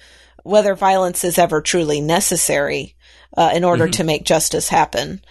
whether 0.43 0.73
violence 0.75 1.23
is 1.23 1.37
ever 1.37 1.61
truly 1.61 2.01
necessary 2.01 2.95
uh, 3.37 3.51
in 3.53 3.63
order 3.63 3.87
to 3.87 4.03
make 4.03 4.25
justice 4.25 4.69
happen. 4.69 5.21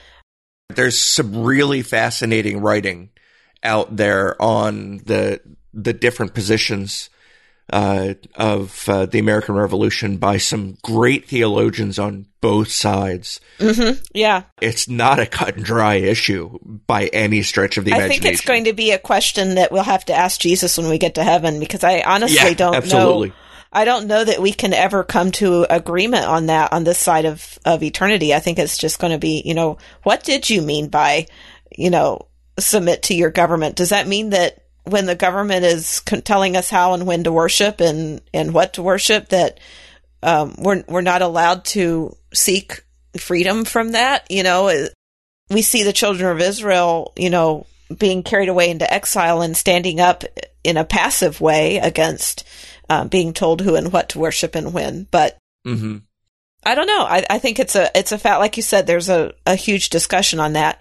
there's 0.75 0.99
some 0.99 1.43
really 1.43 1.83
fascinating 1.83 2.61
writing 2.61 3.11
out 3.63 3.95
there 3.97 4.41
on 4.41 4.99
the 5.05 5.41
the 5.75 5.93
different 5.93 6.35
positions 6.35 7.09
uh, 7.73 8.15
of 8.35 8.89
uh, 8.89 9.07
the 9.07 9.19
American 9.19 9.55
Revolution 9.55 10.19
by 10.19 10.37
some 10.37 10.77
great 10.83 11.27
theologians 11.27 11.99
on 11.99 12.27
both 12.43 12.71
sides. 12.71 13.41
Yeah. 14.13 14.43
It's 14.61 14.89
not 14.89 15.19
a 15.19 15.27
cut 15.27 15.57
and 15.57 15.65
dry 15.65 15.95
issue 15.95 16.59
by 16.87 17.07
any 17.07 17.43
stretch 17.43 17.79
of 17.79 17.85
the 17.85 17.93
I 17.93 17.97
imagination. 17.97 18.21
I 18.21 18.25
think 18.25 18.35
it's 18.35 18.45
going 18.45 18.65
to 18.65 18.73
be 18.75 18.91
a 18.91 18.99
question 18.99 19.55
that 19.55 19.73
we'll 19.73 19.85
have 19.85 20.05
to 20.07 20.13
ask 20.13 20.41
Jesus 20.41 20.77
when 20.77 20.89
we 20.89 20.99
get 20.99 21.15
to 21.15 21.25
heaven 21.25 21.59
because 21.61 21.83
I 21.83 22.03
honestly 22.03 22.37
Yeah, 22.37 22.55
don't 22.55 22.75
absolutely. 22.75 23.29
know. 23.31 23.35
I 23.73 23.87
don't 23.87 24.07
know 24.07 24.23
that 24.23 24.43
we 24.43 24.53
can 24.53 24.75
ever 24.75 25.03
come 25.03 25.31
to 25.33 25.65
agreement 25.71 26.27
on 26.27 26.47
that 26.47 26.75
on 26.75 26.85
this 26.85 26.99
side 26.99 27.25
of, 27.25 27.59
of 27.65 27.83
eternity. 27.83 28.35
I 28.35 28.41
think 28.41 28.59
it's 28.59 28.77
just 28.77 28.99
going 28.99 29.13
to 29.15 29.19
be, 29.19 29.43
you 29.47 29.55
know, 29.55 29.79
what 30.03 30.25
did 30.25 30.51
you 30.51 30.61
mean 30.61 30.89
by, 30.89 31.27
you 31.71 31.89
know, 31.89 32.27
submit 32.59 33.05
to 33.05 33.15
your 33.15 33.31
government? 33.31 33.77
Does 33.77 33.89
that 33.89 34.07
mean 34.07 34.31
that 34.31 34.62
when 34.85 35.07
the 35.07 35.15
government 35.15 35.65
is 35.65 36.01
con- 36.01 36.23
telling 36.23 36.57
us 36.57 36.71
how 36.71 36.95
and 36.95 37.07
when 37.07 37.25
to 37.25 37.33
worship 37.33 37.81
and, 37.81 38.21
and 38.35 38.53
what 38.53 38.75
to 38.75 38.83
worship, 38.83 39.29
that 39.29 39.59
um, 40.23 40.55
we're 40.59 40.85
we're 40.87 41.01
not 41.01 41.23
allowed 41.23 41.65
to 41.67 42.17
seek 42.33 42.85
freedom 43.17 43.65
from 43.65 43.93
that? 43.93 44.31
You 44.31 44.43
know, 44.43 44.69
Uh, 44.69 44.89
we 45.51 45.63
see 45.63 45.83
the 45.83 45.93
children 45.93 46.31
of 46.31 46.41
Israel, 46.41 47.13
you 47.17 47.31
know, 47.31 47.67
being 47.97 48.23
carried 48.23 48.49
away 48.49 48.71
into 48.71 48.93
exile 48.93 49.43
and 49.43 49.57
standing 49.57 50.01
up 50.01 50.25
in 50.65 50.77
a 50.77 50.85
passive 50.85 51.41
way 51.41 51.79
against 51.79 52.45
um, 52.89 53.09
being 53.09 53.33
told 53.33 53.61
who 53.61 53.75
and 53.75 53.93
what 53.93 54.11
to 54.11 54.19
worship 54.19 54.55
and 54.55 54.73
when. 54.73 55.07
But 55.11 55.37
hmm 55.65 55.99
I 56.65 56.77
don't 56.77 56.87
know. 56.87 57.03
I, 57.03 57.25
I 57.29 57.39
think 57.41 57.59
it's 57.59 57.75
a 57.75 57.91
it's 57.99 58.13
a 58.13 58.19
fact. 58.19 58.39
Like 58.39 58.57
you 58.57 58.63
said, 58.63 58.87
there's 58.87 59.09
a, 59.09 59.35
a 59.45 59.57
huge 59.57 59.91
discussion 59.91 60.39
on 60.39 60.53
that. 60.53 60.81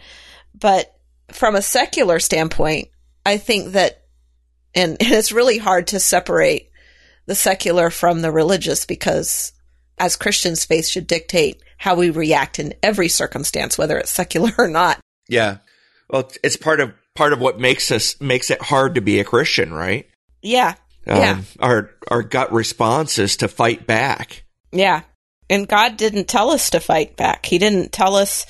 But 0.53 0.95
from 1.31 1.55
a 1.55 1.61
secular 1.61 2.19
standpoint, 2.19 2.89
I 3.25 3.37
think 3.37 3.73
that, 3.73 4.03
and 4.73 4.97
it's 4.99 5.31
really 5.31 5.57
hard 5.57 5.87
to 5.87 5.99
separate 5.99 6.69
the 7.25 7.35
secular 7.35 7.89
from 7.89 8.21
the 8.21 8.31
religious 8.31 8.85
because 8.85 9.53
as 9.97 10.15
Christians, 10.15 10.65
faith 10.65 10.87
should 10.87 11.07
dictate 11.07 11.61
how 11.77 11.95
we 11.95 12.09
react 12.09 12.59
in 12.59 12.73
every 12.81 13.07
circumstance, 13.07 13.77
whether 13.77 13.97
it's 13.97 14.11
secular 14.11 14.51
or 14.57 14.67
not. 14.67 14.99
Yeah. 15.29 15.57
Well, 16.09 16.29
it's 16.43 16.57
part 16.57 16.79
of 16.79 16.93
part 17.15 17.33
of 17.33 17.39
what 17.39 17.59
makes 17.59 17.91
us 17.91 18.19
makes 18.19 18.49
it 18.49 18.61
hard 18.61 18.95
to 18.95 19.01
be 19.01 19.19
a 19.19 19.23
Christian, 19.23 19.73
right? 19.73 20.09
Yeah. 20.41 20.75
Um, 21.07 21.17
Yeah. 21.17 21.41
Our 21.59 21.91
our 22.09 22.23
gut 22.23 22.51
response 22.51 23.19
is 23.19 23.37
to 23.37 23.47
fight 23.47 23.87
back. 23.87 24.43
Yeah. 24.71 25.03
And 25.49 25.67
God 25.67 25.97
didn't 25.97 26.27
tell 26.27 26.49
us 26.49 26.69
to 26.71 26.79
fight 26.79 27.17
back. 27.17 27.45
He 27.45 27.57
didn't 27.57 27.91
tell 27.91 28.15
us 28.15 28.45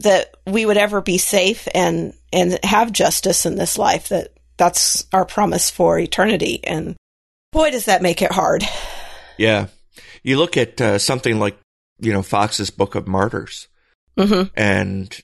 that 0.00 0.34
we 0.46 0.66
would 0.66 0.76
ever 0.76 1.00
be 1.00 1.18
safe 1.18 1.68
and 1.74 2.14
and 2.32 2.58
have 2.64 2.92
justice 2.92 3.46
in 3.46 3.56
this 3.56 3.78
life 3.78 4.08
that 4.08 4.28
that's 4.56 5.06
our 5.12 5.24
promise 5.24 5.70
for 5.70 5.98
eternity 5.98 6.60
and 6.64 6.96
boy 7.52 7.70
does 7.70 7.86
that 7.86 8.02
make 8.02 8.22
it 8.22 8.32
hard. 8.32 8.64
Yeah. 9.38 9.68
You 10.22 10.36
look 10.38 10.56
at 10.56 10.80
uh, 10.80 10.98
something 10.98 11.38
like 11.38 11.58
you 11.98 12.12
know 12.12 12.22
Fox's 12.22 12.70
Book 12.70 12.94
of 12.94 13.08
Martyrs. 13.08 13.68
Mhm. 14.18 14.50
And 14.54 15.18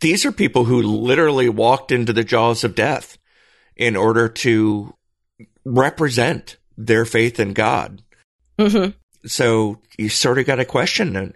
these 0.00 0.24
are 0.24 0.32
people 0.32 0.64
who 0.64 0.82
literally 0.82 1.48
walked 1.48 1.90
into 1.92 2.12
the 2.12 2.24
jaws 2.24 2.64
of 2.64 2.74
death 2.74 3.18
in 3.76 3.96
order 3.96 4.28
to 4.28 4.94
represent 5.64 6.56
their 6.76 7.04
faith 7.04 7.40
in 7.40 7.52
God. 7.52 8.02
Mhm. 8.58 8.94
So 9.26 9.80
you 9.98 10.08
sort 10.08 10.38
of 10.38 10.46
got 10.46 10.56
to 10.56 10.64
question. 10.64 11.34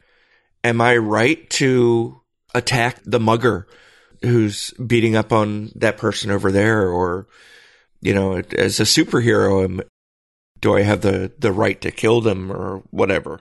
Am 0.63 0.81
I 0.81 0.97
right 0.97 1.49
to 1.51 2.21
attack 2.55 3.01
the 3.05 3.21
mugger 3.21 3.67
who's 4.23 4.71
beating 4.73 5.17
up 5.17 5.33
on 5.33 5.71
that 5.75 5.99
person 5.99 6.31
over 6.31 6.51
there 6.51 6.89
or 6.89 7.27
you 8.01 8.15
know 8.15 8.43
as 8.57 8.81
a 8.81 8.85
superhero 8.85 9.83
do 10.61 10.77
I 10.77 10.83
have 10.83 11.03
the 11.03 11.33
the 11.39 11.53
right 11.53 11.81
to 11.83 11.91
kill 11.91 12.21
them 12.21 12.51
or 12.51 12.83
whatever 12.91 13.41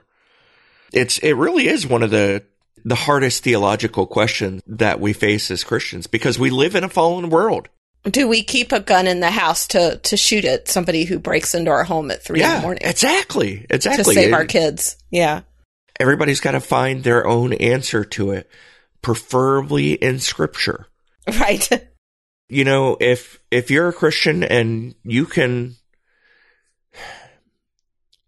it's 0.92 1.18
it 1.18 1.32
really 1.32 1.68
is 1.68 1.86
one 1.86 2.02
of 2.02 2.10
the 2.10 2.44
the 2.84 2.94
hardest 2.94 3.42
theological 3.42 4.06
questions 4.06 4.62
that 4.66 5.00
we 5.00 5.12
face 5.12 5.50
as 5.50 5.64
Christians 5.64 6.06
because 6.06 6.38
we 6.38 6.50
live 6.50 6.74
in 6.74 6.84
a 6.84 6.88
fallen 6.88 7.30
world. 7.30 7.68
Do 8.04 8.28
we 8.28 8.42
keep 8.42 8.72
a 8.72 8.80
gun 8.80 9.06
in 9.06 9.20
the 9.20 9.30
house 9.30 9.66
to 9.68 9.96
to 9.96 10.16
shoot 10.16 10.44
at 10.44 10.68
somebody 10.68 11.04
who 11.04 11.18
breaks 11.18 11.54
into 11.54 11.70
our 11.70 11.84
home 11.84 12.10
at 12.10 12.22
three 12.22 12.40
yeah, 12.40 12.50
in 12.50 12.56
the 12.56 12.62
morning? 12.62 12.82
Exactly. 12.84 13.66
Exactly. 13.70 14.04
To 14.04 14.20
save 14.20 14.28
it, 14.28 14.34
our 14.34 14.44
kids. 14.44 14.96
Yeah. 15.10 15.40
Everybody's 15.98 16.40
got 16.40 16.52
to 16.52 16.60
find 16.60 17.02
their 17.02 17.26
own 17.26 17.54
answer 17.54 18.04
to 18.04 18.32
it, 18.32 18.50
preferably 19.04 19.92
in 19.92 20.18
scripture. 20.18 20.86
Right. 21.40 21.70
You 22.50 22.64
know, 22.64 22.98
if 23.00 23.40
if 23.50 23.70
you're 23.70 23.88
a 23.88 23.94
Christian 23.94 24.44
and 24.44 24.94
you 25.02 25.24
can 25.24 25.76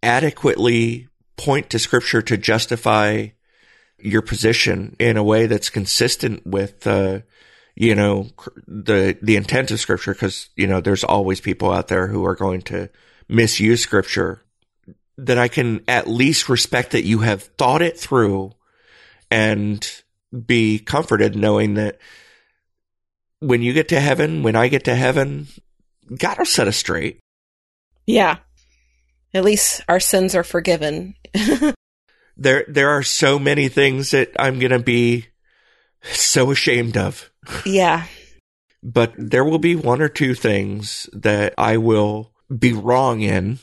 adequately 0.01 1.07
point 1.35 1.69
to 1.69 1.77
scripture 1.77 2.23
to 2.23 2.37
justify 2.37 3.27
your 3.99 4.23
position 4.23 4.95
in 4.97 5.15
a 5.15 5.23
way 5.23 5.45
that's 5.45 5.69
consistent 5.69 6.45
with, 6.47 6.87
uh, 6.87 7.19
you 7.75 7.93
know, 7.93 8.29
the, 8.67 9.15
the 9.21 9.35
intent 9.35 9.69
of 9.69 9.79
scripture. 9.79 10.15
Cause, 10.15 10.49
you 10.55 10.65
know, 10.65 10.81
there's 10.81 11.03
always 11.03 11.39
people 11.39 11.71
out 11.71 11.87
there 11.87 12.07
who 12.07 12.25
are 12.25 12.35
going 12.35 12.63
to 12.63 12.89
misuse 13.29 13.81
scripture 13.81 14.41
that 15.19 15.37
I 15.37 15.49
can 15.49 15.83
at 15.87 16.07
least 16.07 16.49
respect 16.49 16.91
that 16.91 17.05
you 17.05 17.19
have 17.19 17.43
thought 17.43 17.83
it 17.83 17.99
through 17.99 18.53
and 19.29 19.87
be 20.45 20.79
comforted 20.79 21.35
knowing 21.35 21.75
that 21.75 21.97
when 23.39 23.61
you 23.61 23.73
get 23.73 23.89
to 23.89 23.99
heaven, 23.99 24.43
when 24.43 24.55
I 24.55 24.67
get 24.67 24.85
to 24.85 24.95
heaven, 24.95 25.47
God 26.17 26.37
will 26.39 26.45
set 26.45 26.67
us 26.67 26.77
straight. 26.77 27.19
Yeah. 28.05 28.37
At 29.33 29.43
least 29.43 29.81
our 29.87 29.99
sins 29.99 30.35
are 30.35 30.43
forgiven. 30.43 31.15
there 32.37 32.65
there 32.67 32.89
are 32.89 33.03
so 33.03 33.37
many 33.37 33.67
things 33.67 34.11
that 34.11 34.31
I'm 34.39 34.59
going 34.59 34.71
to 34.71 34.79
be 34.79 35.27
so 36.03 36.51
ashamed 36.51 36.97
of. 36.97 37.29
Yeah. 37.65 38.05
but 38.83 39.13
there 39.17 39.43
will 39.43 39.59
be 39.59 39.75
one 39.75 40.01
or 40.01 40.09
two 40.09 40.33
things 40.33 41.09
that 41.13 41.53
I 41.57 41.77
will 41.77 42.31
be 42.55 42.73
wrong 42.73 43.21
in, 43.21 43.59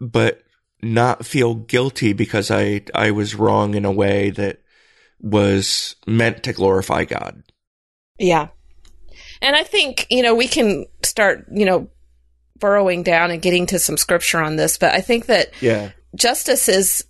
but 0.00 0.42
not 0.82 1.26
feel 1.26 1.54
guilty 1.54 2.12
because 2.12 2.50
I 2.50 2.82
I 2.94 3.10
was 3.12 3.34
wrong 3.34 3.74
in 3.74 3.84
a 3.84 3.92
way 3.92 4.30
that 4.30 4.59
was 5.20 5.96
meant 6.06 6.42
to 6.44 6.52
glorify 6.52 7.04
God. 7.04 7.42
Yeah. 8.18 8.48
And 9.42 9.56
I 9.56 9.64
think, 9.64 10.06
you 10.10 10.22
know, 10.22 10.34
we 10.34 10.48
can 10.48 10.86
start, 11.02 11.46
you 11.50 11.64
know, 11.64 11.88
burrowing 12.58 13.02
down 13.02 13.30
and 13.30 13.40
getting 13.40 13.66
to 13.66 13.78
some 13.78 13.96
scripture 13.96 14.40
on 14.40 14.56
this, 14.56 14.76
but 14.76 14.92
I 14.92 15.00
think 15.00 15.26
that 15.26 15.50
yeah. 15.60 15.90
justice 16.14 16.68
is 16.68 17.04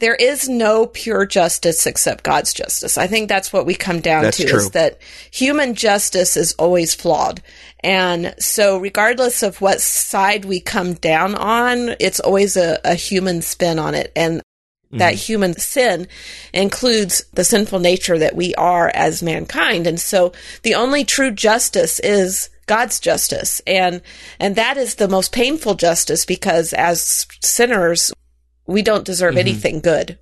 there 0.00 0.14
is 0.14 0.48
no 0.48 0.86
pure 0.86 1.26
justice 1.26 1.86
except 1.86 2.24
God's 2.24 2.52
justice. 2.52 2.98
I 2.98 3.06
think 3.06 3.28
that's 3.28 3.52
what 3.52 3.66
we 3.66 3.74
come 3.74 4.00
down 4.00 4.24
that's 4.24 4.38
to 4.38 4.46
true. 4.46 4.58
is 4.58 4.70
that 4.70 4.98
human 5.30 5.74
justice 5.74 6.36
is 6.36 6.54
always 6.54 6.94
flawed. 6.94 7.42
And 7.80 8.34
so 8.38 8.78
regardless 8.78 9.42
of 9.42 9.60
what 9.60 9.80
side 9.80 10.46
we 10.46 10.60
come 10.60 10.94
down 10.94 11.34
on, 11.34 11.96
it's 12.00 12.20
always 12.20 12.56
a, 12.56 12.78
a 12.82 12.94
human 12.94 13.42
spin 13.42 13.78
on 13.78 13.94
it. 13.94 14.10
And 14.16 14.42
that 14.92 15.14
mm-hmm. 15.14 15.20
human 15.20 15.54
sin 15.54 16.08
includes 16.52 17.24
the 17.32 17.44
sinful 17.44 17.78
nature 17.78 18.18
that 18.18 18.34
we 18.34 18.54
are 18.56 18.90
as 18.94 19.22
mankind. 19.22 19.86
And 19.86 20.00
so 20.00 20.32
the 20.62 20.74
only 20.74 21.04
true 21.04 21.30
justice 21.30 22.00
is 22.00 22.50
God's 22.66 22.98
justice. 22.98 23.60
And, 23.66 24.02
and 24.38 24.56
that 24.56 24.76
is 24.76 24.96
the 24.96 25.08
most 25.08 25.32
painful 25.32 25.74
justice 25.74 26.24
because 26.24 26.72
as 26.72 27.26
sinners, 27.40 28.12
we 28.66 28.82
don't 28.82 29.04
deserve 29.04 29.32
mm-hmm. 29.32 29.38
anything 29.38 29.80
good. 29.80 30.18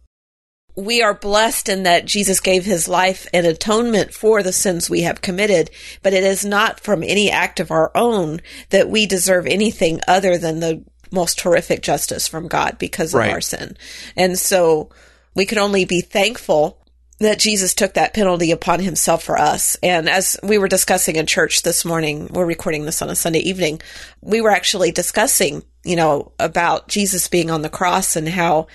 We 0.76 1.02
are 1.02 1.14
blessed 1.14 1.68
in 1.68 1.82
that 1.84 2.04
Jesus 2.04 2.38
gave 2.38 2.64
his 2.64 2.86
life 2.88 3.26
in 3.32 3.44
atonement 3.44 4.14
for 4.14 4.42
the 4.42 4.52
sins 4.52 4.88
we 4.88 5.02
have 5.02 5.20
committed, 5.20 5.70
but 6.02 6.12
it 6.12 6.22
is 6.22 6.44
not 6.44 6.78
from 6.78 7.02
any 7.02 7.30
act 7.30 7.58
of 7.58 7.72
our 7.72 7.90
own 7.96 8.40
that 8.70 8.88
we 8.88 9.04
deserve 9.04 9.46
anything 9.46 10.00
other 10.06 10.38
than 10.38 10.60
the 10.60 10.84
most 11.10 11.40
horrific 11.40 11.82
justice 11.82 12.28
from 12.28 12.48
God 12.48 12.78
because 12.78 13.14
of 13.14 13.20
right. 13.20 13.32
our 13.32 13.40
sin. 13.40 13.76
And 14.16 14.38
so 14.38 14.90
we 15.34 15.46
can 15.46 15.58
only 15.58 15.84
be 15.84 16.00
thankful 16.00 16.78
that 17.20 17.38
Jesus 17.38 17.74
took 17.74 17.94
that 17.94 18.14
penalty 18.14 18.52
upon 18.52 18.80
himself 18.80 19.24
for 19.24 19.36
us. 19.36 19.76
And 19.82 20.08
as 20.08 20.38
we 20.42 20.58
were 20.58 20.68
discussing 20.68 21.16
in 21.16 21.26
church 21.26 21.62
this 21.62 21.84
morning, 21.84 22.28
we're 22.32 22.46
recording 22.46 22.84
this 22.84 23.02
on 23.02 23.10
a 23.10 23.16
Sunday 23.16 23.40
evening, 23.40 23.80
we 24.20 24.40
were 24.40 24.50
actually 24.50 24.92
discussing, 24.92 25.64
you 25.84 25.96
know, 25.96 26.32
about 26.38 26.88
Jesus 26.88 27.26
being 27.28 27.50
on 27.50 27.62
the 27.62 27.68
cross 27.68 28.14
and 28.14 28.28
how 28.28 28.68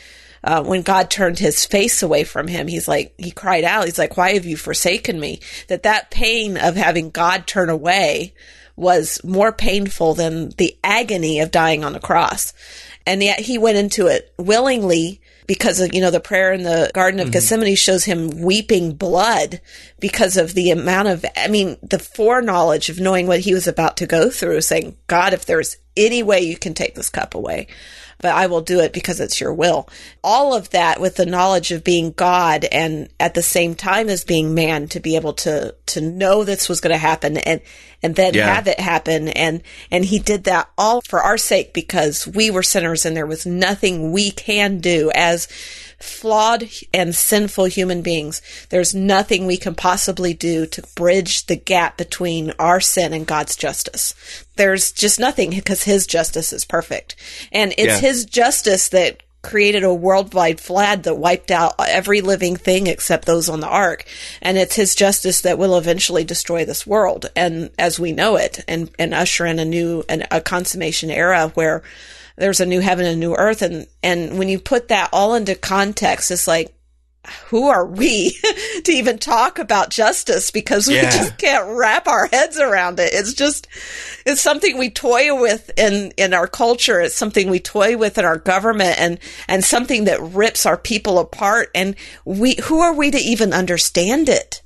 uh, 0.43 0.61
when 0.61 0.81
God 0.81 1.09
turned 1.09 1.39
his 1.39 1.65
face 1.65 2.03
away 2.03 2.25
from 2.25 2.49
him, 2.49 2.67
he's 2.67 2.87
like, 2.87 3.13
he 3.17 3.31
cried 3.31 3.63
out, 3.63 3.85
he's 3.85 3.97
like, 3.97 4.17
why 4.17 4.33
have 4.33 4.45
you 4.45 4.57
forsaken 4.57 5.17
me? 5.17 5.39
That 5.69 5.83
that 5.83 6.11
pain 6.11 6.57
of 6.57 6.75
having 6.75 7.11
God 7.11 7.47
turn 7.47 7.69
away 7.69 8.33
was 8.75 9.21
more 9.23 9.51
painful 9.51 10.13
than 10.13 10.49
the 10.57 10.77
agony 10.83 11.39
of 11.39 11.51
dying 11.51 11.83
on 11.83 11.93
the 11.93 11.99
cross. 11.99 12.53
And 13.05 13.21
yet 13.21 13.39
he 13.41 13.57
went 13.57 13.77
into 13.77 14.07
it 14.07 14.33
willingly 14.37 15.21
because 15.45 15.79
of, 15.79 15.93
you 15.93 16.01
know, 16.01 16.11
the 16.11 16.19
prayer 16.19 16.53
in 16.53 16.63
the 16.63 16.89
Garden 16.93 17.19
of 17.19 17.25
mm-hmm. 17.25 17.33
Gethsemane 17.33 17.75
shows 17.75 18.05
him 18.05 18.41
weeping 18.41 18.93
blood 18.93 19.59
because 19.99 20.37
of 20.37 20.53
the 20.53 20.71
amount 20.71 21.09
of, 21.09 21.25
I 21.35 21.49
mean, 21.49 21.77
the 21.83 21.99
foreknowledge 21.99 22.89
of 22.89 22.99
knowing 22.99 23.27
what 23.27 23.41
he 23.41 23.53
was 23.53 23.67
about 23.67 23.97
to 23.97 24.07
go 24.07 24.29
through, 24.29 24.61
saying, 24.61 24.95
God, 25.07 25.33
if 25.33 25.45
there's 25.45 25.77
any 25.97 26.23
way 26.23 26.41
you 26.41 26.57
can 26.57 26.73
take 26.73 26.95
this 26.95 27.09
cup 27.09 27.35
away, 27.35 27.67
but 28.23 28.33
I 28.33 28.47
will 28.47 28.61
do 28.61 28.79
it 28.79 28.93
because 28.93 29.19
it's 29.19 29.41
your 29.41 29.53
will. 29.53 29.89
All 30.23 30.55
of 30.55 30.69
that 30.69 31.01
with 31.01 31.17
the 31.17 31.25
knowledge 31.25 31.71
of 31.71 31.83
being 31.83 32.13
God 32.13 32.63
and 32.71 33.09
at 33.19 33.33
the 33.33 33.43
same 33.43 33.75
time 33.75 34.07
as 34.07 34.23
being 34.23 34.55
man 34.55 34.87
to 34.87 35.01
be 35.01 35.17
able 35.17 35.33
to, 35.33 35.75
to 35.87 35.99
know 35.99 36.45
this 36.45 36.69
was 36.69 36.79
going 36.79 36.93
to 36.93 36.97
happen 36.97 37.35
and, 37.35 37.59
and 38.01 38.15
then 38.15 38.33
yeah. 38.33 38.51
have 38.51 38.69
it 38.69 38.79
happen. 38.79 39.27
And, 39.27 39.61
and 39.91 40.05
he 40.05 40.19
did 40.19 40.45
that 40.45 40.69
all 40.77 41.01
for 41.01 41.21
our 41.21 41.37
sake 41.37 41.73
because 41.73 42.25
we 42.25 42.49
were 42.49 42.63
sinners 42.63 43.05
and 43.05 43.15
there 43.15 43.25
was 43.25 43.45
nothing 43.45 44.13
we 44.13 44.31
can 44.31 44.79
do 44.79 45.11
as 45.13 45.49
flawed 46.03 46.69
and 46.93 47.15
sinful 47.15 47.65
human 47.65 48.01
beings. 48.01 48.41
There's 48.69 48.93
nothing 48.93 49.45
we 49.45 49.57
can 49.57 49.73
possibly 49.73 50.33
do 50.33 50.65
to 50.65 50.83
bridge 50.95 51.45
the 51.45 51.55
gap 51.55 51.97
between 51.97 52.51
our 52.59 52.81
sin 52.81 53.13
and 53.13 53.25
God's 53.25 53.55
justice. 53.55 54.13
There's 54.57 54.91
just 54.91 55.19
nothing 55.19 55.51
because 55.51 55.83
his 55.83 56.05
justice 56.05 56.51
is 56.51 56.65
perfect. 56.65 57.15
And 57.51 57.71
it's 57.77 57.87
yeah. 57.87 57.99
his 57.99 58.25
justice 58.25 58.89
that 58.89 59.23
created 59.41 59.83
a 59.83 59.93
worldwide 59.93 60.59
flood 60.59 61.03
that 61.03 61.17
wiped 61.17 61.51
out 61.51 61.75
every 61.79 62.21
living 62.21 62.55
thing 62.55 62.87
except 62.87 63.25
those 63.25 63.49
on 63.49 63.61
the 63.61 63.67
ark. 63.67 64.05
And 64.41 64.57
it's 64.57 64.75
his 64.75 64.95
justice 64.95 65.41
that 65.41 65.57
will 65.57 65.77
eventually 65.77 66.23
destroy 66.23 66.65
this 66.65 66.85
world 66.85 67.29
and 67.35 67.69
as 67.77 67.99
we 67.99 68.11
know 68.11 68.35
it 68.35 68.63
and, 68.67 68.89
and 68.99 69.13
usher 69.13 69.45
in 69.45 69.59
a 69.59 69.65
new, 69.65 70.03
an, 70.09 70.25
a 70.31 70.41
consummation 70.41 71.09
era 71.09 71.49
where 71.55 71.83
there's 72.37 72.59
a 72.59 72.65
new 72.65 72.79
heaven 72.79 73.05
and 73.05 73.15
a 73.15 73.19
new 73.19 73.35
earth. 73.35 73.61
And, 73.61 73.87
and 74.01 74.37
when 74.37 74.49
you 74.49 74.59
put 74.59 74.87
that 74.87 75.09
all 75.13 75.35
into 75.35 75.55
context, 75.55 76.31
it's 76.31 76.47
like, 76.47 76.73
who 77.47 77.67
are 77.67 77.85
we 77.85 78.37
to 78.83 78.91
even 78.91 79.17
talk 79.17 79.57
about 79.57 79.89
justice 79.89 80.51
because 80.51 80.87
we 80.87 80.95
yeah. 80.95 81.09
just 81.09 81.37
can't 81.37 81.77
wrap 81.77 82.07
our 82.07 82.27
heads 82.27 82.59
around 82.59 82.99
it. 82.99 83.13
It's 83.13 83.33
just, 83.33 83.67
it's 84.25 84.41
something 84.41 84.77
we 84.77 84.89
toy 84.89 85.39
with 85.39 85.71
in, 85.77 86.11
in 86.17 86.33
our 86.33 86.47
culture. 86.47 86.99
It's 86.99 87.15
something 87.15 87.49
we 87.49 87.59
toy 87.59 87.95
with 87.97 88.17
in 88.17 88.25
our 88.25 88.37
government 88.37 88.99
and, 88.99 89.19
and 89.47 89.63
something 89.63 90.05
that 90.05 90.21
rips 90.21 90.65
our 90.65 90.77
people 90.77 91.17
apart. 91.17 91.69
And 91.73 91.95
we, 92.25 92.55
who 92.63 92.81
are 92.81 92.93
we 92.93 93.11
to 93.11 93.19
even 93.19 93.53
understand 93.53 94.27
it? 94.27 94.61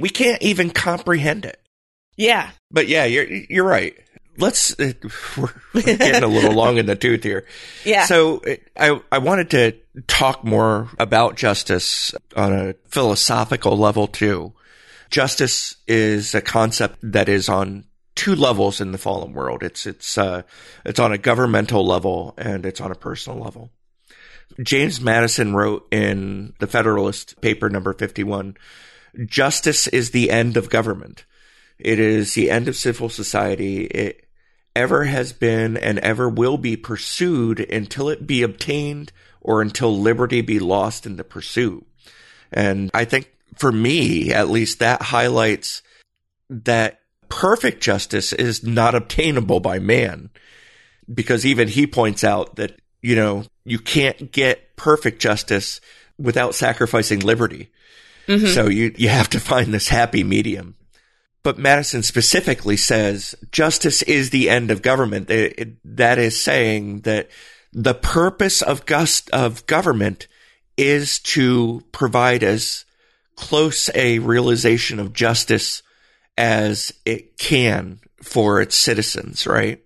We 0.00 0.08
can't 0.08 0.42
even 0.42 0.70
comprehend 0.70 1.44
it. 1.44 1.60
Yeah. 2.16 2.50
But 2.72 2.88
yeah, 2.88 3.04
you're, 3.04 3.26
you're 3.26 3.64
right 3.64 3.96
let's 4.40 4.78
uh, 4.78 4.92
we're, 5.74 5.82
getting 5.82 6.22
a 6.22 6.26
little 6.26 6.52
long 6.52 6.78
in 6.78 6.86
the 6.86 6.96
tooth 6.96 7.22
here. 7.22 7.46
Yeah. 7.84 8.04
So 8.06 8.42
I 8.76 9.00
I 9.10 9.18
wanted 9.18 9.50
to 9.50 9.72
talk 10.06 10.44
more 10.44 10.88
about 10.98 11.36
justice 11.36 12.14
on 12.36 12.52
a 12.52 12.74
philosophical 12.88 13.76
level 13.76 14.06
too. 14.06 14.52
Justice 15.10 15.76
is 15.86 16.34
a 16.34 16.40
concept 16.40 16.98
that 17.02 17.28
is 17.28 17.48
on 17.48 17.84
two 18.14 18.34
levels 18.34 18.80
in 18.80 18.92
the 18.92 18.98
fallen 18.98 19.32
world. 19.32 19.62
It's 19.62 19.86
it's 19.86 20.18
uh 20.18 20.42
it's 20.84 21.00
on 21.00 21.12
a 21.12 21.18
governmental 21.18 21.86
level 21.86 22.34
and 22.36 22.66
it's 22.66 22.80
on 22.80 22.92
a 22.92 22.96
personal 22.96 23.38
level. 23.38 23.70
James 24.62 25.00
Madison 25.00 25.54
wrote 25.54 25.86
in 25.92 26.54
the 26.58 26.66
Federalist 26.66 27.40
paper 27.40 27.70
number 27.70 27.92
51, 27.92 28.56
justice 29.26 29.86
is 29.86 30.10
the 30.10 30.30
end 30.30 30.56
of 30.56 30.68
government. 30.68 31.24
It 31.78 31.98
is 31.98 32.34
the 32.34 32.50
end 32.50 32.68
of 32.68 32.76
civil 32.76 33.08
society. 33.08 33.84
It 33.84 34.26
ever 34.74 35.04
has 35.04 35.32
been 35.32 35.76
and 35.76 35.98
ever 35.98 36.28
will 36.28 36.56
be 36.56 36.76
pursued 36.76 37.60
until 37.60 38.08
it 38.08 38.26
be 38.26 38.42
obtained 38.42 39.12
or 39.40 39.62
until 39.62 39.98
liberty 39.98 40.40
be 40.40 40.58
lost 40.58 41.06
in 41.06 41.16
the 41.16 41.24
pursuit. 41.24 41.86
And 42.52 42.90
I 42.94 43.04
think 43.04 43.32
for 43.56 43.72
me, 43.72 44.32
at 44.32 44.48
least, 44.48 44.78
that 44.78 45.02
highlights 45.02 45.82
that 46.48 47.00
perfect 47.28 47.82
justice 47.82 48.32
is 48.32 48.64
not 48.64 48.94
obtainable 48.94 49.60
by 49.60 49.78
man. 49.78 50.30
Because 51.12 51.44
even 51.44 51.68
he 51.68 51.86
points 51.86 52.22
out 52.22 52.56
that, 52.56 52.80
you 53.02 53.16
know, 53.16 53.44
you 53.64 53.78
can't 53.78 54.30
get 54.30 54.76
perfect 54.76 55.20
justice 55.20 55.80
without 56.18 56.54
sacrificing 56.54 57.20
liberty. 57.20 57.70
Mm-hmm. 58.28 58.46
So 58.46 58.68
you, 58.68 58.94
you 58.96 59.08
have 59.08 59.30
to 59.30 59.40
find 59.40 59.74
this 59.74 59.88
happy 59.88 60.22
medium. 60.22 60.76
But 61.42 61.58
Madison 61.58 62.02
specifically 62.02 62.76
says 62.76 63.34
justice 63.50 64.02
is 64.02 64.30
the 64.30 64.50
end 64.50 64.70
of 64.70 64.82
government. 64.82 65.30
It, 65.30 65.54
it, 65.58 65.96
that 65.96 66.18
is 66.18 66.42
saying 66.42 67.00
that 67.00 67.30
the 67.72 67.94
purpose 67.94 68.62
of 68.62 68.84
gust 68.84 69.30
of 69.30 69.66
government 69.66 70.28
is 70.76 71.18
to 71.20 71.82
provide 71.92 72.42
as 72.42 72.84
close 73.36 73.88
a 73.94 74.18
realization 74.18 74.98
of 75.00 75.14
justice 75.14 75.82
as 76.36 76.92
it 77.06 77.38
can 77.38 78.00
for 78.22 78.60
its 78.60 78.76
citizens, 78.76 79.46
right? 79.46 79.82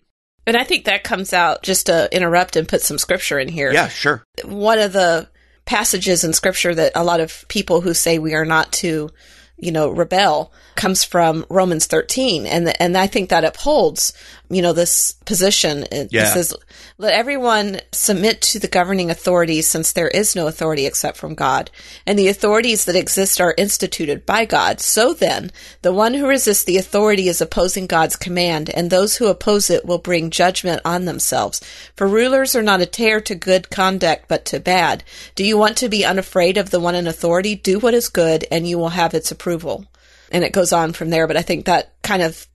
And 0.46 0.56
I 0.56 0.64
think 0.64 0.84
that 0.84 1.04
comes 1.04 1.32
out 1.32 1.62
just 1.62 1.86
to 1.86 2.08
interrupt 2.14 2.56
and 2.56 2.68
put 2.68 2.82
some 2.82 2.98
scripture 2.98 3.38
in 3.38 3.48
here. 3.48 3.72
Yeah, 3.72 3.88
sure. 3.88 4.24
One 4.44 4.78
of 4.78 4.92
the 4.92 5.28
passages 5.64 6.24
in 6.24 6.32
scripture 6.32 6.74
that 6.74 6.92
a 6.94 7.04
lot 7.04 7.20
of 7.20 7.46
people 7.48 7.80
who 7.80 7.94
say 7.94 8.18
we 8.18 8.34
are 8.34 8.44
not 8.44 8.72
to 8.72 9.10
you 9.56 9.72
know, 9.72 9.88
rebel 9.90 10.52
comes 10.76 11.04
from 11.04 11.44
Romans 11.48 11.86
13. 11.86 12.46
And, 12.46 12.80
and 12.80 12.96
I 12.96 13.06
think 13.06 13.30
that 13.30 13.44
upholds, 13.44 14.12
you 14.50 14.62
know, 14.62 14.72
this 14.72 15.12
position. 15.24 15.84
It 15.90 16.08
yeah. 16.12 16.32
says, 16.32 16.54
let 16.98 17.14
everyone 17.14 17.80
submit 17.92 18.40
to 18.42 18.58
the 18.58 18.68
governing 18.68 19.10
authorities 19.10 19.66
since 19.66 19.92
there 19.92 20.08
is 20.08 20.36
no 20.36 20.46
authority 20.46 20.86
except 20.86 21.16
from 21.16 21.34
God. 21.34 21.70
And 22.06 22.18
the 22.18 22.28
authorities 22.28 22.84
that 22.84 22.96
exist 22.96 23.40
are 23.40 23.54
instituted 23.58 24.24
by 24.24 24.44
God. 24.44 24.80
So 24.80 25.12
then, 25.12 25.50
the 25.82 25.92
one 25.92 26.14
who 26.14 26.28
resists 26.28 26.64
the 26.64 26.76
authority 26.76 27.28
is 27.28 27.40
opposing 27.40 27.86
God's 27.86 28.16
command, 28.16 28.70
and 28.70 28.90
those 28.90 29.16
who 29.16 29.26
oppose 29.26 29.70
it 29.70 29.84
will 29.84 29.98
bring 29.98 30.30
judgment 30.30 30.80
on 30.84 31.04
themselves. 31.04 31.60
For 31.96 32.06
rulers 32.06 32.54
are 32.54 32.62
not 32.62 32.80
a 32.80 32.86
terror 32.86 33.20
to 33.22 33.34
good 33.34 33.70
conduct, 33.70 34.26
but 34.28 34.44
to 34.46 34.60
bad. 34.60 35.02
Do 35.34 35.44
you 35.44 35.58
want 35.58 35.76
to 35.78 35.88
be 35.88 36.04
unafraid 36.04 36.56
of 36.58 36.70
the 36.70 36.80
one 36.80 36.94
in 36.94 37.06
authority? 37.06 37.54
Do 37.54 37.78
what 37.78 37.94
is 37.94 38.08
good, 38.08 38.44
and 38.50 38.68
you 38.68 38.78
will 38.78 38.90
have 38.90 39.14
its 39.14 39.32
approval. 39.32 39.86
And 40.34 40.44
it 40.44 40.52
goes 40.52 40.72
on 40.72 40.92
from 40.92 41.10
there, 41.10 41.26
but 41.26 41.36
I 41.36 41.42
think 41.42 41.64
that 41.64 41.94
kind 42.02 42.20
of 42.20 42.46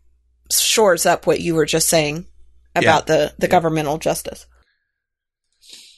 shores 0.52 1.06
up 1.06 1.26
what 1.26 1.40
you 1.40 1.56
were 1.56 1.66
just 1.66 1.90
saying 1.90 2.26
about 2.76 3.08
yeah. 3.08 3.16
the, 3.16 3.34
the 3.40 3.48
yeah. 3.48 3.52
governmental 3.52 3.98
justice. 3.98 4.46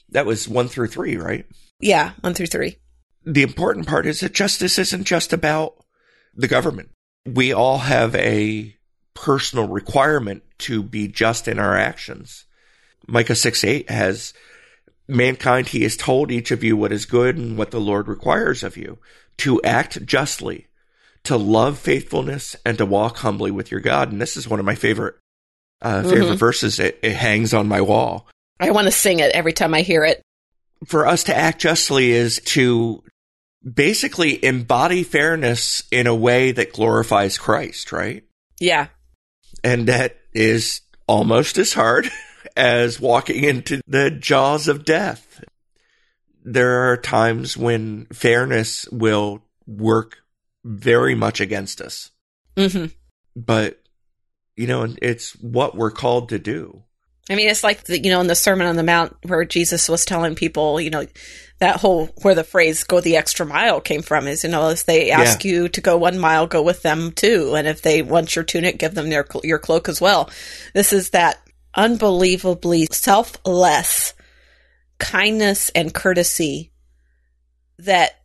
That 0.09 0.25
was 0.25 0.47
one 0.47 0.67
through 0.67 0.87
three, 0.87 1.17
right? 1.17 1.45
Yeah, 1.79 2.11
one 2.21 2.33
through 2.33 2.47
three. 2.47 2.77
The 3.25 3.43
important 3.43 3.87
part 3.87 4.05
is 4.05 4.19
that 4.19 4.33
justice 4.33 4.77
isn't 4.77 5.05
just 5.05 5.33
about 5.33 5.73
the 6.35 6.47
government. 6.47 6.89
We 7.25 7.51
all 7.51 7.79
have 7.79 8.15
a 8.15 8.75
personal 9.13 9.67
requirement 9.67 10.43
to 10.59 10.83
be 10.83 11.07
just 11.07 11.47
in 11.47 11.59
our 11.59 11.75
actions. 11.75 12.45
Micah 13.07 13.35
6 13.35 13.63
8 13.63 13.89
has 13.89 14.33
mankind, 15.07 15.69
he 15.69 15.83
has 15.83 15.97
told 15.97 16.31
each 16.31 16.51
of 16.51 16.63
you 16.63 16.77
what 16.77 16.91
is 16.91 17.05
good 17.05 17.37
and 17.37 17.57
what 17.57 17.71
the 17.71 17.79
Lord 17.79 18.07
requires 18.07 18.63
of 18.63 18.77
you 18.77 18.99
to 19.37 19.61
act 19.63 20.05
justly, 20.05 20.67
to 21.23 21.37
love 21.37 21.77
faithfulness 21.77 22.55
and 22.65 22.77
to 22.77 22.85
walk 22.85 23.17
humbly 23.17 23.51
with 23.51 23.71
your 23.71 23.79
God. 23.79 24.11
And 24.11 24.21
this 24.21 24.37
is 24.37 24.47
one 24.47 24.59
of 24.59 24.65
my 24.65 24.75
favorite 24.75 25.15
uh, 25.81 26.03
favorite 26.03 26.25
mm-hmm. 26.25 26.35
verses. 26.35 26.79
It, 26.79 26.99
it 27.01 27.15
hangs 27.15 27.53
on 27.53 27.67
my 27.67 27.81
wall. 27.81 28.27
I 28.59 28.71
want 28.71 28.85
to 28.85 28.91
sing 28.91 29.19
it 29.19 29.31
every 29.33 29.53
time 29.53 29.73
I 29.73 29.81
hear 29.81 30.03
it. 30.03 30.21
For 30.85 31.07
us 31.07 31.25
to 31.25 31.35
act 31.35 31.61
justly 31.61 32.11
is 32.11 32.39
to 32.45 33.03
basically 33.63 34.43
embody 34.43 35.03
fairness 35.03 35.83
in 35.91 36.07
a 36.07 36.15
way 36.15 36.51
that 36.51 36.73
glorifies 36.73 37.37
Christ, 37.37 37.91
right? 37.91 38.23
Yeah. 38.59 38.87
And 39.63 39.87
that 39.87 40.17
is 40.33 40.81
almost 41.07 41.57
as 41.57 41.73
hard 41.73 42.09
as 42.55 42.99
walking 42.99 43.43
into 43.43 43.81
the 43.87 44.11
jaws 44.11 44.67
of 44.67 44.85
death. 44.85 45.43
There 46.43 46.91
are 46.91 46.97
times 46.97 47.55
when 47.55 48.05
fairness 48.07 48.87
will 48.91 49.43
work 49.67 50.17
very 50.63 51.15
much 51.15 51.41
against 51.41 51.81
us. 51.81 52.11
Mm-hmm. 52.55 52.87
But, 53.35 53.81
you 54.55 54.67
know, 54.67 54.93
it's 55.01 55.31
what 55.33 55.75
we're 55.75 55.91
called 55.91 56.29
to 56.29 56.39
do. 56.39 56.83
I 57.29 57.35
mean, 57.35 57.49
it's 57.49 57.63
like, 57.63 57.85
the, 57.85 57.99
you 58.01 58.11
know, 58.11 58.19
in 58.19 58.27
the 58.27 58.35
Sermon 58.35 58.67
on 58.67 58.75
the 58.75 58.83
Mount 58.83 59.15
where 59.23 59.45
Jesus 59.45 59.87
was 59.87 60.05
telling 60.05 60.35
people, 60.35 60.81
you 60.81 60.89
know, 60.89 61.05
that 61.59 61.79
whole, 61.79 62.07
where 62.23 62.35
the 62.35 62.43
phrase 62.43 62.83
go 62.83 62.99
the 62.99 63.15
extra 63.15 63.45
mile 63.45 63.79
came 63.79 64.01
from 64.01 64.27
is, 64.27 64.43
you 64.43 64.49
know, 64.49 64.69
if 64.69 64.85
they 64.85 65.11
ask 65.11 65.45
yeah. 65.45 65.51
you 65.51 65.69
to 65.69 65.81
go 65.81 65.97
one 65.97 66.17
mile, 66.17 66.47
go 66.47 66.61
with 66.61 66.81
them 66.81 67.11
too. 67.11 67.55
And 67.55 67.67
if 67.67 67.83
they 67.83 68.01
want 68.01 68.35
your 68.35 68.43
tunic, 68.43 68.79
give 68.79 68.95
them 68.95 69.09
their, 69.09 69.25
your 69.43 69.59
cloak 69.59 69.87
as 69.87 70.01
well. 70.01 70.29
This 70.73 70.91
is 70.91 71.11
that 71.11 71.37
unbelievably 71.75 72.87
selfless 72.91 74.13
kindness 74.97 75.69
and 75.69 75.93
courtesy 75.93 76.73
that 77.79 78.20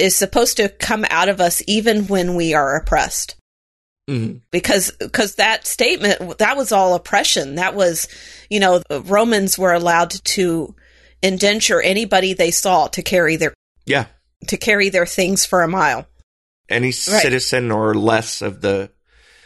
is 0.00 0.16
supposed 0.16 0.56
to 0.56 0.68
come 0.68 1.04
out 1.10 1.28
of 1.28 1.40
us 1.40 1.62
even 1.66 2.06
when 2.06 2.34
we 2.34 2.54
are 2.54 2.76
oppressed. 2.76 3.36
Mm-hmm. 4.08 4.38
Because 4.50 4.90
because 4.98 5.36
that 5.36 5.66
statement 5.66 6.38
that 6.38 6.56
was 6.56 6.72
all 6.72 6.94
oppression. 6.94 7.56
That 7.56 7.74
was, 7.74 8.08
you 8.48 8.58
know, 8.58 8.82
Romans 8.90 9.56
were 9.56 9.72
allowed 9.72 10.10
to 10.10 10.74
indenture 11.22 11.80
anybody 11.80 12.32
they 12.32 12.50
saw 12.50 12.88
to 12.88 13.02
carry 13.02 13.36
their 13.36 13.54
yeah 13.86 14.06
to 14.48 14.56
carry 14.56 14.88
their 14.88 15.06
things 15.06 15.44
for 15.44 15.62
a 15.62 15.68
mile. 15.68 16.06
Any 16.68 16.88
right. 16.88 16.94
citizen 16.94 17.70
or 17.70 17.94
less 17.94 18.42
of 18.42 18.60
the 18.60 18.90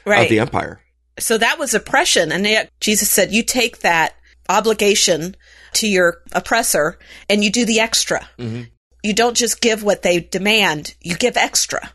right. 0.06 0.22
of 0.22 0.30
the 0.30 0.40
empire. 0.40 0.80
So 1.18 1.36
that 1.36 1.58
was 1.58 1.74
oppression, 1.74 2.32
and 2.32 2.44
yet 2.44 2.70
Jesus 2.80 3.10
said, 3.10 3.32
"You 3.32 3.42
take 3.42 3.80
that 3.80 4.14
obligation 4.48 5.36
to 5.74 5.88
your 5.88 6.22
oppressor 6.32 6.98
and 7.28 7.42
you 7.42 7.50
do 7.50 7.64
the 7.64 7.80
extra. 7.80 8.28
Mm-hmm 8.38 8.62
you 9.04 9.12
don't 9.12 9.36
just 9.36 9.60
give 9.60 9.82
what 9.82 10.02
they 10.02 10.18
demand, 10.18 10.94
you 11.02 11.14
give 11.14 11.36
extra. 11.36 11.92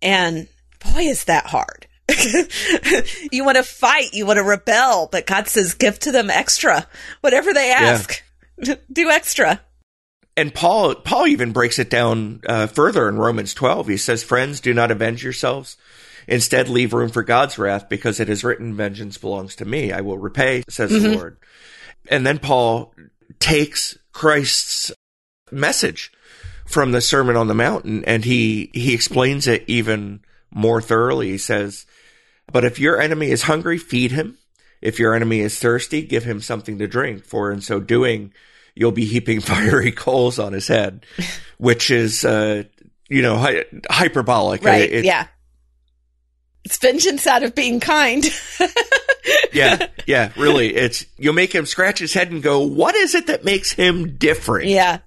And 0.00 0.46
boy, 0.78 1.00
is 1.00 1.24
that 1.24 1.46
hard. 1.46 1.88
you 3.32 3.44
want 3.44 3.56
to 3.56 3.64
fight, 3.64 4.14
you 4.14 4.24
want 4.24 4.36
to 4.36 4.44
rebel, 4.44 5.08
but 5.10 5.26
God 5.26 5.48
says, 5.48 5.74
give 5.74 5.98
to 5.98 6.12
them 6.12 6.30
extra. 6.30 6.86
Whatever 7.22 7.52
they 7.52 7.72
ask, 7.72 8.22
yeah. 8.56 8.76
do 8.92 9.10
extra. 9.10 9.60
And 10.36 10.54
Paul, 10.54 10.94
Paul 10.94 11.26
even 11.26 11.50
breaks 11.50 11.80
it 11.80 11.90
down 11.90 12.40
uh, 12.48 12.68
further 12.68 13.08
in 13.08 13.18
Romans 13.18 13.52
12. 13.52 13.88
He 13.88 13.96
says, 13.96 14.22
friends, 14.22 14.60
do 14.60 14.72
not 14.72 14.92
avenge 14.92 15.24
yourselves. 15.24 15.76
Instead, 16.28 16.68
leave 16.68 16.92
room 16.92 17.10
for 17.10 17.24
God's 17.24 17.58
wrath 17.58 17.88
because 17.88 18.20
it 18.20 18.28
is 18.28 18.44
written, 18.44 18.76
vengeance 18.76 19.18
belongs 19.18 19.56
to 19.56 19.64
me. 19.64 19.90
I 19.90 20.02
will 20.02 20.18
repay, 20.18 20.62
says 20.68 20.92
mm-hmm. 20.92 21.02
the 21.02 21.16
Lord. 21.16 21.38
And 22.08 22.24
then 22.24 22.38
Paul 22.38 22.94
takes 23.40 23.98
Christ's 24.12 24.92
message 25.50 26.12
from 26.68 26.92
the 26.92 27.00
Sermon 27.00 27.36
on 27.36 27.48
the 27.48 27.54
Mountain, 27.54 28.04
and 28.04 28.24
he 28.24 28.70
he 28.74 28.94
explains 28.94 29.46
it 29.46 29.64
even 29.66 30.20
more 30.50 30.80
thoroughly. 30.80 31.30
He 31.30 31.38
says, 31.38 31.86
"But 32.52 32.64
if 32.64 32.78
your 32.78 33.00
enemy 33.00 33.30
is 33.30 33.42
hungry, 33.42 33.78
feed 33.78 34.12
him. 34.12 34.38
If 34.80 34.98
your 34.98 35.14
enemy 35.14 35.40
is 35.40 35.58
thirsty, 35.58 36.02
give 36.02 36.24
him 36.24 36.40
something 36.40 36.78
to 36.78 36.86
drink. 36.86 37.24
For 37.24 37.50
in 37.50 37.62
so 37.62 37.80
doing, 37.80 38.32
you'll 38.74 38.92
be 38.92 39.06
heaping 39.06 39.40
fiery 39.42 39.92
coals 39.92 40.38
on 40.38 40.52
his 40.52 40.68
head," 40.68 41.06
which 41.58 41.90
is, 41.90 42.24
uh, 42.24 42.64
you 43.08 43.22
know, 43.22 43.62
hyperbolic. 43.90 44.62
Right? 44.62 44.90
It, 44.90 45.04
yeah. 45.04 45.26
It's 46.64 46.76
vengeance 46.76 47.26
out 47.26 47.42
of 47.42 47.54
being 47.54 47.80
kind. 47.80 48.26
yeah, 49.54 49.86
yeah, 50.06 50.32
really. 50.36 50.74
It's 50.74 51.06
you'll 51.16 51.32
make 51.32 51.54
him 51.54 51.64
scratch 51.64 51.98
his 51.98 52.12
head 52.12 52.30
and 52.30 52.42
go, 52.42 52.60
"What 52.60 52.94
is 52.94 53.14
it 53.14 53.28
that 53.28 53.42
makes 53.42 53.72
him 53.72 54.16
different?" 54.16 54.68
Yeah, 54.68 54.98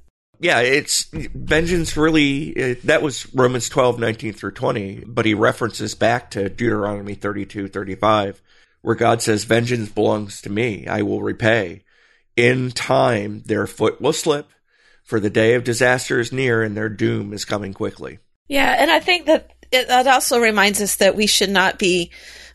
yeah, 0.42 0.60
it's 0.60 1.06
vengeance 1.14 1.96
really, 1.96 2.50
it, 2.50 2.82
that 2.88 3.04
was 3.04 3.32
Romans 3.34 3.70
12, 3.70 4.00
19 4.00 4.34
through 4.34 4.52
20, 4.52 5.04
but 5.06 5.26
he 5.26 5.36
references 5.36 5.94
back 5.94 6.32
to 6.32 6.50
Deuteronomy 6.50 7.14
32, 7.14 7.68
35, 7.68 8.42
where 8.82 8.96
God 8.96 9.22
says, 9.22 9.44
vengeance 9.44 9.90
belongs 9.90 10.42
to 10.42 10.50
me. 10.50 10.88
I 10.88 11.04
will 11.04 11.22
repay. 11.22 11.84
In 12.36 12.72
time, 12.72 13.44
their 13.46 13.68
foot 13.68 14.02
will 14.02 14.14
slip 14.14 14.50
for 15.04 15.20
the 15.20 15.30
day 15.30 15.54
of 15.54 15.64
disaster 15.64 16.20
is 16.20 16.32
near 16.32 16.64
and 16.64 16.76
their 16.76 16.90
doom 16.90 17.34
is 17.34 17.46
coming 17.46 17.74
quickly. 17.74 18.18
Yeah. 18.48 18.76
And 18.80 18.90
I 18.90 19.00
think 19.00 19.28
that 19.28 19.52
it, 19.72 19.90
that 19.90 20.08
also 20.08 20.40
reminds 20.40 20.82
us 20.82 20.96
that 20.96 21.16
we 21.16 21.28
should 21.28 21.52
not 21.52 21.78
be 21.78 22.10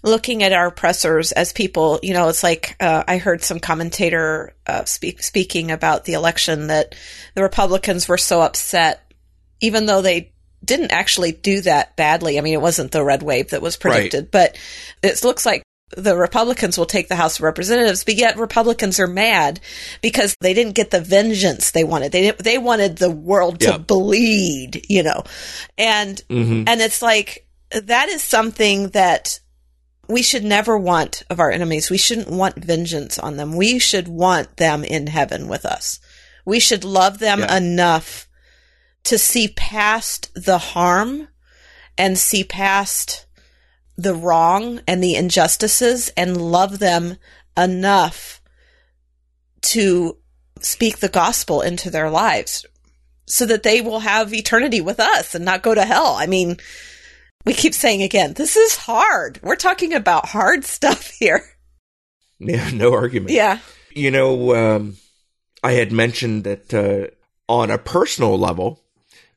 looking 0.07 0.45
at 0.45 0.53
our 0.53 0.69
oppressors 0.69 1.33
as 1.33 1.53
people, 1.53 1.99
you 2.03 2.15
know, 2.15 2.29
it's 2.29 2.43
like 2.43 2.77
uh, 2.81 3.03
I 3.07 3.19
heard 3.19 3.43
some 3.43 3.59
commentator 3.59 4.55
uh, 4.67 4.85
speak, 4.85 5.23
speaking 5.23 5.73
about 5.73 6.05
the 6.05 6.13
election 6.13 6.69
that 6.69 6.95
the 7.35 7.43
Republicans 7.43 8.09
were 8.09 8.17
so 8.17 8.41
upset, 8.41 9.13
even 9.61 9.87
though 9.87 10.03
they 10.03 10.33
didn't 10.65 10.93
actually 10.93 11.33
do 11.33 11.61
that 11.63 11.97
badly. 11.97 12.39
I 12.39 12.41
mean, 12.41 12.55
it 12.55 12.63
wasn't 12.63 12.93
the 12.93 13.05
red 13.05 13.23
wave 13.23 13.51
that 13.51 13.63
was 13.63 13.77
predicted, 13.77 14.25
right. 14.25 14.31
but 14.31 14.59
it 15.03 15.23
looks 15.25 15.45
like 15.45 15.63
the 15.97 16.17
Republicans 16.17 16.79
will 16.79 16.87
take 16.87 17.09
the 17.09 17.17
House 17.17 17.39
of 17.39 17.43
Representatives, 17.43 18.05
but 18.05 18.15
yet 18.15 18.39
Republicans 18.39 18.99
are 18.99 19.07
mad 19.07 19.61
because 20.03 20.37
they 20.41 20.55
didn't 20.55 20.75
get 20.75 20.91
the 20.91 21.01
vengeance 21.01 21.73
they 21.73 21.85
wanted. 21.85 22.13
They 22.13 22.23
didn't, 22.23 22.39
they 22.39 22.59
wanted 22.59 22.97
the 22.97 23.11
world 23.11 23.61
to 23.61 23.79
bleed, 23.79 24.87
you 24.89 25.03
know, 25.03 25.25
and 25.77 26.21
hmm 26.29 26.65
and 26.67 26.81
it's 26.81 27.03
like 27.03 27.47
that 27.71 28.09
is 28.09 28.23
something 28.23 28.89
that 28.91 29.39
we 30.09 30.23
should 30.23 30.45
never 30.45 30.77
want 30.79 31.23
of 31.29 31.41
our 31.41 31.51
enemies. 31.51 31.91
We 31.91 31.99
shouldn't 31.99 32.31
want 32.31 32.57
vengeance 32.65 33.19
on 33.19 33.37
them. 33.37 33.57
We 33.57 33.79
should 33.79 34.09
want 34.09 34.57
them 34.57 34.85
in 34.85 35.09
heaven 35.09 35.49
with 35.49 35.65
us. 35.65 35.99
We 36.45 36.61
should 36.61 36.85
love 36.85 37.19
them 37.19 37.41
Yeah. 37.41 37.57
enough 37.57 38.29
to 39.05 39.19
see 39.19 39.49
past 39.49 40.31
the 40.35 40.59
harm 40.59 41.29
and 41.99 42.19
see 42.19 42.45
past 42.45 43.27
the 43.97 44.15
wrong 44.15 44.81
and 44.87 45.03
the 45.03 45.15
injustices 45.17 46.11
and 46.17 46.41
love 46.41 46.79
them 46.79 47.17
enough 47.57 48.41
to 49.63 50.19
speak 50.61 50.99
the 50.99 51.09
gospel 51.09 51.63
into 51.63 51.91
their 51.91 52.11
lives 52.11 52.65
so 53.27 53.45
that 53.47 53.63
they 53.63 53.81
will 53.81 54.01
have 54.01 54.33
eternity 54.33 54.81
with 54.81 55.01
us 55.01 55.35
and 55.35 55.45
not 55.45 55.63
go 55.63 55.75
to 55.75 55.85
hell. 55.85 56.15
I 56.19 56.27
mean, 56.27 56.59
we 57.47 57.55
keep 57.55 57.73
saying 57.73 58.03
again, 58.03 58.35
this 58.35 58.57
is 58.57 58.77
hard. 58.77 59.41
We're 59.43 59.57
talking 59.57 59.95
about 59.95 60.27
hard 60.29 60.65
stuff 60.65 61.11
here. 61.11 61.43
Yeah, 62.39 62.69
no 62.71 62.93
argument. 62.93 63.31
Yeah. 63.31 63.61
You 63.95 64.11
know, 64.11 64.55
um, 64.55 64.97
I 65.65 65.73
had 65.73 65.91
mentioned 65.91 66.45
that 66.45 66.75
uh, 66.75 67.07
on 67.51 67.71
a 67.71 67.79
personal 67.79 68.39
level, 68.39 68.85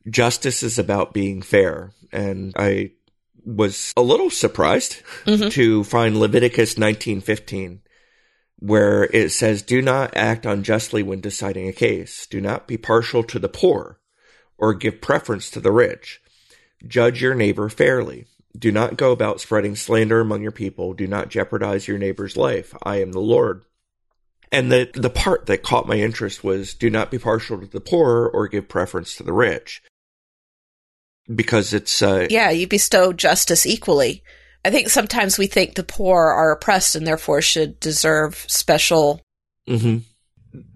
justice 0.09 0.63
is 0.63 0.77
about 0.77 1.13
being 1.13 1.41
fair. 1.41 1.91
And 2.11 2.53
I 2.57 2.91
was 3.45 3.93
a 3.95 4.01
little 4.01 4.29
surprised 4.29 4.97
Mhm. 5.25 5.49
to 5.53 5.85
find 5.85 6.19
Leviticus 6.19 6.75
19:15 6.77 7.79
where 8.57 9.05
it 9.13 9.29
says 9.31 9.61
do 9.61 9.81
not 9.81 10.11
act 10.17 10.45
unjustly 10.45 11.01
when 11.01 11.21
deciding 11.21 11.69
a 11.69 11.73
case 11.73 12.27
do 12.27 12.41
not 12.41 12.67
be 12.67 12.75
partial 12.75 13.23
to 13.23 13.39
the 13.39 13.47
poor 13.47 14.01
or 14.57 14.73
give 14.73 14.99
preference 14.99 15.49
to 15.49 15.61
the 15.61 15.71
rich 15.71 16.19
judge 16.87 17.21
your 17.21 17.35
neighbor 17.35 17.69
fairly 17.69 18.25
do 18.57 18.71
not 18.71 18.97
go 18.97 19.11
about 19.11 19.39
spreading 19.39 19.75
slander 19.75 20.19
among 20.21 20.41
your 20.41 20.51
people 20.51 20.93
do 20.93 21.07
not 21.07 21.29
jeopardize 21.29 21.87
your 21.87 21.97
neighbor's 21.97 22.35
life 22.37 22.73
i 22.83 23.01
am 23.01 23.11
the 23.11 23.19
lord 23.19 23.63
and 24.51 24.71
the 24.71 24.89
the 24.95 25.09
part 25.09 25.45
that 25.45 25.61
caught 25.63 25.87
my 25.87 25.95
interest 25.97 26.43
was 26.43 26.73
do 26.73 26.89
not 26.89 27.11
be 27.11 27.19
partial 27.19 27.59
to 27.59 27.67
the 27.67 27.81
poor 27.81 28.25
or 28.27 28.47
give 28.47 28.67
preference 28.67 29.15
to 29.15 29.23
the 29.23 29.33
rich 29.33 29.81
because 31.33 31.73
it's 31.73 32.01
uh 32.01 32.27
Yeah, 32.29 32.49
you 32.49 32.67
bestow 32.67 33.13
justice 33.13 33.65
equally. 33.65 34.23
I 34.65 34.71
think 34.71 34.89
sometimes 34.89 35.37
we 35.37 35.47
think 35.47 35.75
the 35.75 35.83
poor 35.83 36.27
are 36.27 36.51
oppressed 36.51 36.95
and 36.95 37.05
therefore 37.05 37.41
should 37.41 37.79
deserve 37.79 38.45
special. 38.47 39.21
mhm. 39.67 40.03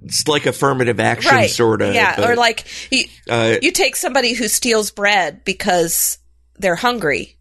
It's 0.04 0.28
like 0.28 0.46
affirmative 0.46 1.00
action 1.00 1.48
sort 1.48 1.82
of 1.82 1.94
Yeah, 1.96 2.30
or 2.30 2.36
like 2.36 2.66
you, 2.92 3.06
uh, 3.30 3.56
you 3.62 3.72
take 3.72 3.96
somebody 3.96 4.34
who 4.34 4.48
steals 4.48 4.92
bread 4.92 5.44
because 5.44 6.18
they're 6.58 6.76
hungry 6.76 7.38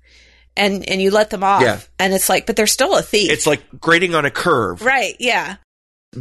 and 0.57 0.89
and 0.89 1.01
you 1.03 1.11
let 1.11 1.31
them 1.31 1.45
off 1.45 1.63
Yeah. 1.63 1.81
and 1.99 2.13
it's 2.15 2.29
like 2.29 2.47
but 2.47 2.57
they're 2.57 2.67
still 2.67 2.97
a 2.97 3.03
thief. 3.03 3.31
it's 3.31 3.47
like 3.47 3.63
grading 3.81 4.15
on 4.15 4.25
a 4.25 4.31
curve 4.31 4.83
right, 4.83 5.15
yeah. 5.19 5.57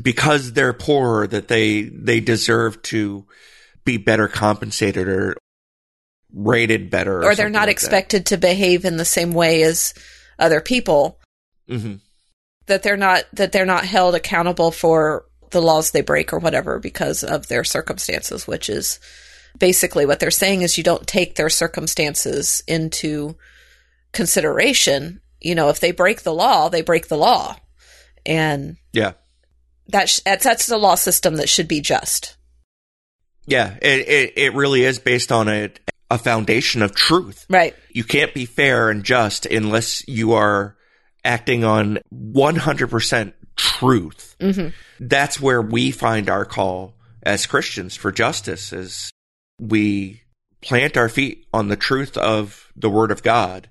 because 0.01 0.53
they're 0.53 0.73
poor 0.73 1.27
that 1.27 1.47
they 1.47 1.83
they 1.83 2.19
deserve 2.19 2.81
to 2.83 3.25
be 3.85 3.97
better 3.97 4.27
compensated 4.27 5.07
or 5.07 5.35
rated 6.33 6.89
better 6.89 7.23
Or, 7.25 7.35
they're 7.35 7.49
not 7.49 7.67
expected 7.69 8.27
to 8.27 8.37
behave 8.37 8.85
in 8.85 8.97
the 8.97 9.05
same 9.05 9.33
way 9.33 9.63
as 9.63 9.93
other 10.39 10.61
people. 10.61 11.19
hmm 11.67 11.95
that 12.67 12.83
they're 12.83 12.95
not 12.95 13.23
that 13.33 13.51
they're 13.51 13.65
not 13.65 13.83
held 13.85 14.15
accountable 14.15 14.71
for 14.71 15.25
the 15.51 15.61
laws 15.61 15.91
they 15.91 16.01
break 16.01 16.33
or 16.33 16.39
whatever 16.39 16.79
because 16.79 17.23
of 17.23 17.47
their 17.47 17.63
circumstances 17.63 18.47
which 18.47 18.69
is 18.69 18.99
basically 19.57 20.05
what 20.05 20.19
they're 20.19 20.31
saying 20.31 20.61
is 20.61 20.77
you 20.77 20.83
don't 20.83 21.07
take 21.07 21.35
their 21.35 21.49
circumstances 21.49 22.63
into 22.67 23.35
consideration. 24.11 25.21
You 25.39 25.55
know 25.55 25.69
if 25.69 25.79
they 25.79 25.91
break 25.91 26.21
the 26.21 26.33
law 26.33 26.69
they 26.69 26.81
break 26.81 27.07
the 27.07 27.17
law. 27.17 27.55
And 28.25 28.77
yeah. 28.93 29.13
that 29.87 30.09
sh- 30.09 30.19
that's 30.19 30.43
that's 30.43 30.67
the 30.67 30.77
law 30.77 30.95
system 30.95 31.37
that 31.37 31.49
should 31.49 31.67
be 31.67 31.81
just. 31.81 32.37
Yeah. 33.47 33.75
It, 33.81 34.07
it 34.07 34.33
it 34.37 34.53
really 34.53 34.83
is 34.83 34.99
based 34.99 35.31
on 35.31 35.47
a 35.47 35.71
a 36.09 36.17
foundation 36.17 36.81
of 36.81 36.93
truth. 36.93 37.45
Right. 37.49 37.75
You 37.89 38.03
can't 38.03 38.33
be 38.33 38.45
fair 38.45 38.89
and 38.89 39.03
just 39.03 39.45
unless 39.45 40.07
you 40.07 40.33
are 40.33 40.75
acting 41.23 41.63
on 41.63 41.99
100% 42.13 43.33
truth. 43.61 44.35
Hmm 44.41 44.69
that's 45.01 45.41
where 45.41 45.61
we 45.61 45.89
find 45.89 46.29
our 46.29 46.45
call 46.45 46.93
as 47.23 47.47
Christians 47.47 47.95
for 47.95 48.11
justice 48.11 48.71
is 48.71 49.11
we 49.59 50.21
plant 50.61 50.95
our 50.95 51.09
feet 51.09 51.47
on 51.51 51.69
the 51.69 51.75
truth 51.75 52.15
of 52.17 52.71
the 52.75 52.89
word 52.89 53.09
of 53.11 53.23
God 53.23 53.69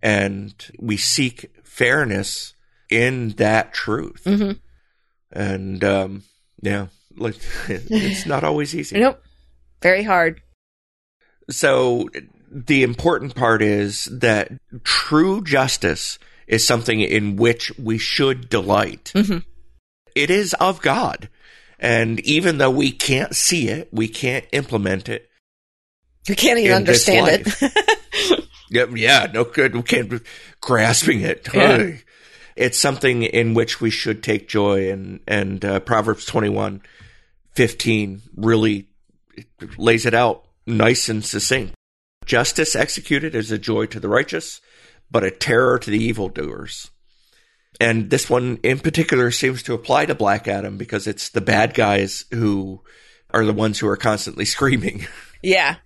and 0.00 0.54
we 0.78 0.96
seek 0.96 1.50
fairness 1.64 2.54
in 2.88 3.30
that 3.30 3.74
truth. 3.74 4.22
hmm 4.24 4.52
And 5.32 5.82
um 5.82 6.22
yeah, 6.62 6.86
like 7.16 7.36
it's 7.68 8.26
not 8.26 8.44
always 8.44 8.74
easy. 8.74 9.00
nope. 9.00 9.20
Very 9.82 10.04
hard. 10.04 10.40
So 11.50 12.08
the 12.48 12.84
important 12.84 13.34
part 13.34 13.60
is 13.60 14.04
that 14.04 14.52
true 14.84 15.42
justice 15.42 16.18
is 16.50 16.66
something 16.66 17.00
in 17.00 17.36
which 17.36 17.72
we 17.78 17.96
should 17.96 18.48
delight. 18.50 19.12
hmm 19.14 19.38
It 20.16 20.30
is 20.30 20.52
of 20.54 20.82
God. 20.82 21.30
And 21.78 22.20
even 22.20 22.58
though 22.58 22.70
we 22.70 22.90
can't 22.90 23.34
see 23.34 23.68
it, 23.68 23.88
we 23.92 24.08
can't 24.08 24.44
implement 24.52 25.08
it. 25.08 25.30
you 26.28 26.34
can't 26.34 26.58
even 26.58 26.76
understand 26.76 27.46
it 27.48 28.44
Yeah, 28.70 28.86
yeah 28.94 29.26
no 29.32 29.44
good. 29.44 29.74
We 29.74 29.82
can't 29.82 30.22
grasping 30.60 31.20
it. 31.22 31.48
Yeah. 31.54 31.92
It's 32.56 32.78
something 32.78 33.22
in 33.22 33.54
which 33.54 33.80
we 33.80 33.90
should 33.90 34.22
take 34.22 34.48
joy 34.48 34.90
and, 34.90 35.20
and, 35.26 35.64
uh, 35.64 35.80
Proverbs 35.80 36.26
21, 36.26 36.82
15 37.54 38.22
really 38.36 38.88
lays 39.78 40.04
it 40.04 40.14
out 40.14 40.44
nice 40.66 41.08
and 41.08 41.24
succinct. 41.24 41.74
Justice 42.26 42.76
executed 42.76 43.34
is 43.34 43.50
a 43.50 43.58
joy 43.58 43.86
to 43.86 43.98
the 43.98 44.08
righteous, 44.08 44.60
but 45.10 45.24
a 45.24 45.30
terror 45.30 45.78
to 45.78 45.90
the 45.90 46.02
evildoers. 46.02 46.90
And 47.80 48.10
this 48.10 48.28
one 48.28 48.58
in 48.62 48.78
particular 48.78 49.30
seems 49.30 49.62
to 49.64 49.74
apply 49.74 50.06
to 50.06 50.14
Black 50.14 50.46
Adam 50.46 50.76
because 50.76 51.06
it's 51.06 51.30
the 51.30 51.40
bad 51.40 51.72
guys 51.74 52.24
who 52.30 52.82
are 53.30 53.44
the 53.44 53.52
ones 53.52 53.78
who 53.78 53.88
are 53.88 53.96
constantly 53.96 54.44
screaming. 54.56 55.06
Yeah. 55.42 55.76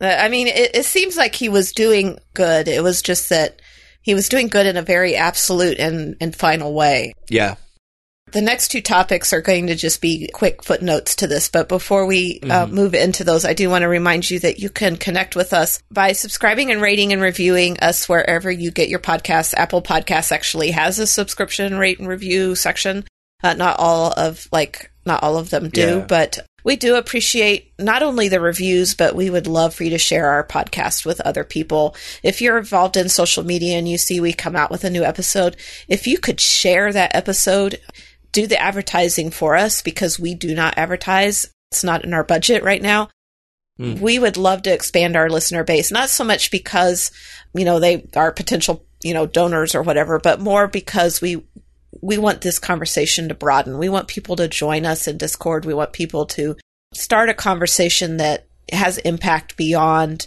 Uh, 0.00 0.16
I 0.18 0.28
mean, 0.28 0.46
it, 0.46 0.74
it 0.74 0.84
seems 0.84 1.16
like 1.16 1.34
he 1.34 1.48
was 1.48 1.72
doing 1.72 2.18
good. 2.34 2.68
It 2.68 2.82
was 2.82 3.02
just 3.02 3.28
that 3.30 3.60
he 4.02 4.14
was 4.14 4.28
doing 4.28 4.48
good 4.48 4.66
in 4.66 4.76
a 4.76 4.82
very 4.82 5.16
absolute 5.16 5.78
and, 5.78 6.16
and 6.20 6.34
final 6.34 6.74
way. 6.74 7.14
yeah. 7.28 7.56
The 8.32 8.40
next 8.40 8.68
two 8.68 8.80
topics 8.80 9.32
are 9.32 9.40
going 9.40 9.66
to 9.68 9.74
just 9.74 10.00
be 10.00 10.28
quick 10.32 10.62
footnotes 10.62 11.16
to 11.16 11.26
this, 11.26 11.48
but 11.48 11.68
before 11.68 12.06
we 12.06 12.40
uh, 12.48 12.66
move 12.66 12.94
into 12.94 13.24
those, 13.24 13.44
I 13.44 13.54
do 13.54 13.68
want 13.68 13.82
to 13.82 13.88
remind 13.88 14.30
you 14.30 14.38
that 14.40 14.60
you 14.60 14.70
can 14.70 14.96
connect 14.96 15.34
with 15.34 15.52
us 15.52 15.82
by 15.90 16.12
subscribing 16.12 16.70
and 16.70 16.80
rating 16.80 17.12
and 17.12 17.20
reviewing 17.20 17.78
us 17.80 18.08
wherever 18.08 18.50
you 18.50 18.70
get 18.70 18.88
your 18.88 19.00
podcasts. 19.00 19.54
Apple 19.54 19.82
Podcasts 19.82 20.30
actually 20.32 20.70
has 20.70 20.98
a 20.98 21.06
subscription 21.06 21.76
rate 21.78 21.98
and 21.98 22.06
review 22.08 22.54
section. 22.54 23.04
Uh, 23.42 23.54
not 23.54 23.76
all 23.78 24.12
of 24.16 24.46
like 24.52 24.92
not 25.06 25.22
all 25.22 25.36
of 25.38 25.50
them 25.50 25.68
do, 25.70 25.80
Yeah. 25.80 26.04
but 26.06 26.38
we 26.62 26.76
do 26.76 26.96
appreciate 26.96 27.72
not 27.78 28.02
only 28.02 28.28
the 28.28 28.38
reviews, 28.40 28.94
but 28.94 29.16
we 29.16 29.30
would 29.30 29.46
love 29.46 29.74
for 29.74 29.82
you 29.84 29.90
to 29.90 29.98
share 29.98 30.26
our 30.30 30.46
podcast 30.46 31.06
with 31.06 31.20
other 31.22 31.42
people. 31.42 31.96
If 32.22 32.42
you're 32.42 32.58
involved 32.58 32.98
in 32.98 33.08
social 33.08 33.42
media 33.42 33.78
and 33.78 33.88
you 33.88 33.96
see 33.96 34.20
we 34.20 34.34
come 34.34 34.54
out 34.54 34.70
with 34.70 34.84
a 34.84 34.90
new 34.90 35.02
episode, 35.02 35.56
if 35.88 36.06
you 36.06 36.18
could 36.18 36.38
share 36.38 36.92
that 36.92 37.14
episode, 37.14 37.80
do 38.32 38.46
the 38.46 38.60
advertising 38.60 39.30
for 39.30 39.56
us 39.56 39.82
because 39.82 40.18
we 40.18 40.34
do 40.34 40.54
not 40.54 40.76
advertise. 40.76 41.52
It's 41.70 41.84
not 41.84 42.04
in 42.04 42.14
our 42.14 42.24
budget 42.24 42.62
right 42.62 42.82
now. 42.82 43.08
Hmm. 43.76 43.94
We 44.00 44.18
would 44.18 44.36
love 44.36 44.62
to 44.62 44.72
expand 44.72 45.16
our 45.16 45.30
listener 45.30 45.64
base, 45.64 45.90
not 45.90 46.10
so 46.10 46.24
much 46.24 46.50
because, 46.50 47.10
you 47.54 47.64
know, 47.64 47.80
they 47.80 48.06
are 48.14 48.32
potential, 48.32 48.84
you 49.02 49.14
know, 49.14 49.26
donors 49.26 49.74
or 49.74 49.82
whatever, 49.82 50.18
but 50.18 50.40
more 50.40 50.68
because 50.68 51.20
we 51.20 51.44
we 52.02 52.18
want 52.18 52.40
this 52.40 52.58
conversation 52.58 53.28
to 53.28 53.34
broaden. 53.34 53.78
We 53.78 53.88
want 53.88 54.08
people 54.08 54.36
to 54.36 54.48
join 54.48 54.86
us 54.86 55.08
in 55.08 55.18
Discord. 55.18 55.64
We 55.64 55.74
want 55.74 55.92
people 55.92 56.26
to 56.26 56.56
start 56.94 57.28
a 57.28 57.34
conversation 57.34 58.18
that 58.18 58.46
has 58.72 58.98
impact 58.98 59.56
beyond 59.56 60.26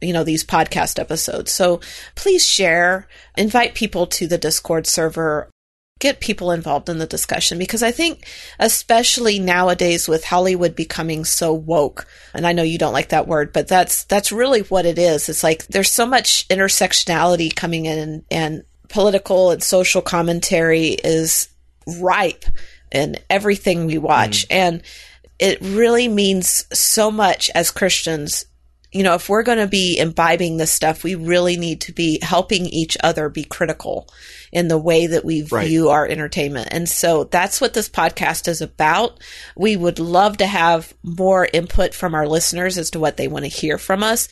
you 0.00 0.12
know 0.12 0.24
these 0.24 0.44
podcast 0.44 0.98
episodes. 0.98 1.52
So 1.52 1.80
please 2.14 2.46
share, 2.46 3.08
invite 3.36 3.74
people 3.74 4.06
to 4.08 4.26
the 4.26 4.38
Discord 4.38 4.86
server, 4.86 5.50
get 5.98 6.20
people 6.20 6.52
involved 6.52 6.88
in 6.88 6.98
the 6.98 7.06
discussion 7.06 7.58
because 7.58 7.82
I 7.82 7.90
think 7.90 8.26
especially 8.58 9.38
nowadays 9.38 10.08
with 10.08 10.24
Hollywood 10.24 10.76
becoming 10.76 11.24
so 11.24 11.52
woke, 11.52 12.06
and 12.34 12.46
I 12.46 12.52
know 12.52 12.62
you 12.62 12.78
don't 12.78 12.92
like 12.92 13.08
that 13.08 13.26
word, 13.26 13.52
but 13.52 13.68
that's 13.68 14.04
that's 14.04 14.32
really 14.32 14.60
what 14.60 14.86
it 14.86 14.98
is. 14.98 15.28
It's 15.28 15.42
like 15.42 15.66
there's 15.66 15.92
so 15.92 16.06
much 16.06 16.46
intersectionality 16.48 17.54
coming 17.54 17.86
in 17.86 17.98
and, 17.98 18.24
and 18.30 18.64
political 18.88 19.50
and 19.50 19.62
social 19.62 20.02
commentary 20.02 20.88
is 20.88 21.48
ripe 21.86 22.44
in 22.92 23.16
everything 23.28 23.86
we 23.86 23.98
watch. 23.98 24.48
Mm. 24.48 24.54
And 24.54 24.82
it 25.38 25.58
really 25.60 26.08
means 26.08 26.64
so 26.76 27.10
much 27.10 27.50
as 27.54 27.70
Christians. 27.70 28.46
You 28.92 29.02
know, 29.02 29.14
if 29.14 29.28
we're 29.28 29.42
going 29.42 29.58
to 29.58 29.66
be 29.66 29.98
imbibing 29.98 30.56
this 30.56 30.72
stuff, 30.72 31.04
we 31.04 31.14
really 31.14 31.56
need 31.56 31.82
to 31.82 31.92
be 31.92 32.18
helping 32.22 32.66
each 32.66 32.96
other 33.02 33.28
be 33.28 33.44
critical 33.44 34.08
in 34.52 34.68
the 34.68 34.78
way 34.78 35.06
that 35.06 35.24
we 35.24 35.42
view 35.42 35.88
right. 35.88 35.94
our 35.94 36.06
entertainment. 36.06 36.68
And 36.70 36.88
so 36.88 37.24
that's 37.24 37.60
what 37.60 37.74
this 37.74 37.88
podcast 37.88 38.48
is 38.48 38.60
about. 38.60 39.20
We 39.56 39.76
would 39.76 39.98
love 39.98 40.38
to 40.38 40.46
have 40.46 40.94
more 41.02 41.48
input 41.52 41.94
from 41.94 42.14
our 42.14 42.26
listeners 42.26 42.78
as 42.78 42.90
to 42.90 43.00
what 43.00 43.16
they 43.16 43.28
want 43.28 43.44
to 43.44 43.50
hear 43.50 43.78
from 43.78 44.02
us. 44.02 44.28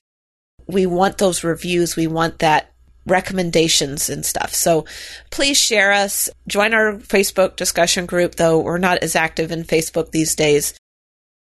We 0.67 0.87
want 0.87 1.19
those 1.19 1.45
reviews. 1.45 1.97
We 1.97 2.07
want 2.07 2.41
that 2.41 2.73
recommendations 3.07 4.11
and 4.11 4.27
stuff. 4.27 4.53
So 4.53 4.85
please 5.31 5.57
share 5.57 5.93
us. 5.93 6.29
Join 6.49 6.75
our 6.75 6.95
Facebook 6.95 7.57
discussion 7.57 8.07
group, 8.07 8.35
though 8.35 8.59
we're 8.59 8.79
not 8.79 8.99
as 8.99 9.14
active 9.14 9.53
in 9.53 9.62
Facebook 9.62 10.11
these 10.11 10.35
days. 10.35 10.75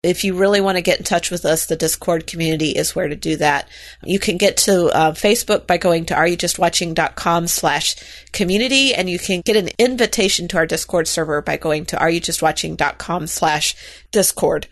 If 0.06 0.24
you 0.24 0.36
really 0.36 0.62
want 0.62 0.78
to 0.78 0.84
get 0.84 1.00
in 1.00 1.04
touch 1.04 1.32
with 1.32 1.46
us, 1.46 1.66
the 1.66 1.76
Discord 1.76 2.28
community 2.28 2.72
is 2.72 2.96
where 2.96 3.08
to 3.08 3.16
do 3.16 3.38
that. 3.38 3.68
You 4.04 4.20
can 4.20 4.38
get 4.38 4.58
to 4.58 4.88
uh, 4.96 5.12
Facebook 5.14 5.66
by 5.66 5.78
going 5.78 6.06
to 6.06 6.14
areyoujustwatching.com 6.14 7.48
slash 7.48 7.96
community, 8.32 8.94
and 8.94 9.10
you 9.10 9.18
can 9.18 9.42
get 9.42 9.56
an 9.56 9.70
invitation 9.80 10.48
to 10.50 10.58
our 10.58 10.68
Discord 10.68 11.08
server 11.08 11.42
by 11.42 11.58
going 11.58 11.86
to 11.86 11.96
areyoujustwatching.com 11.96 13.28
slash 13.28 13.76
Discord. 14.12 14.68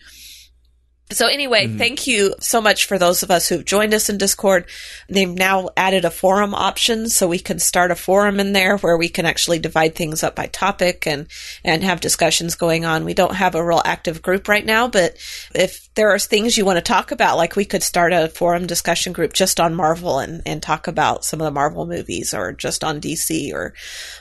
So 1.12 1.28
anyway, 1.28 1.68
mm-hmm. 1.68 1.78
thank 1.78 2.08
you 2.08 2.34
so 2.39 2.60
much 2.60 2.86
for 2.86 2.97
those 2.97 3.22
of 3.22 3.30
us 3.30 3.47
who've 3.47 3.64
joined 3.64 3.93
us 3.93 4.10
in 4.10 4.18
Discord. 4.18 4.66
They've 5.10 5.30
now 5.30 5.70
added 5.78 6.06
a 6.06 6.10
forum 6.10 6.56
option 6.56 7.08
so 7.08 7.28
we 7.28 7.39
can 7.39 7.60
start 7.60 7.91
a 7.91 7.95
forum 7.95 8.39
in 8.39 8.54
there 8.54 8.78
where 8.78 8.97
we 8.97 9.10
can 9.10 9.26
actually 9.26 9.60
divide 9.60 9.95
things 9.95 10.24
up 10.24 10.36
by 10.36 10.47
topic 10.47 11.06
and, 11.06 11.28
and 11.64 11.84
have 11.84 12.01
discussions 12.01 12.56
going 12.56 12.86
on. 12.86 13.06
We 13.06 13.14
don't 13.14 13.36
have 13.36 13.54
a 13.54 13.64
real 13.64 13.82
active 13.86 14.22
group 14.22 14.47
right 14.47 14.66
now, 14.66 14.88
but 14.88 15.18
if 15.54 15.93
there 15.93 16.10
are 16.10 16.20
things 16.20 16.58
you 16.58 16.66
want 16.66 16.78
to 16.78 16.82
talk 16.82 17.12
about, 17.12 17.38
like 17.38 17.56
we 17.56 17.66
could 17.66 17.84
start 17.84 18.12
a 18.12 18.30
forum 18.30 18.66
discussion 18.66 19.14
group 19.14 19.34
just 19.34 19.60
on 19.60 19.76
Marvel 19.76 20.18
and, 20.18 20.41
and 20.47 20.64
talk 20.64 20.88
about 20.88 21.26
some 21.26 21.39
of 21.39 21.45
the 21.45 21.51
Marvel 21.51 21.86
movies 21.86 22.34
or 22.34 22.54
just 22.54 22.84
on 22.84 22.99
DC 22.99 23.54
or 23.54 23.74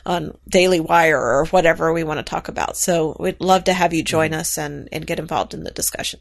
on 0.04 0.36
Daily 0.46 0.80
Wire 0.80 1.18
or 1.18 1.46
whatever 1.46 1.92
we 1.92 2.04
want 2.04 2.18
to 2.18 2.24
talk 2.24 2.48
about. 2.48 2.76
So 2.76 3.16
we'd 3.18 3.40
love 3.40 3.64
to 3.64 3.72
have 3.72 3.94
you 3.94 4.02
join 4.02 4.32
mm-hmm. 4.32 4.40
us 4.40 4.58
and, 4.58 4.90
and 4.92 5.06
get 5.06 5.18
involved 5.18 5.54
in 5.54 5.64
the 5.64 5.70
discussion. 5.70 6.20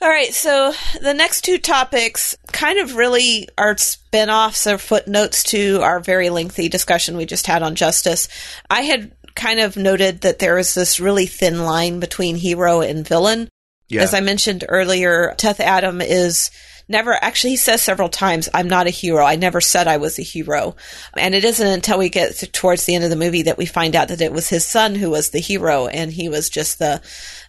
All 0.00 0.08
right, 0.08 0.32
so 0.32 0.72
the 1.02 1.14
next 1.14 1.42
two 1.42 1.58
topics 1.58 2.36
kind 2.52 2.78
of 2.78 2.94
really 2.94 3.48
are 3.58 3.76
spin-offs 3.76 4.66
or 4.68 4.78
footnotes 4.78 5.42
to 5.44 5.80
our 5.82 5.98
very 5.98 6.30
lengthy 6.30 6.68
discussion 6.68 7.16
we 7.16 7.26
just 7.26 7.48
had 7.48 7.64
on 7.64 7.74
justice. 7.74 8.28
I 8.70 8.82
had 8.82 9.12
kind 9.34 9.58
of 9.58 9.76
noted 9.76 10.20
that 10.20 10.38
there 10.38 10.56
is 10.56 10.74
this 10.74 11.00
really 11.00 11.26
thin 11.26 11.64
line 11.64 11.98
between 11.98 12.36
hero 12.36 12.80
and 12.80 13.06
villain. 13.06 13.48
Yeah. 13.88 14.02
As 14.02 14.14
I 14.14 14.20
mentioned 14.20 14.64
earlier, 14.68 15.34
Teth 15.36 15.58
Adam 15.58 16.00
is 16.00 16.50
never 16.88 17.12
actually 17.12 17.50
he 17.50 17.56
says 17.56 17.82
several 17.82 18.08
times 18.08 18.48
i'm 18.54 18.66
not 18.66 18.86
a 18.86 18.90
hero 18.90 19.22
i 19.22 19.36
never 19.36 19.60
said 19.60 19.86
i 19.86 19.98
was 19.98 20.18
a 20.18 20.22
hero 20.22 20.74
and 21.18 21.34
it 21.34 21.44
isn't 21.44 21.66
until 21.66 21.98
we 21.98 22.08
get 22.08 22.32
towards 22.54 22.86
the 22.86 22.94
end 22.94 23.04
of 23.04 23.10
the 23.10 23.16
movie 23.16 23.42
that 23.42 23.58
we 23.58 23.66
find 23.66 23.94
out 23.94 24.08
that 24.08 24.22
it 24.22 24.32
was 24.32 24.48
his 24.48 24.64
son 24.64 24.94
who 24.94 25.10
was 25.10 25.28
the 25.28 25.38
hero 25.38 25.86
and 25.86 26.10
he 26.10 26.30
was 26.30 26.48
just 26.48 26.78
the 26.78 27.02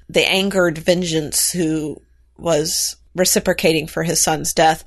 the 0.09 0.29
angered 0.29 0.77
vengeance 0.77 1.51
who 1.51 2.01
was 2.39 2.95
reciprocating 3.15 3.87
for 3.87 4.03
his 4.03 4.21
son's 4.21 4.53
death. 4.53 4.83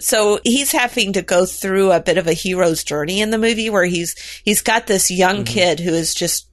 So 0.00 0.40
he's 0.44 0.72
having 0.72 1.14
to 1.14 1.22
go 1.22 1.46
through 1.46 1.92
a 1.92 2.00
bit 2.00 2.18
of 2.18 2.26
a 2.26 2.32
hero's 2.32 2.84
journey 2.84 3.20
in 3.20 3.30
the 3.30 3.38
movie 3.38 3.70
where 3.70 3.84
he's 3.84 4.18
he's 4.44 4.62
got 4.62 4.86
this 4.86 5.10
young 5.10 5.36
mm-hmm. 5.36 5.54
kid 5.54 5.80
who 5.80 5.92
is 5.92 6.14
just 6.14 6.48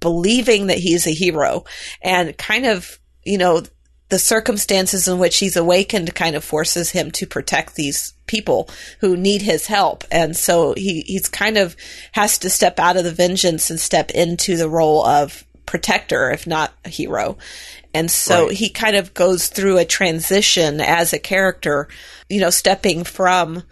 believing 0.00 0.68
that 0.68 0.78
he's 0.78 1.06
a 1.06 1.12
hero 1.12 1.64
and 2.02 2.36
kind 2.36 2.66
of, 2.66 2.98
you 3.22 3.38
know, 3.38 3.62
the 4.08 4.18
circumstances 4.18 5.06
in 5.06 5.18
which 5.18 5.38
he's 5.38 5.56
awakened 5.56 6.14
kind 6.14 6.34
of 6.34 6.42
forces 6.42 6.90
him 6.90 7.10
to 7.12 7.26
protect 7.26 7.76
these 7.76 8.12
people 8.26 8.68
who 9.00 9.16
need 9.16 9.40
his 9.40 9.66
help. 9.66 10.04
And 10.10 10.36
so 10.36 10.74
he, 10.76 11.02
he's 11.02 11.28
kind 11.28 11.56
of 11.56 11.76
has 12.12 12.38
to 12.38 12.50
step 12.50 12.80
out 12.80 12.96
of 12.96 13.04
the 13.04 13.12
vengeance 13.12 13.70
and 13.70 13.78
step 13.78 14.10
into 14.10 14.56
the 14.56 14.68
role 14.68 15.06
of 15.06 15.46
protector, 15.64 16.30
if 16.30 16.46
not 16.46 16.72
a 16.84 16.88
hero. 16.88 17.38
And 17.92 18.10
so 18.10 18.46
right. 18.46 18.56
he 18.56 18.68
kind 18.68 18.96
of 18.96 19.14
goes 19.14 19.48
through 19.48 19.78
a 19.78 19.84
transition 19.84 20.80
as 20.80 21.12
a 21.12 21.18
character, 21.18 21.88
you 22.28 22.40
know, 22.40 22.50
stepping 22.50 23.04
from 23.04 23.64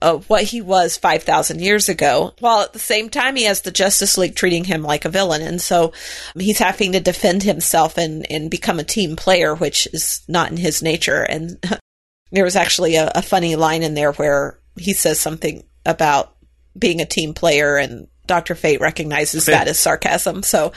uh, 0.00 0.18
what 0.28 0.44
he 0.44 0.60
was 0.60 0.96
5,000 0.96 1.60
years 1.60 1.88
ago, 1.88 2.32
while 2.40 2.60
at 2.60 2.72
the 2.72 2.78
same 2.78 3.10
time 3.10 3.36
he 3.36 3.44
has 3.44 3.62
the 3.62 3.70
Justice 3.70 4.16
League 4.16 4.36
treating 4.36 4.64
him 4.64 4.82
like 4.82 5.04
a 5.04 5.10
villain. 5.10 5.42
And 5.42 5.60
so 5.60 5.92
he's 6.38 6.58
having 6.58 6.92
to 6.92 7.00
defend 7.00 7.42
himself 7.42 7.98
and, 7.98 8.30
and 8.30 8.50
become 8.50 8.78
a 8.78 8.84
team 8.84 9.16
player, 9.16 9.54
which 9.54 9.88
is 9.92 10.22
not 10.28 10.50
in 10.50 10.56
his 10.56 10.82
nature. 10.82 11.22
And 11.22 11.58
there 12.32 12.44
was 12.44 12.56
actually 12.56 12.96
a, 12.96 13.10
a 13.14 13.22
funny 13.22 13.56
line 13.56 13.82
in 13.82 13.94
there 13.94 14.12
where 14.12 14.58
he 14.76 14.92
says 14.92 15.18
something 15.18 15.64
about 15.84 16.34
being 16.78 17.00
a 17.00 17.06
team 17.06 17.34
player 17.34 17.76
and 17.76 18.06
Dr. 18.28 18.54
Fate 18.54 18.80
recognizes 18.80 19.46
that 19.46 19.66
as 19.66 19.78
sarcasm. 19.78 20.42
So, 20.42 20.72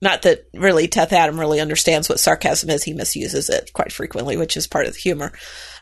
not 0.00 0.22
that 0.22 0.48
really 0.52 0.88
Teth 0.88 1.12
Adam 1.12 1.38
really 1.38 1.60
understands 1.60 2.08
what 2.08 2.18
sarcasm 2.18 2.70
is. 2.70 2.82
He 2.82 2.92
misuses 2.92 3.48
it 3.48 3.72
quite 3.72 3.92
frequently, 3.92 4.36
which 4.36 4.56
is 4.56 4.66
part 4.66 4.86
of 4.86 4.94
the 4.94 4.98
humor. 4.98 5.32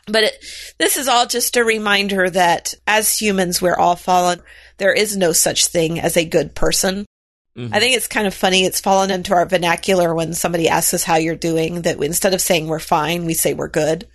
But 0.05 0.25
it, 0.25 0.45
this 0.77 0.97
is 0.97 1.07
all 1.07 1.25
just 1.25 1.57
a 1.57 1.63
reminder 1.63 2.29
that 2.29 2.73
as 2.85 3.17
humans, 3.17 3.61
we're 3.61 3.77
all 3.77 3.95
fallen. 3.95 4.41
There 4.77 4.93
is 4.93 5.17
no 5.17 5.31
such 5.31 5.67
thing 5.67 5.99
as 5.99 6.17
a 6.17 6.25
good 6.25 6.53
person. 6.53 7.05
Mm-hmm. 7.57 7.73
I 7.73 7.79
think 7.79 7.95
it's 7.95 8.07
kind 8.07 8.27
of 8.27 8.33
funny. 8.33 8.65
It's 8.65 8.81
fallen 8.81 9.11
into 9.11 9.33
our 9.33 9.45
vernacular 9.45 10.13
when 10.13 10.33
somebody 10.33 10.67
asks 10.67 10.93
us 10.93 11.03
how 11.03 11.15
you're 11.15 11.35
doing 11.35 11.83
that 11.83 12.01
instead 12.03 12.33
of 12.33 12.41
saying 12.41 12.67
we're 12.67 12.79
fine, 12.79 13.25
we 13.25 13.33
say 13.33 13.53
we're 13.53 13.67
good. 13.67 14.07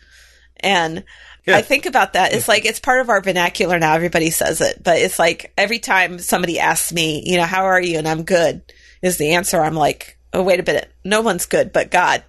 And 0.60 1.04
yeah. 1.48 1.56
I 1.56 1.62
think 1.62 1.86
about 1.86 2.12
that. 2.12 2.34
It's 2.34 2.48
like 2.48 2.64
it's 2.64 2.80
part 2.80 3.00
of 3.00 3.08
our 3.08 3.20
vernacular 3.20 3.78
now. 3.78 3.94
Everybody 3.94 4.30
says 4.30 4.60
it, 4.60 4.82
but 4.82 4.98
it's 4.98 5.18
like 5.18 5.52
every 5.56 5.78
time 5.78 6.18
somebody 6.18 6.58
asks 6.58 6.92
me, 6.92 7.22
you 7.26 7.38
know, 7.38 7.44
how 7.44 7.64
are 7.64 7.80
you? 7.80 7.98
And 7.98 8.06
I'm 8.06 8.24
good 8.24 8.62
is 9.02 9.16
the 9.16 9.32
answer. 9.32 9.60
I'm 9.60 9.74
like, 9.74 10.18
oh, 10.32 10.42
wait 10.42 10.60
a 10.60 10.64
minute. 10.64 10.92
No 11.04 11.22
one's 11.22 11.46
good 11.46 11.72
but 11.72 11.90
God. 11.90 12.22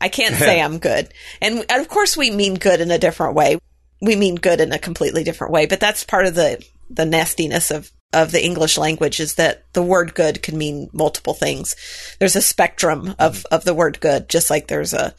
I 0.00 0.08
can't 0.08 0.34
say 0.34 0.60
I'm 0.62 0.78
good. 0.78 1.08
And, 1.40 1.64
and 1.68 1.80
of 1.80 1.88
course 1.88 2.16
we 2.16 2.30
mean 2.30 2.54
good 2.54 2.80
in 2.80 2.90
a 2.90 2.98
different 2.98 3.34
way. 3.34 3.58
We 4.00 4.16
mean 4.16 4.34
good 4.34 4.60
in 4.60 4.72
a 4.72 4.78
completely 4.78 5.24
different 5.24 5.52
way, 5.52 5.66
but 5.66 5.80
that's 5.80 6.04
part 6.04 6.26
of 6.26 6.34
the, 6.34 6.64
the 6.90 7.06
nastiness 7.06 7.70
of, 7.70 7.90
of 8.12 8.32
the 8.32 8.44
English 8.44 8.76
language 8.76 9.20
is 9.20 9.36
that 9.36 9.72
the 9.72 9.82
word 9.82 10.14
good 10.14 10.42
can 10.42 10.58
mean 10.58 10.90
multiple 10.92 11.34
things. 11.34 11.76
There's 12.18 12.36
a 12.36 12.42
spectrum 12.42 13.14
of, 13.18 13.36
mm-hmm. 13.36 13.54
of 13.54 13.64
the 13.64 13.74
word 13.74 14.00
good, 14.00 14.28
just 14.28 14.50
like 14.50 14.66
there's 14.66 14.92
a, 14.92 15.14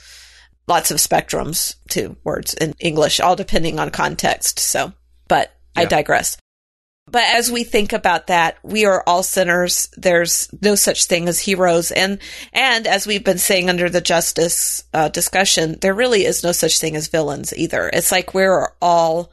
lots 0.68 0.92
of 0.92 0.98
spectrums 0.98 1.76
to 1.90 2.16
words 2.24 2.54
in 2.54 2.74
English, 2.80 3.20
all 3.20 3.36
depending 3.36 3.80
on 3.80 3.90
context. 3.92 4.60
So, 4.60 4.94
but 5.28 5.54
yeah. 5.76 5.84
I 5.84 5.86
digress. 5.86 6.38
But 7.08 7.24
as 7.36 7.52
we 7.52 7.64
think 7.64 7.94
about 7.94 8.28
that, 8.28 8.58
we 8.64 8.86
are 8.86 9.04
all 9.06 9.22
sinners. 9.22 9.90
There's 9.96 10.50
no 10.62 10.74
such 10.74 11.06
thing 11.06 11.28
as 11.28 11.40
heroes. 11.40 11.92
And, 11.92 12.18
and 12.52 12.88
as 12.88 13.06
we've 13.06 13.24
been 13.24 13.38
saying 13.38 13.70
under 13.70 13.90
the 13.90 14.02
justice 14.02 14.84
uh, 14.92 15.10
discussion, 15.10 15.78
there 15.82 15.94
really 15.94 16.26
is 16.26 16.44
no 16.44 16.52
such 16.52 16.80
thing 16.80 16.96
as 16.96 17.08
villains 17.08 17.54
either. 17.56 17.92
It's 17.94 18.12
like 18.12 18.34
we're 18.34 18.70
all 18.82 19.32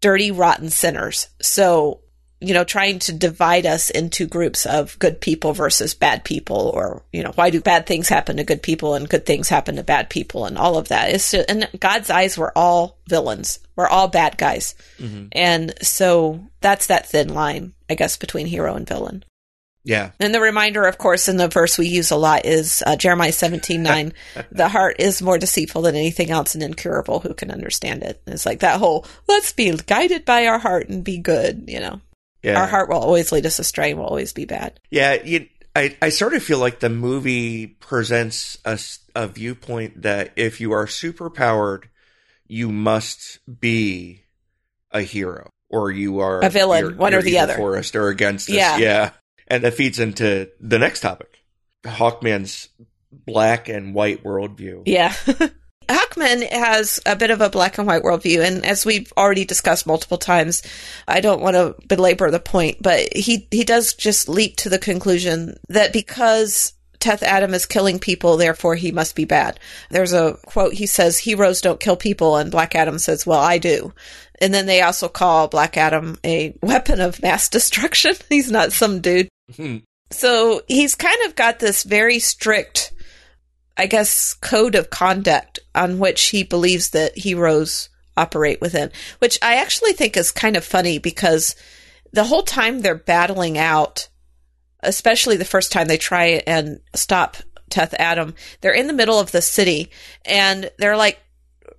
dirty, 0.00 0.32
rotten 0.32 0.68
sinners. 0.68 1.28
So 1.40 2.00
you 2.40 2.54
know, 2.54 2.64
trying 2.64 2.98
to 3.00 3.12
divide 3.12 3.66
us 3.66 3.90
into 3.90 4.26
groups 4.26 4.64
of 4.64 4.98
good 4.98 5.20
people 5.20 5.52
versus 5.52 5.92
bad 5.92 6.24
people, 6.24 6.70
or, 6.74 7.02
you 7.12 7.22
know, 7.22 7.32
why 7.34 7.50
do 7.50 7.60
bad 7.60 7.86
things 7.86 8.08
happen 8.08 8.38
to 8.38 8.44
good 8.44 8.62
people 8.62 8.94
and 8.94 9.08
good 9.08 9.26
things 9.26 9.48
happen 9.48 9.76
to 9.76 9.82
bad 9.82 10.08
people 10.08 10.46
and 10.46 10.56
all 10.56 10.78
of 10.78 10.88
that. 10.88 11.10
It's 11.10 11.30
just, 11.30 11.50
in 11.50 11.66
God's 11.78 12.08
eyes, 12.08 12.38
we're 12.38 12.52
all 12.56 12.98
villains. 13.08 13.58
We're 13.76 13.88
all 13.88 14.08
bad 14.08 14.38
guys. 14.38 14.74
Mm-hmm. 14.98 15.26
And 15.32 15.74
so 15.82 16.40
that's 16.60 16.86
that 16.86 17.08
thin 17.08 17.34
line, 17.34 17.74
I 17.90 17.94
guess, 17.94 18.16
between 18.16 18.46
hero 18.46 18.74
and 18.74 18.88
villain. 18.88 19.24
Yeah. 19.84 20.10
And 20.18 20.34
the 20.34 20.40
reminder, 20.40 20.84
of 20.84 20.98
course, 20.98 21.28
in 21.28 21.36
the 21.36 21.48
verse 21.48 21.78
we 21.78 21.88
use 21.88 22.10
a 22.10 22.16
lot 22.16 22.44
is 22.44 22.82
uh, 22.86 22.96
Jeremiah 22.96 23.32
17 23.32 23.82
9. 23.82 24.12
the 24.52 24.68
heart 24.68 24.96
is 24.98 25.22
more 25.22 25.38
deceitful 25.38 25.82
than 25.82 25.94
anything 25.94 26.30
else 26.30 26.54
and 26.54 26.62
incurable. 26.62 27.20
Who 27.20 27.34
can 27.34 27.50
understand 27.50 28.02
it? 28.02 28.22
It's 28.26 28.46
like 28.46 28.60
that 28.60 28.78
whole, 28.78 29.06
let's 29.28 29.52
be 29.52 29.70
guided 29.72 30.24
by 30.24 30.46
our 30.46 30.58
heart 30.58 30.88
and 30.88 31.04
be 31.04 31.18
good, 31.18 31.64
you 31.66 31.80
know. 31.80 32.00
Yeah. 32.42 32.60
Our 32.60 32.66
heart 32.66 32.88
will 32.88 32.98
always 32.98 33.32
lead 33.32 33.46
us 33.46 33.58
astray 33.58 33.90
and 33.90 34.00
will 34.00 34.06
always 34.06 34.32
be 34.32 34.44
bad. 34.44 34.80
Yeah, 34.90 35.22
you, 35.22 35.48
I, 35.74 35.96
I 36.00 36.08
sort 36.08 36.34
of 36.34 36.42
feel 36.42 36.58
like 36.58 36.80
the 36.80 36.88
movie 36.88 37.66
presents 37.66 38.58
a, 38.64 38.78
a 39.14 39.28
viewpoint 39.28 40.02
that 40.02 40.32
if 40.36 40.60
you 40.60 40.72
are 40.72 40.86
superpowered, 40.86 41.84
you 42.46 42.70
must 42.70 43.38
be 43.60 44.24
a 44.90 45.02
hero 45.02 45.50
or 45.68 45.90
you 45.90 46.18
are 46.18 46.40
a 46.44 46.50
villain, 46.50 46.96
one 46.96 47.14
or 47.14 47.22
the 47.22 47.38
other, 47.38 47.54
forest 47.54 47.94
or 47.94 48.08
against 48.08 48.48
us. 48.48 48.56
Yeah, 48.56 48.78
yeah, 48.78 49.10
and 49.46 49.62
that 49.62 49.74
feeds 49.74 49.98
into 49.98 50.50
the 50.60 50.78
next 50.78 51.00
topic, 51.00 51.44
Hawkman's 51.84 52.68
black 53.12 53.68
and 53.68 53.94
white 53.94 54.24
worldview. 54.24 54.82
Yeah. 54.86 55.14
Hawkman 55.90 56.48
has 56.50 57.00
a 57.04 57.16
bit 57.16 57.30
of 57.30 57.40
a 57.40 57.50
black 57.50 57.78
and 57.78 57.86
white 57.86 58.02
worldview, 58.02 58.44
and 58.46 58.64
as 58.64 58.86
we've 58.86 59.12
already 59.16 59.44
discussed 59.44 59.86
multiple 59.86 60.18
times, 60.18 60.62
I 61.08 61.20
don't 61.20 61.42
want 61.42 61.56
to 61.56 61.74
belabor 61.86 62.30
the 62.30 62.40
point, 62.40 62.78
but 62.80 63.12
he 63.14 63.46
he 63.50 63.64
does 63.64 63.94
just 63.94 64.28
leap 64.28 64.56
to 64.56 64.68
the 64.68 64.78
conclusion 64.78 65.58
that 65.68 65.92
because 65.92 66.74
Teth 67.00 67.22
Adam 67.22 67.54
is 67.54 67.66
killing 67.66 67.98
people, 67.98 68.36
therefore 68.36 68.74
he 68.74 68.92
must 68.92 69.16
be 69.16 69.24
bad. 69.24 69.58
There's 69.90 70.12
a 70.12 70.36
quote 70.46 70.74
he 70.74 70.86
says, 70.86 71.18
"Heroes 71.18 71.60
don't 71.60 71.80
kill 71.80 71.96
people," 71.96 72.36
and 72.36 72.50
Black 72.50 72.74
Adam 72.74 72.98
says, 72.98 73.26
"Well, 73.26 73.40
I 73.40 73.58
do." 73.58 73.92
And 74.40 74.54
then 74.54 74.66
they 74.66 74.82
also 74.82 75.08
call 75.08 75.48
Black 75.48 75.76
Adam 75.76 76.18
a 76.24 76.54
weapon 76.62 77.00
of 77.00 77.22
mass 77.22 77.48
destruction. 77.48 78.14
he's 78.28 78.50
not 78.50 78.72
some 78.72 79.00
dude. 79.00 79.28
So 80.12 80.62
he's 80.66 80.94
kind 80.96 81.18
of 81.26 81.36
got 81.36 81.60
this 81.60 81.84
very 81.84 82.18
strict, 82.18 82.92
I 83.80 83.86
guess, 83.86 84.34
code 84.34 84.74
of 84.74 84.90
conduct 84.90 85.58
on 85.74 85.98
which 85.98 86.28
he 86.28 86.42
believes 86.42 86.90
that 86.90 87.16
heroes 87.16 87.88
operate 88.14 88.60
within, 88.60 88.90
which 89.20 89.38
I 89.40 89.54
actually 89.54 89.94
think 89.94 90.18
is 90.18 90.30
kind 90.30 90.54
of 90.54 90.66
funny 90.66 90.98
because 90.98 91.56
the 92.12 92.24
whole 92.24 92.42
time 92.42 92.80
they're 92.80 92.94
battling 92.94 93.56
out, 93.56 94.10
especially 94.80 95.38
the 95.38 95.46
first 95.46 95.72
time 95.72 95.88
they 95.88 95.96
try 95.96 96.42
and 96.46 96.80
stop 96.94 97.38
Teth 97.70 97.94
Adam, 97.94 98.34
they're 98.60 98.74
in 98.74 98.86
the 98.86 98.92
middle 98.92 99.18
of 99.18 99.32
the 99.32 99.40
city 99.40 99.90
and 100.26 100.70
they're 100.76 100.98
like 100.98 101.18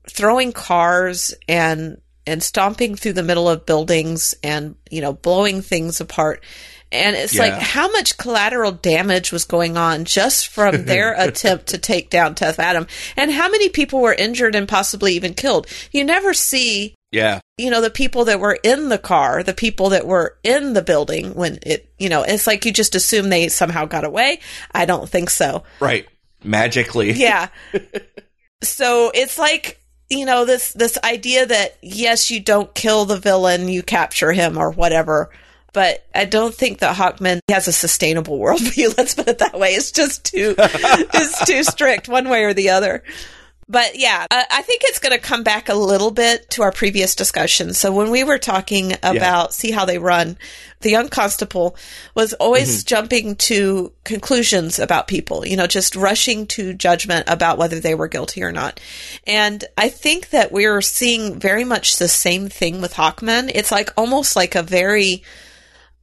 throwing 0.10 0.54
cars 0.54 1.36
and 1.48 2.02
and 2.26 2.42
stomping 2.42 2.96
through 2.96 3.14
the 3.14 3.22
middle 3.22 3.48
of 3.48 3.68
buildings 3.68 4.34
and 4.44 4.76
you 4.90 5.02
know 5.02 5.14
blowing 5.14 5.62
things 5.62 6.02
apart 6.02 6.44
and 6.92 7.16
it's 7.16 7.36
yeah. 7.36 7.42
like 7.44 7.62
how 7.62 7.90
much 7.92 8.18
collateral 8.18 8.72
damage 8.72 9.32
was 9.32 9.46
going 9.46 9.78
on 9.78 10.06
just 10.06 10.48
from 10.48 10.86
their 10.86 11.14
attempt 11.14 11.68
to 11.68 11.78
take 11.78 12.10
down 12.10 12.36
Teth 12.36 12.60
Adam 12.60 12.88
and 13.16 13.32
how 13.32 13.50
many 13.50 13.70
people 13.70 14.02
were 14.02 14.14
injured 14.14 14.56
and 14.56 14.68
possibly 14.68 15.14
even 15.14 15.34
killed. 15.34 15.68
You 15.92 16.04
never 16.04 16.34
see 16.34 16.96
yeah. 17.12 17.42
You 17.58 17.70
know, 17.70 17.82
the 17.82 17.90
people 17.90 18.26
that 18.26 18.40
were 18.40 18.58
in 18.64 18.90
the 18.90 18.98
car, 18.98 19.44
the 19.44 19.54
people 19.54 19.90
that 19.90 20.08
were 20.08 20.38
in 20.44 20.74
the 20.74 20.82
building 20.82 21.36
when 21.36 21.60
it, 21.64 21.94
you 22.00 22.08
know, 22.10 22.24
it's 22.24 22.48
like 22.48 22.66
you 22.66 22.72
just 22.72 22.96
assume 22.96 23.30
they 23.30 23.50
somehow 23.50 23.86
got 23.86 24.06
away. 24.06 24.40
I 24.74 24.86
don't 24.86 25.10
think 25.10 25.30
so. 25.30 25.64
Right. 25.80 26.08
Magically. 26.44 27.12
Yeah. 27.22 27.50
so 28.64 29.12
it's 29.14 29.38
like, 29.38 29.82
you 30.10 30.26
know, 30.26 30.46
this, 30.46 30.72
this 30.72 30.98
idea 31.04 31.46
that 31.46 31.78
yes, 31.82 32.32
you 32.32 32.40
don't 32.40 32.74
kill 32.74 33.06
the 33.06 33.18
villain, 33.18 33.68
you 33.68 33.84
capture 33.84 34.32
him 34.32 34.58
or 34.58 34.72
whatever 34.72 35.30
but 35.74 36.06
I 36.14 36.26
don't 36.26 36.54
think 36.54 36.80
that 36.80 36.96
Hawkman 36.96 37.40
has 37.50 37.68
a 37.68 37.74
sustainable 37.74 38.40
worldview. 38.40 38.94
Let's 38.98 39.16
put 39.16 39.28
it 39.28 39.40
that 39.40 39.58
way. 39.60 39.70
It's 39.70 39.92
just 39.92 40.26
too, 40.26 40.56
it's 40.58 41.46
too 41.46 41.64
strict 41.64 42.10
one 42.10 42.30
way 42.30 42.44
or 42.44 42.54
the 42.54 42.70
other. 42.70 43.04
But 43.72 43.98
yeah, 43.98 44.26
I 44.30 44.64
think 44.64 44.82
it's 44.84 45.00
going 45.00 45.18
to 45.18 45.26
come 45.26 45.44
back 45.44 45.70
a 45.70 45.74
little 45.74 46.12
bit 46.12 46.50
to 46.52 46.64
our 46.64 46.74
previous 46.74 47.16
discussion. 47.16 47.74
So 47.74 47.94
when 47.94 48.12
we 48.12 48.26
were 48.26 48.38
talking 48.38 48.92
about 49.02 49.16
yeah. 49.16 49.48
see 49.48 49.72
how 49.72 49.86
they 49.86 49.98
run, 49.98 50.38
the 50.82 50.90
young 50.90 51.08
constable 51.08 51.78
was 52.14 52.34
always 52.34 52.80
mm-hmm. 52.80 52.88
jumping 52.88 53.36
to 53.38 53.94
conclusions 54.04 54.78
about 54.78 55.08
people, 55.08 55.48
you 55.48 55.56
know, 55.56 55.68
just 55.68 55.96
rushing 55.96 56.48
to 56.48 56.74
judgment 56.74 57.30
about 57.30 57.58
whether 57.58 57.80
they 57.80 57.96
were 57.96 58.10
guilty 58.10 58.44
or 58.44 58.52
not. 58.52 58.82
And 59.26 59.64
I 59.78 59.88
think 59.88 60.32
that 60.32 60.52
we're 60.52 60.82
seeing 60.82 61.40
very 61.40 61.64
much 61.64 61.96
the 61.96 62.10
same 62.10 62.50
thing 62.50 62.82
with 62.82 62.96
Hawkman. 62.96 63.50
It's 63.56 63.72
like 63.72 63.92
almost 63.96 64.36
like 64.36 64.56
a 64.56 64.64
very 64.64 65.24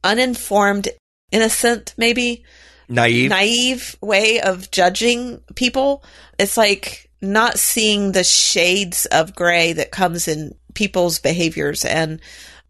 uninformed, 0.03 0.89
innocent, 1.31 1.93
maybe 1.97 2.43
naive, 2.87 3.29
naive 3.29 3.95
way 4.01 4.41
of 4.41 4.71
judging 4.71 5.41
people. 5.55 6.03
It's 6.37 6.57
like 6.57 7.09
not 7.21 7.59
seeing 7.59 8.11
the 8.11 8.23
shades 8.23 9.05
of 9.07 9.35
gray 9.35 9.73
that 9.73 9.91
comes 9.91 10.27
in 10.27 10.55
people's 10.73 11.19
behaviors 11.19 11.85
and 11.85 12.19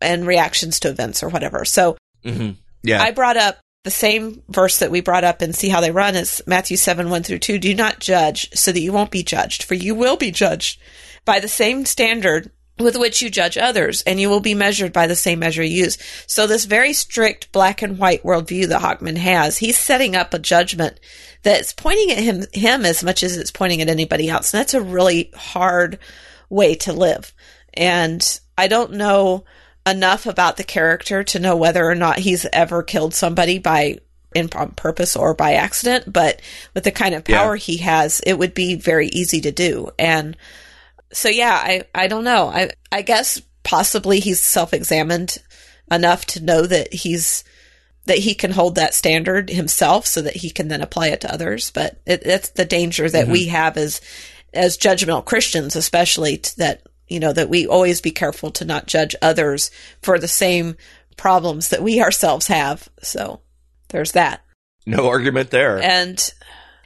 and 0.02 0.26
reactions 0.26 0.80
to 0.80 0.90
events 0.90 1.22
or 1.24 1.30
whatever. 1.30 1.66
So, 1.66 1.98
mm-hmm. 2.24 2.52
yeah, 2.84 3.02
I 3.02 3.12
brought 3.12 3.38
up 3.38 3.60
the 3.84 3.92
same 3.92 4.44
verse 4.50 4.80
that 4.80 4.92
we 4.92 5.02
brought 5.02 5.24
up 5.24 5.42
and 5.42 5.56
see 5.56 5.70
how 5.70 5.82
they 5.82 5.92
run 5.92 6.16
is 6.16 6.42
Matthew 6.46 6.78
7, 6.78 7.10
1 7.10 7.24
through 7.24 7.40
2. 7.40 7.60
Do 7.60 7.74
not 7.74 8.00
judge 8.00 8.50
so 8.54 8.72
that 8.72 8.82
you 8.82 8.92
won't 8.92 9.12
be 9.12 9.24
judged, 9.24 9.64
for 9.64 9.74
you 9.74 9.96
will 9.96 10.18
be 10.18 10.32
judged 10.32 10.82
by 11.26 11.40
the 11.40 11.48
same 11.48 11.86
standard 11.86 12.52
with 12.80 12.98
which 12.98 13.22
you 13.22 13.30
judge 13.30 13.58
others, 13.58 14.02
and 14.04 14.20
you 14.20 14.30
will 14.30 14.40
be 14.40 14.56
measured 14.56 14.94
by 14.94 15.08
the 15.08 15.16
same 15.16 15.40
measure 15.40 15.64
you 15.64 15.84
use. 15.84 15.98
So 16.28 16.48
this 16.48 16.66
very 16.66 16.94
strict 16.94 17.52
black 17.52 17.82
and 17.82 17.98
white 17.98 18.24
worldview 18.24 18.68
that 18.70 18.82
Hawkman 18.82 19.18
has, 19.18 19.58
he's 19.58 19.78
setting 19.78 20.16
up 20.16 20.34
a 20.34 20.40
judgment 20.40 21.00
that's 21.44 21.74
pointing 21.74 22.12
at 22.12 22.24
him, 22.24 22.46
him 22.54 22.86
as 22.86 23.04
much 23.04 23.24
as 23.24 23.38
it's 23.38 23.52
pointing 23.52 23.82
at 23.82 23.90
anybody 23.90 24.30
else. 24.30 24.54
And 24.54 24.60
that's 24.60 24.74
a 24.74 24.82
really 24.82 25.32
hard 25.36 26.00
way 26.50 26.76
to 26.76 26.94
live. 26.94 27.34
And 27.74 28.40
I 28.58 28.68
don't 28.68 28.94
know 28.94 29.46
enough 29.86 30.26
about 30.26 30.58
the 30.58 30.64
character 30.64 31.24
to 31.24 31.40
know 31.40 31.56
whether 31.56 31.86
or 31.86 31.96
not 31.96 32.20
he's 32.20 32.46
ever 32.52 32.84
killed 32.84 33.14
somebody 33.14 33.60
by 33.60 34.00
in 34.36 34.50
on 34.56 34.72
purpose 34.72 35.16
or 35.16 35.34
by 35.34 35.54
accident, 35.54 36.12
but 36.12 36.42
with 36.74 36.84
the 36.84 36.92
kind 36.92 37.16
of 37.16 37.24
power 37.24 37.56
yeah. 37.56 37.60
he 37.60 37.78
has, 37.78 38.22
it 38.26 38.38
would 38.38 38.54
be 38.54 38.76
very 38.76 39.08
easy 39.08 39.42
to 39.42 39.52
do. 39.52 39.90
And 39.98 40.38
so 41.12 41.30
yeah, 41.30 41.54
I, 41.54 41.84
I 41.94 42.08
don't 42.08 42.24
know. 42.24 42.48
I, 42.48 42.72
I 42.92 43.02
guess 43.02 43.42
possibly 43.64 44.20
he's 44.20 44.42
self-examined 44.42 45.38
enough 45.92 46.26
to 46.26 46.44
know 46.44 46.66
that 46.66 46.94
he's, 46.94 47.44
that 48.06 48.18
he 48.20 48.34
can 48.34 48.52
hold 48.52 48.76
that 48.76 48.94
standard 48.94 49.50
himself 49.50 50.08
so 50.08 50.22
that 50.22 50.38
he 50.38 50.50
can 50.50 50.68
then 50.68 50.82
apply 50.82 51.10
it 51.10 51.22
to 51.22 51.34
others. 51.34 51.72
But 51.72 52.00
it, 52.06 52.24
that's 52.24 52.50
the 52.50 52.66
danger 52.66 53.10
that 53.10 53.24
mm-hmm. 53.24 53.32
we 53.32 53.46
have 53.48 53.78
as, 53.78 54.02
as 54.54 54.78
judgmental 54.78 55.24
Christians, 55.26 55.76
especially 55.76 56.42
that, 56.58 56.82
you 57.08 57.20
know, 57.20 57.34
that 57.34 57.50
we 57.50 57.68
always 57.68 58.02
be 58.02 58.12
careful 58.12 58.52
to 58.52 58.66
not 58.66 58.88
judge 58.88 59.16
others 59.22 59.70
for 60.02 60.18
the 60.18 60.28
same 60.28 60.76
problems 61.18 61.70
that 61.70 61.84
we 61.84 62.02
ourselves 62.02 62.48
have. 62.48 62.88
So 63.02 63.42
there's 63.90 64.14
that. 64.14 64.42
No 64.86 65.08
argument 65.08 65.52
there. 65.52 65.80
And 65.80 66.34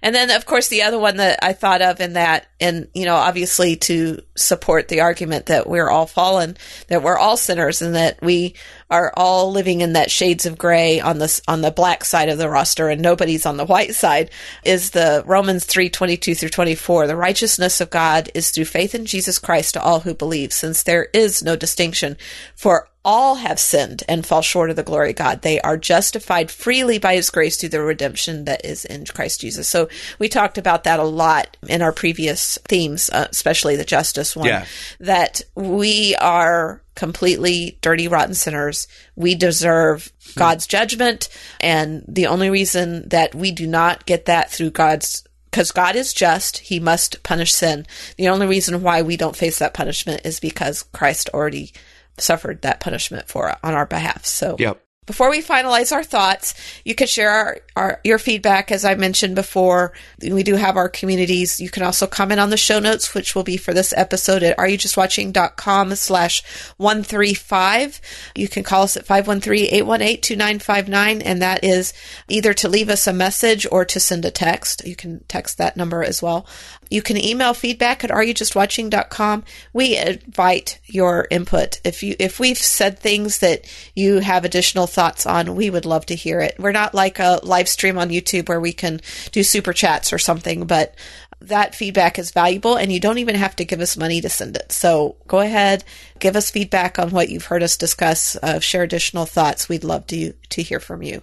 and 0.04 0.14
then, 0.14 0.30
of 0.32 0.46
course, 0.46 0.68
the 0.68 0.84
other 0.84 1.00
one 1.00 1.16
that 1.18 1.40
I 1.42 1.54
thought 1.54 1.82
of 1.82 2.02
in 2.02 2.14
that, 2.14 2.46
and, 2.60 2.90
you 2.94 3.06
know, 3.06 3.16
obviously 3.16 3.78
to 3.78 4.22
support 4.36 4.88
the 4.88 5.02
argument 5.02 5.46
that 5.48 5.68
we're 5.68 5.90
all 5.90 6.08
fallen, 6.08 6.58
that 6.88 7.04
we're 7.04 7.18
all 7.18 7.38
sinners 7.38 7.82
and 7.82 7.96
that 7.96 8.22
we 8.22 8.56
are 8.90 9.12
all 9.16 9.52
living 9.52 9.82
in 9.82 9.94
that 9.94 10.12
shades 10.12 10.46
of 10.46 10.58
gray 10.58 11.00
on 11.00 11.20
the, 11.20 11.42
on 11.48 11.62
the 11.62 11.72
black 11.72 12.04
side 12.04 12.30
of 12.30 12.38
the 12.38 12.50
roster 12.50 12.90
and 12.90 13.02
nobody's 13.02 13.46
on 13.46 13.58
the 13.58 13.66
white 13.66 13.96
side 13.96 14.30
is 14.64 14.92
the 14.92 15.24
Romans 15.26 15.66
three 15.66 15.90
twenty 15.90 16.18
two 16.18 16.36
through 16.36 16.50
24. 16.50 17.08
The 17.08 17.16
righteousness 17.16 17.82
of 17.82 17.90
God 17.90 18.30
is 18.34 18.52
through 18.52 18.66
faith 18.66 18.96
in 18.96 19.06
Jesus 19.06 19.40
Christ 19.40 19.74
to 19.74 19.82
all 19.82 20.02
who 20.02 20.14
believe, 20.14 20.54
since 20.54 20.84
there 20.84 21.08
is 21.14 21.44
no 21.44 21.56
distinction 21.56 22.18
for 22.56 22.88
all 23.06 23.36
have 23.36 23.60
sinned 23.60 24.04
and 24.08 24.26
fall 24.26 24.42
short 24.42 24.70
of 24.70 24.76
the 24.76 24.84
glory 24.84 25.10
of 25.10 25.18
God. 25.18 25.42
They 25.42 25.60
are 25.62 25.78
justified 25.78 26.50
freely 26.50 27.00
by 27.00 27.16
his 27.16 27.30
grace 27.30 27.58
through 27.58 27.70
the 27.70 27.82
redemption 27.82 28.46
that 28.46 28.64
is 28.66 28.86
in 28.86 29.06
Christ 29.06 29.42
Jesus. 29.42 29.68
So 29.68 29.90
we 30.20 30.30
talked 30.30 30.58
about 30.58 30.86
that 30.86 31.00
a 31.00 31.04
lot 31.04 31.58
in 31.68 31.82
our 31.82 31.92
previous 31.92 32.58
themes, 32.68 33.10
uh, 33.10 33.28
especially 33.30 33.76
the 33.76 33.84
justice 33.84 34.23
one, 34.36 34.48
yeah. 34.48 34.66
that 35.00 35.42
we 35.56 36.16
are 36.16 36.82
completely 36.96 37.78
dirty, 37.82 38.08
rotten 38.08 38.34
sinners. 38.34 38.88
We 39.16 39.36
deserve 39.36 40.12
hmm. 40.34 40.40
God's 40.40 40.68
judgment. 40.68 41.30
And 41.60 42.04
the 42.08 42.28
only 42.28 42.50
reason 42.50 43.10
that 43.10 43.34
we 43.36 43.52
do 43.52 43.68
not 43.68 44.06
get 44.06 44.26
that 44.26 44.52
through 44.52 44.72
God's 44.72 45.24
because 45.50 45.72
God 45.72 45.96
is 45.96 46.14
just, 46.14 46.58
he 46.58 46.80
must 46.80 47.22
punish 47.22 47.54
sin. 47.54 47.86
The 48.18 48.30
only 48.30 48.48
reason 48.48 48.82
why 48.82 49.04
we 49.04 49.18
don't 49.18 49.36
face 49.36 49.60
that 49.60 49.76
punishment 49.76 50.22
is 50.26 50.40
because 50.40 50.82
Christ 50.82 51.30
already 51.32 51.74
suffered 52.18 52.64
that 52.64 52.80
punishment 52.80 53.28
for 53.28 53.56
on 53.64 53.76
our 53.76 53.86
behalf. 53.86 54.26
So 54.26 54.56
yep. 54.58 54.84
Before 55.06 55.30
we 55.30 55.42
finalize 55.42 55.92
our 55.92 56.04
thoughts, 56.04 56.54
you 56.86 56.96
can 56.96 57.08
share 57.08 57.30
our, 57.30 57.58
our, 57.76 58.00
your 58.04 58.18
feedback. 58.18 58.72
As 58.72 58.86
I 58.86 58.96
mentioned 58.96 59.36
before, 59.36 59.92
we 60.22 60.44
do 60.44 60.56
have 60.56 60.78
our 60.78 60.88
communities. 60.88 61.60
You 61.60 61.70
can 61.70 61.84
also 61.84 62.08
comment 62.08 62.40
on 62.40 62.52
the 62.52 62.58
show 62.58 62.80
notes, 62.80 63.14
which 63.14 63.36
will 63.36 63.44
be 63.44 63.58
for 63.58 63.74
this 63.74 63.94
episode 63.98 64.44
at 64.44 64.58
areyoujustwatching.com 64.58 65.96
slash 65.96 66.42
135. 66.78 68.00
You 68.36 68.48
can 68.48 68.64
call 68.64 68.84
us 68.84 68.96
at 68.96 69.06
513-818-2959. 69.06 71.22
And 71.26 71.42
that 71.42 71.64
is 71.64 71.94
either 72.30 72.54
to 72.54 72.70
leave 72.70 72.90
us 72.90 73.08
a 73.08 73.14
message 73.14 73.66
or 73.72 73.84
to 73.86 74.00
send 74.00 74.24
a 74.24 74.32
text. 74.32 74.86
You 74.86 74.96
can 74.96 75.24
text 75.28 75.58
that 75.58 75.76
number 75.76 76.04
as 76.04 76.22
well. 76.22 76.46
You 76.90 77.02
can 77.02 77.18
email 77.18 77.54
feedback 77.54 78.04
at 78.04 78.10
areyoujustwatching.com. 78.12 79.44
We 79.74 79.98
invite 79.98 80.80
your 80.86 81.28
input. 81.32 81.80
If 81.84 82.04
you, 82.04 82.16
if 82.20 82.40
we've 82.40 82.58
said 82.58 83.00
things 83.00 83.40
that 83.40 83.66
you 83.96 84.20
have 84.20 84.46
additional 84.46 84.86
thoughts 84.94 85.26
on, 85.26 85.56
we 85.56 85.70
would 85.70 85.86
love 85.86 86.06
to 86.08 86.16
hear 86.16 86.40
it. 86.40 86.56
We're 86.60 86.72
not 86.72 86.94
like 86.94 87.20
a 87.20 87.40
live 87.44 87.68
stream 87.68 87.98
on 87.98 88.10
YouTube 88.10 88.48
where 88.48 88.62
we 88.62 88.72
can 88.74 89.02
do 89.32 89.44
super 89.44 89.74
chats 89.74 90.14
or 90.14 90.18
something, 90.20 90.66
but 90.66 90.96
that 91.42 91.76
feedback 91.76 92.18
is 92.18 92.32
valuable 92.32 92.78
and 92.78 92.92
you 92.92 93.00
don't 93.00 93.18
even 93.18 93.36
have 93.36 93.56
to 93.58 93.66
give 93.66 93.82
us 93.82 93.98
money 93.98 94.22
to 94.22 94.30
send 94.30 94.56
it. 94.56 94.72
So 94.72 95.18
go 95.28 95.40
ahead, 95.40 95.84
give 96.20 96.36
us 96.36 96.50
feedback 96.50 96.98
on 96.98 97.10
what 97.10 97.30
you've 97.30 97.46
heard 97.46 97.64
us 97.64 97.76
discuss, 97.76 98.38
uh, 98.42 98.60
share 98.60 98.84
additional 98.84 99.26
thoughts. 99.26 99.68
We'd 99.68 99.84
love 99.84 100.08
to, 100.08 100.34
to 100.52 100.62
hear 100.62 100.80
from 100.80 101.04
you. 101.04 101.22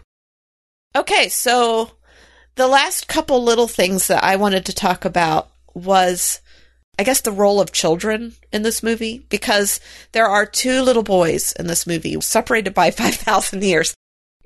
Okay. 0.94 1.28
So 1.28 1.92
the 2.56 2.68
last 2.68 3.08
couple 3.08 3.42
little 3.42 3.68
things 3.68 4.08
that 4.08 4.22
I 4.22 4.36
wanted 4.36 4.66
to 4.66 4.74
talk 4.74 5.04
about 5.04 5.50
was 5.72 6.40
I 6.98 7.02
guess 7.02 7.22
the 7.22 7.32
role 7.32 7.60
of 7.60 7.72
children 7.72 8.34
in 8.52 8.62
this 8.62 8.82
movie 8.82 9.24
because 9.30 9.80
there 10.12 10.26
are 10.26 10.44
two 10.44 10.82
little 10.82 11.02
boys 11.02 11.52
in 11.52 11.66
this 11.66 11.86
movie 11.86 12.20
separated 12.20 12.74
by 12.74 12.90
5,000 12.90 13.62
years. 13.62 13.94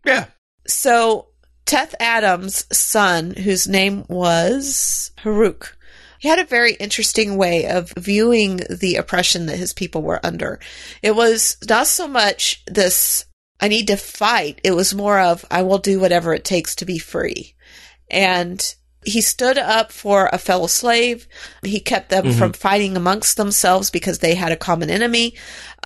Yeah. 0.04 0.26
So 0.66 1.28
Teth 1.66 1.94
Adams' 1.98 2.66
son, 2.76 3.34
whose 3.34 3.66
name 3.66 4.04
was 4.08 5.10
Hurut, 5.22 5.72
he 6.18 6.28
had 6.28 6.38
a 6.38 6.44
very 6.44 6.74
interesting 6.74 7.36
way 7.36 7.66
of 7.66 7.92
viewing 7.98 8.60
the 8.70 8.96
oppression 8.96 9.46
that 9.46 9.58
his 9.58 9.72
people 9.72 10.02
were 10.02 10.24
under. 10.24 10.58
It 11.02 11.14
was 11.14 11.58
not 11.68 11.86
so 11.86 12.08
much 12.08 12.62
this, 12.66 13.26
I 13.60 13.68
need 13.68 13.88
to 13.88 13.96
fight. 13.96 14.60
It 14.64 14.72
was 14.72 14.94
more 14.94 15.18
of, 15.20 15.44
I 15.50 15.62
will 15.62 15.78
do 15.78 16.00
whatever 16.00 16.32
it 16.32 16.44
takes 16.44 16.76
to 16.76 16.86
be 16.86 16.98
free. 16.98 17.54
And 18.10 18.74
he 19.04 19.20
stood 19.20 19.58
up 19.58 19.92
for 19.92 20.28
a 20.32 20.38
fellow 20.38 20.66
slave. 20.66 21.26
He 21.62 21.80
kept 21.80 22.10
them 22.10 22.24
mm-hmm. 22.24 22.38
from 22.38 22.52
fighting 22.52 22.96
amongst 22.96 23.36
themselves 23.36 23.90
because 23.90 24.18
they 24.18 24.34
had 24.34 24.52
a 24.52 24.56
common 24.56 24.90
enemy. 24.90 25.34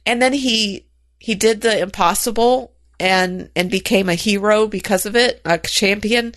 And 0.06 0.22
then 0.22 0.32
he, 0.32 0.86
he 1.18 1.34
did 1.34 1.60
the 1.60 1.78
impossible 1.78 2.72
and, 3.00 3.50
and 3.54 3.70
became 3.70 4.08
a 4.08 4.14
hero 4.14 4.66
because 4.66 5.06
of 5.06 5.16
it, 5.16 5.40
a 5.44 5.58
champion. 5.58 6.34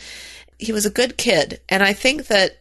He 0.57 0.71
was 0.71 0.85
a 0.85 0.91
good 0.91 1.17
kid. 1.17 1.61
And 1.69 1.83
I 1.83 1.93
think 1.93 2.27
that 2.27 2.60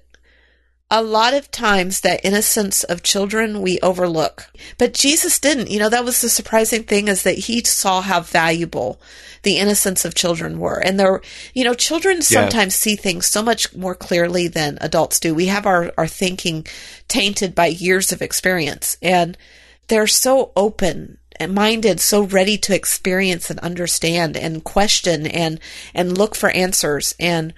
a 0.91 1.03
lot 1.03 1.35
of 1.35 1.51
times 1.53 2.01
that 2.01 2.25
innocence 2.25 2.83
of 2.83 3.05
children 3.05 3.63
we 3.63 3.79
overlook. 3.81 4.51
But 4.77 4.93
Jesus 4.93 5.39
didn't. 5.39 5.71
You 5.71 5.79
know, 5.79 5.89
that 5.89 6.05
was 6.05 6.21
the 6.21 6.29
surprising 6.29 6.83
thing 6.83 7.07
is 7.07 7.23
that 7.23 7.39
he 7.39 7.63
saw 7.63 8.01
how 8.01 8.21
valuable 8.21 9.01
the 9.43 9.59
innocence 9.59 10.05
of 10.05 10.17
children 10.17 10.59
were. 10.59 10.79
And 10.79 10.99
there, 10.99 11.23
you 11.55 11.63
know, 11.63 11.75
children 11.75 12.23
sometimes 12.23 12.75
yeah. 12.75 12.93
see 12.93 12.97
things 12.97 13.27
so 13.27 13.41
much 13.43 13.75
more 13.75 13.95
clearly 13.95 14.49
than 14.49 14.79
adults 14.81 15.21
do. 15.21 15.33
We 15.33 15.47
have 15.47 15.65
our, 15.65 15.93
our 15.97 16.09
thinking 16.09 16.67
tainted 17.07 17.55
by 17.55 17.67
years 17.67 18.11
of 18.11 18.21
experience 18.21 18.97
and 19.01 19.39
they're 19.87 20.09
so 20.09 20.53
open 20.57 21.19
and 21.37 21.55
minded, 21.55 22.01
so 22.01 22.23
ready 22.23 22.59
to 22.59 22.75
experience 22.75 23.49
and 23.49 23.59
understand 23.61 24.37
and 24.37 24.63
question 24.63 25.27
and, 25.27 25.59
and 25.95 26.19
look 26.19 26.35
for 26.35 26.51
answers. 26.51 27.15
And 27.19 27.55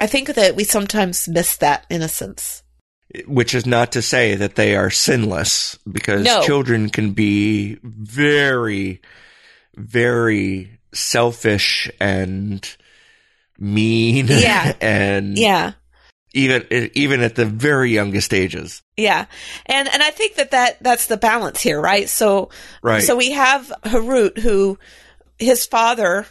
I 0.00 0.06
think 0.06 0.28
that 0.28 0.56
we 0.56 0.64
sometimes 0.64 1.28
miss 1.28 1.56
that 1.56 1.84
innocence 1.90 2.62
which 3.26 3.54
is 3.54 3.66
not 3.66 3.92
to 3.92 4.02
say 4.02 4.34
that 4.34 4.56
they 4.56 4.76
are 4.76 4.90
sinless 4.90 5.78
because 5.90 6.24
no. 6.24 6.42
children 6.42 6.88
can 6.90 7.12
be 7.12 7.78
very 7.82 9.00
very 9.76 10.78
selfish 10.92 11.90
and 12.00 12.76
mean 13.58 14.26
yeah. 14.28 14.72
and 14.80 15.38
yeah. 15.38 15.72
even 16.32 16.90
even 16.94 17.20
at 17.20 17.34
the 17.34 17.46
very 17.46 17.90
youngest 17.90 18.34
ages. 18.34 18.82
Yeah. 18.96 19.26
And 19.66 19.88
and 19.88 20.02
i 20.02 20.10
think 20.10 20.36
that 20.36 20.50
that 20.52 20.82
that's 20.82 21.06
the 21.06 21.16
balance 21.16 21.60
here 21.60 21.80
right? 21.80 22.08
So 22.08 22.50
right. 22.82 23.02
so 23.02 23.16
we 23.16 23.32
have 23.32 23.72
Hurut 23.84 24.38
who 24.38 24.78
his 25.38 25.66
father 25.66 26.26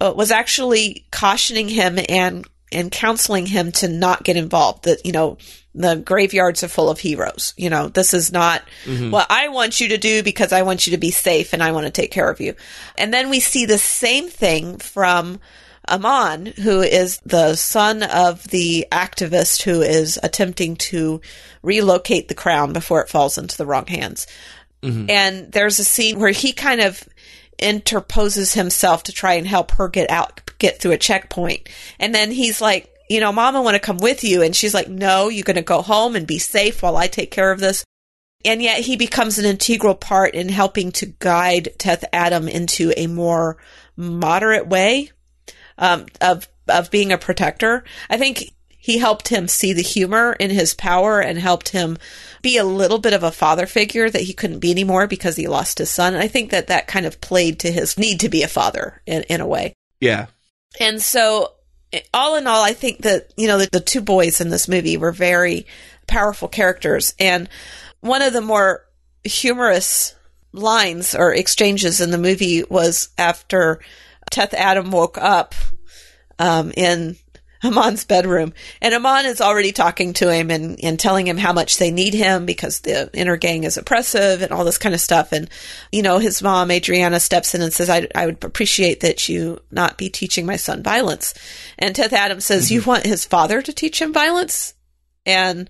uh, 0.00 0.12
was 0.14 0.30
actually 0.30 1.06
cautioning 1.10 1.68
him 1.68 1.98
and 2.08 2.46
and 2.76 2.92
counseling 2.92 3.46
him 3.46 3.72
to 3.72 3.88
not 3.88 4.22
get 4.22 4.36
involved 4.36 4.84
that 4.84 5.04
you 5.04 5.12
know 5.12 5.38
the 5.74 5.96
graveyards 5.96 6.64
are 6.64 6.68
full 6.68 6.88
of 6.88 6.98
heroes. 6.98 7.52
You 7.56 7.68
know, 7.70 7.88
this 7.88 8.14
is 8.14 8.32
not 8.32 8.62
mm-hmm. 8.84 9.10
what 9.10 9.26
I 9.30 9.48
want 9.48 9.80
you 9.80 9.88
to 9.88 9.98
do 9.98 10.22
because 10.22 10.52
I 10.52 10.62
want 10.62 10.86
you 10.86 10.92
to 10.92 10.98
be 10.98 11.10
safe 11.10 11.52
and 11.52 11.62
I 11.62 11.72
want 11.72 11.86
to 11.86 11.92
take 11.92 12.10
care 12.10 12.30
of 12.30 12.40
you. 12.40 12.54
And 12.96 13.12
then 13.12 13.28
we 13.28 13.40
see 13.40 13.66
the 13.66 13.78
same 13.78 14.28
thing 14.28 14.78
from 14.78 15.38
Amon, 15.88 16.46
who 16.46 16.80
is 16.80 17.20
the 17.26 17.54
son 17.54 18.02
of 18.02 18.44
the 18.44 18.86
activist 18.90 19.62
who 19.62 19.82
is 19.82 20.18
attempting 20.22 20.76
to 20.76 21.20
relocate 21.62 22.28
the 22.28 22.34
crown 22.34 22.72
before 22.72 23.02
it 23.02 23.10
falls 23.10 23.38
into 23.38 23.56
the 23.56 23.66
wrong 23.66 23.86
hands. 23.86 24.26
Mm-hmm. 24.82 25.10
And 25.10 25.52
there's 25.52 25.78
a 25.78 25.84
scene 25.84 26.18
where 26.18 26.32
he 26.32 26.52
kind 26.52 26.80
of 26.80 27.06
interposes 27.58 28.52
himself 28.54 29.04
to 29.04 29.12
try 29.12 29.34
and 29.34 29.46
help 29.46 29.72
her 29.72 29.88
get 29.88 30.10
out, 30.10 30.45
get 30.58 30.80
through 30.80 30.92
a 30.92 30.98
checkpoint. 30.98 31.68
And 31.98 32.14
then 32.14 32.30
he's 32.30 32.60
like, 32.60 32.92
you 33.08 33.20
know, 33.20 33.32
mom, 33.32 33.56
I 33.56 33.60
want 33.60 33.74
to 33.74 33.80
come 33.80 33.98
with 33.98 34.24
you. 34.24 34.42
And 34.42 34.54
she's 34.54 34.74
like, 34.74 34.88
no, 34.88 35.28
you're 35.28 35.44
going 35.44 35.56
to 35.56 35.62
go 35.62 35.82
home 35.82 36.16
and 36.16 36.26
be 36.26 36.38
safe 36.38 36.82
while 36.82 36.96
I 36.96 37.06
take 37.06 37.30
care 37.30 37.52
of 37.52 37.60
this. 37.60 37.84
And 38.44 38.62
yet 38.62 38.80
he 38.80 38.96
becomes 38.96 39.38
an 39.38 39.44
integral 39.44 39.94
part 39.94 40.34
in 40.34 40.48
helping 40.48 40.92
to 40.92 41.06
guide 41.06 41.70
Teth 41.78 42.04
Adam 42.12 42.48
into 42.48 42.92
a 42.96 43.06
more 43.06 43.58
moderate 43.96 44.68
way 44.68 45.10
um, 45.78 46.06
of 46.20 46.48
of 46.68 46.90
being 46.90 47.12
a 47.12 47.18
protector. 47.18 47.84
I 48.10 48.18
think 48.18 48.52
he 48.68 48.98
helped 48.98 49.28
him 49.28 49.48
see 49.48 49.72
the 49.72 49.82
humor 49.82 50.32
in 50.32 50.50
his 50.50 50.74
power 50.74 51.20
and 51.20 51.38
helped 51.38 51.70
him 51.70 51.98
be 52.40 52.56
a 52.56 52.64
little 52.64 52.98
bit 52.98 53.14
of 53.14 53.24
a 53.24 53.32
father 53.32 53.66
figure 53.66 54.08
that 54.08 54.22
he 54.22 54.32
couldn't 54.32 54.60
be 54.60 54.70
anymore 54.70 55.08
because 55.08 55.34
he 55.34 55.48
lost 55.48 55.78
his 55.78 55.90
son. 55.90 56.14
And 56.14 56.22
I 56.22 56.28
think 56.28 56.50
that 56.50 56.68
that 56.68 56.86
kind 56.86 57.04
of 57.04 57.20
played 57.20 57.58
to 57.60 57.72
his 57.72 57.98
need 57.98 58.20
to 58.20 58.28
be 58.28 58.44
a 58.44 58.48
father 58.48 59.02
in, 59.06 59.24
in 59.24 59.40
a 59.40 59.46
way. 59.46 59.72
Yeah. 60.00 60.26
And 60.80 61.00
so 61.00 61.52
all 62.12 62.36
in 62.36 62.46
all, 62.46 62.62
I 62.62 62.72
think 62.72 63.02
that, 63.02 63.32
you 63.36 63.46
know, 63.48 63.58
the, 63.58 63.68
the 63.70 63.80
two 63.80 64.00
boys 64.00 64.40
in 64.40 64.48
this 64.50 64.68
movie 64.68 64.96
were 64.96 65.12
very 65.12 65.66
powerful 66.06 66.48
characters. 66.48 67.14
And 67.18 67.48
one 68.00 68.22
of 68.22 68.32
the 68.32 68.40
more 68.40 68.84
humorous 69.24 70.14
lines 70.52 71.14
or 71.14 71.34
exchanges 71.34 72.00
in 72.00 72.10
the 72.10 72.18
movie 72.18 72.64
was 72.64 73.08
after 73.18 73.80
Teth 74.30 74.54
Adam 74.54 74.90
woke 74.90 75.18
up 75.18 75.54
um, 76.38 76.72
in 76.76 77.16
Amon's 77.62 78.04
bedroom. 78.04 78.52
And 78.80 78.94
Amon 78.94 79.26
is 79.26 79.40
already 79.40 79.72
talking 79.72 80.12
to 80.14 80.32
him 80.32 80.50
and, 80.50 80.78
and 80.82 80.98
telling 80.98 81.26
him 81.26 81.36
how 81.36 81.52
much 81.52 81.78
they 81.78 81.90
need 81.90 82.14
him 82.14 82.46
because 82.46 82.80
the 82.80 83.10
Intergang 83.14 83.64
is 83.64 83.76
oppressive 83.76 84.42
and 84.42 84.52
all 84.52 84.64
this 84.64 84.78
kind 84.78 84.94
of 84.94 85.00
stuff. 85.00 85.32
And, 85.32 85.48
you 85.90 86.02
know, 86.02 86.18
his 86.18 86.42
mom, 86.42 86.68
Adrianna, 86.68 87.20
steps 87.20 87.54
in 87.54 87.62
and 87.62 87.72
says, 87.72 87.90
I, 87.90 88.08
I 88.14 88.26
would 88.26 88.44
appreciate 88.44 89.00
that 89.00 89.28
you 89.28 89.60
not 89.70 89.98
be 89.98 90.08
teaching 90.08 90.46
my 90.46 90.56
son 90.56 90.82
violence. 90.82 91.34
And 91.78 91.94
Teth 91.94 92.12
Adams 92.12 92.46
says, 92.46 92.66
mm-hmm. 92.66 92.74
You 92.74 92.82
want 92.82 93.06
his 93.06 93.24
father 93.24 93.62
to 93.62 93.72
teach 93.72 94.00
him 94.00 94.12
violence? 94.12 94.74
And 95.24 95.68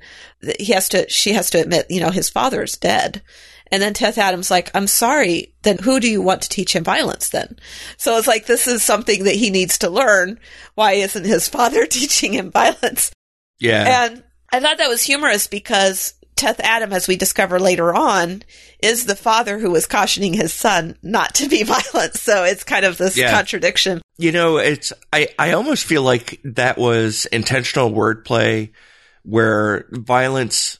he 0.58 0.72
has 0.72 0.88
to, 0.90 1.08
she 1.08 1.32
has 1.32 1.50
to 1.50 1.60
admit, 1.60 1.86
you 1.90 2.00
know, 2.00 2.10
his 2.10 2.28
father's 2.28 2.76
dead. 2.76 3.22
And 3.70 3.82
then 3.82 3.94
Teth 3.94 4.18
Adams 4.18 4.50
like, 4.50 4.70
I'm 4.74 4.86
sorry, 4.86 5.54
then 5.62 5.78
who 5.78 6.00
do 6.00 6.10
you 6.10 6.22
want 6.22 6.42
to 6.42 6.48
teach 6.48 6.74
him 6.74 6.84
violence 6.84 7.30
then? 7.30 7.58
So 7.96 8.16
it's 8.16 8.28
like, 8.28 8.46
this 8.46 8.66
is 8.66 8.82
something 8.82 9.24
that 9.24 9.34
he 9.34 9.50
needs 9.50 9.78
to 9.78 9.90
learn. 9.90 10.38
Why 10.74 10.92
isn't 10.92 11.24
his 11.24 11.48
father 11.48 11.86
teaching 11.86 12.32
him 12.32 12.50
violence? 12.50 13.10
Yeah. 13.58 14.08
And 14.10 14.22
I 14.52 14.60
thought 14.60 14.78
that 14.78 14.88
was 14.88 15.02
humorous 15.02 15.46
because 15.46 16.14
Teth 16.36 16.60
Adam, 16.60 16.92
as 16.92 17.08
we 17.08 17.16
discover 17.16 17.58
later 17.58 17.94
on, 17.94 18.42
is 18.82 19.06
the 19.06 19.16
father 19.16 19.58
who 19.58 19.70
was 19.70 19.86
cautioning 19.86 20.34
his 20.34 20.52
son 20.52 20.96
not 21.02 21.34
to 21.36 21.48
be 21.48 21.62
violent. 21.64 22.14
So 22.14 22.44
it's 22.44 22.62
kind 22.62 22.84
of 22.84 22.98
this 22.98 23.16
yeah. 23.16 23.32
contradiction. 23.32 24.02
You 24.18 24.32
know, 24.32 24.58
it's, 24.58 24.92
I, 25.12 25.28
I 25.38 25.52
almost 25.52 25.84
feel 25.84 26.02
like 26.02 26.40
that 26.44 26.78
was 26.78 27.26
intentional 27.26 27.90
wordplay 27.90 28.70
where 29.22 29.86
violence 29.90 30.78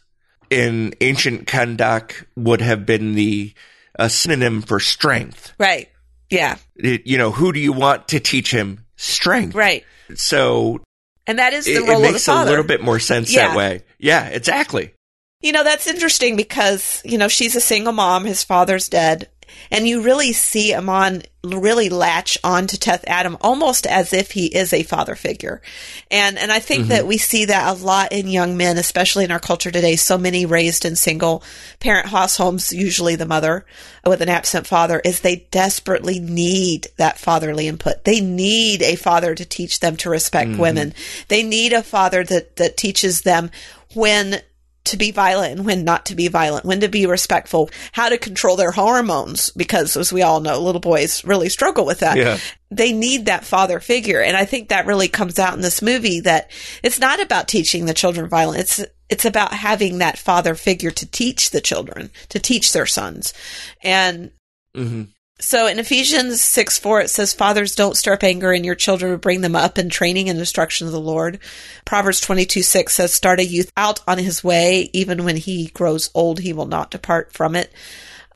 in 0.50 0.94
ancient 1.00 1.46
Kahndaq 1.46 2.24
would 2.36 2.60
have 2.60 2.86
been 2.86 3.14
the 3.14 3.54
a 3.98 4.10
synonym 4.10 4.62
for 4.62 4.78
strength. 4.80 5.52
Right. 5.58 5.88
Yeah. 6.30 6.56
It, 6.74 7.06
you 7.06 7.18
know, 7.18 7.30
who 7.30 7.52
do 7.52 7.60
you 7.60 7.72
want 7.72 8.08
to 8.08 8.20
teach 8.20 8.50
him 8.50 8.84
strength? 8.96 9.54
Right. 9.54 9.84
So, 10.14 10.80
and 11.26 11.38
that 11.38 11.52
is 11.52 11.64
the 11.64 11.76
it, 11.76 11.88
role 11.88 12.02
it 12.02 12.12
makes 12.12 12.28
a 12.28 12.44
little 12.44 12.64
bit 12.64 12.82
more 12.82 12.98
sense 12.98 13.32
yeah. 13.32 13.48
that 13.48 13.56
way. 13.56 13.82
Yeah, 13.98 14.26
exactly. 14.26 14.92
You 15.40 15.52
know, 15.52 15.64
that's 15.64 15.86
interesting 15.86 16.36
because, 16.36 17.02
you 17.04 17.18
know, 17.18 17.28
she's 17.28 17.56
a 17.56 17.60
single 17.60 17.92
mom. 17.92 18.24
His 18.24 18.44
father's 18.44 18.88
dead. 18.88 19.28
And 19.70 19.86
you 19.86 20.02
really 20.02 20.32
see 20.32 20.74
Amon 20.74 21.22
really 21.42 21.88
latch 21.88 22.36
on 22.42 22.66
to 22.66 22.78
Teth 22.78 23.04
Adam 23.06 23.36
almost 23.40 23.86
as 23.86 24.12
if 24.12 24.32
he 24.32 24.46
is 24.46 24.72
a 24.72 24.82
father 24.82 25.14
figure. 25.14 25.62
And, 26.10 26.38
and 26.38 26.50
I 26.50 26.58
think 26.58 26.82
mm-hmm. 26.82 26.90
that 26.90 27.06
we 27.06 27.18
see 27.18 27.46
that 27.46 27.76
a 27.76 27.84
lot 27.84 28.12
in 28.12 28.28
young 28.28 28.56
men, 28.56 28.78
especially 28.78 29.24
in 29.24 29.30
our 29.30 29.38
culture 29.38 29.70
today. 29.70 29.96
So 29.96 30.18
many 30.18 30.46
raised 30.46 30.84
in 30.84 30.96
single 30.96 31.42
parent 31.80 32.08
households, 32.08 32.72
usually 32.72 33.16
the 33.16 33.26
mother 33.26 33.64
with 34.04 34.20
an 34.20 34.28
absent 34.28 34.66
father, 34.66 35.00
is 35.04 35.20
they 35.20 35.46
desperately 35.50 36.18
need 36.18 36.88
that 36.96 37.18
fatherly 37.18 37.68
input. 37.68 38.04
They 38.04 38.20
need 38.20 38.82
a 38.82 38.96
father 38.96 39.34
to 39.34 39.44
teach 39.44 39.80
them 39.80 39.96
to 39.98 40.10
respect 40.10 40.50
mm-hmm. 40.50 40.60
women. 40.60 40.94
They 41.28 41.42
need 41.42 41.72
a 41.72 41.82
father 41.82 42.24
that, 42.24 42.56
that 42.56 42.76
teaches 42.76 43.22
them 43.22 43.50
when 43.94 44.42
to 44.86 44.96
be 44.96 45.10
violent 45.10 45.58
and 45.58 45.66
when 45.66 45.84
not 45.84 46.06
to 46.06 46.14
be 46.14 46.28
violent, 46.28 46.64
when 46.64 46.80
to 46.80 46.88
be 46.88 47.06
respectful, 47.06 47.70
how 47.92 48.08
to 48.08 48.18
control 48.18 48.56
their 48.56 48.70
hormones, 48.70 49.50
because 49.50 49.96
as 49.96 50.12
we 50.12 50.22
all 50.22 50.40
know, 50.40 50.60
little 50.60 50.80
boys 50.80 51.24
really 51.24 51.48
struggle 51.48 51.84
with 51.84 52.00
that. 52.00 52.16
Yeah. 52.16 52.38
They 52.70 52.92
need 52.92 53.26
that 53.26 53.44
father 53.44 53.80
figure. 53.80 54.20
And 54.20 54.36
I 54.36 54.44
think 54.44 54.68
that 54.68 54.86
really 54.86 55.08
comes 55.08 55.38
out 55.38 55.54
in 55.54 55.60
this 55.60 55.82
movie 55.82 56.20
that 56.20 56.50
it's 56.82 56.98
not 56.98 57.20
about 57.20 57.48
teaching 57.48 57.86
the 57.86 57.94
children 57.94 58.28
violence. 58.28 58.78
It's, 58.78 58.90
it's 59.08 59.24
about 59.24 59.52
having 59.52 59.98
that 59.98 60.18
father 60.18 60.54
figure 60.54 60.90
to 60.90 61.10
teach 61.10 61.50
the 61.50 61.60
children, 61.60 62.10
to 62.30 62.38
teach 62.38 62.72
their 62.72 62.86
sons. 62.86 63.34
And 63.82 64.32
mm-hmm. 64.74 65.04
So 65.38 65.66
in 65.66 65.78
Ephesians 65.78 66.42
6 66.42 66.78
4, 66.78 67.00
it 67.02 67.10
says, 67.10 67.34
Fathers, 67.34 67.74
don't 67.74 67.96
stir 67.96 68.14
up 68.14 68.24
anger 68.24 68.52
in 68.52 68.64
your 68.64 68.74
children, 68.74 69.12
but 69.12 69.20
bring 69.20 69.42
them 69.42 69.54
up 69.54 69.76
in 69.78 69.90
training 69.90 70.30
and 70.30 70.38
instruction 70.38 70.86
of 70.86 70.92
the 70.92 71.00
Lord. 71.00 71.38
Proverbs 71.84 72.20
22 72.20 72.62
6 72.62 72.94
says, 72.94 73.12
Start 73.12 73.40
a 73.40 73.44
youth 73.44 73.70
out 73.76 74.00
on 74.08 74.16
his 74.18 74.42
way. 74.42 74.88
Even 74.94 75.24
when 75.24 75.36
he 75.36 75.66
grows 75.68 76.10
old, 76.14 76.40
he 76.40 76.54
will 76.54 76.66
not 76.66 76.90
depart 76.90 77.32
from 77.32 77.54
it. 77.54 77.70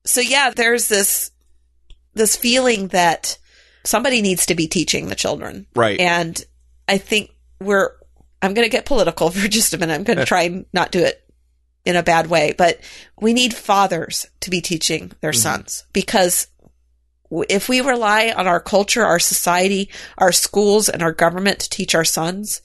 So 0.05 0.21
yeah, 0.21 0.51
there's 0.51 0.89
this, 0.89 1.31
this 2.13 2.37
feeling 2.37 2.89
that 2.89 3.39
somebody 3.85 4.21
needs 4.21 4.47
to 4.47 4.55
be 4.55 4.69
teaching 4.69 5.09
the 5.09 5.15
children. 5.15 5.67
Right. 5.75 5.99
And 5.99 6.43
I 6.87 6.99
think 6.99 7.31
we're, 7.61 7.93
I'm 8.43 8.53
going 8.53 8.67
to 8.67 8.71
get 8.71 8.85
political 8.85 9.31
for 9.31 9.49
just 9.49 9.73
a 9.73 9.79
minute. 9.79 9.95
I'm 9.95 10.05
going 10.05 10.19
to 10.19 10.27
try 10.27 10.43
and 10.43 10.67
not 10.75 10.93
do 10.93 11.01
it 11.01 11.23
in 11.87 11.97
a 11.97 12.03
bad 12.03 12.27
way, 12.27 12.55
but 12.57 12.79
we 13.19 13.33
need 13.33 13.55
fathers 13.55 14.27
to 14.41 14.51
be 14.51 14.61
teaching 14.61 15.13
their 15.23 15.31
mm-hmm. 15.31 15.41
sons 15.41 15.85
because 15.95 16.47
if 17.49 17.69
we 17.69 17.81
rely 17.81 18.33
on 18.37 18.47
our 18.47 18.61
culture, 18.61 19.05
our 19.05 19.19
society, 19.19 19.91
our 20.19 20.33
schools, 20.33 20.89
and 20.89 21.03
our 21.03 21.13
government 21.13 21.61
to 21.61 21.71
teach 21.71 21.95
our 21.95 22.05
sons, 22.05 22.63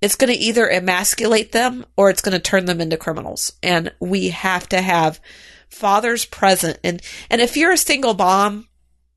it's 0.00 0.16
going 0.16 0.32
to 0.32 0.38
either 0.38 0.68
emasculate 0.68 1.52
them 1.52 1.84
or 1.96 2.10
it's 2.10 2.22
going 2.22 2.32
to 2.32 2.38
turn 2.38 2.64
them 2.64 2.80
into 2.80 2.96
criminals. 2.96 3.52
And 3.62 3.92
we 4.00 4.30
have 4.30 4.68
to 4.70 4.80
have 4.80 5.20
fathers 5.68 6.24
present. 6.24 6.78
And, 6.82 7.02
and 7.28 7.40
if 7.40 7.56
you're 7.56 7.72
a 7.72 7.78
single 7.78 8.14
mom 8.14 8.68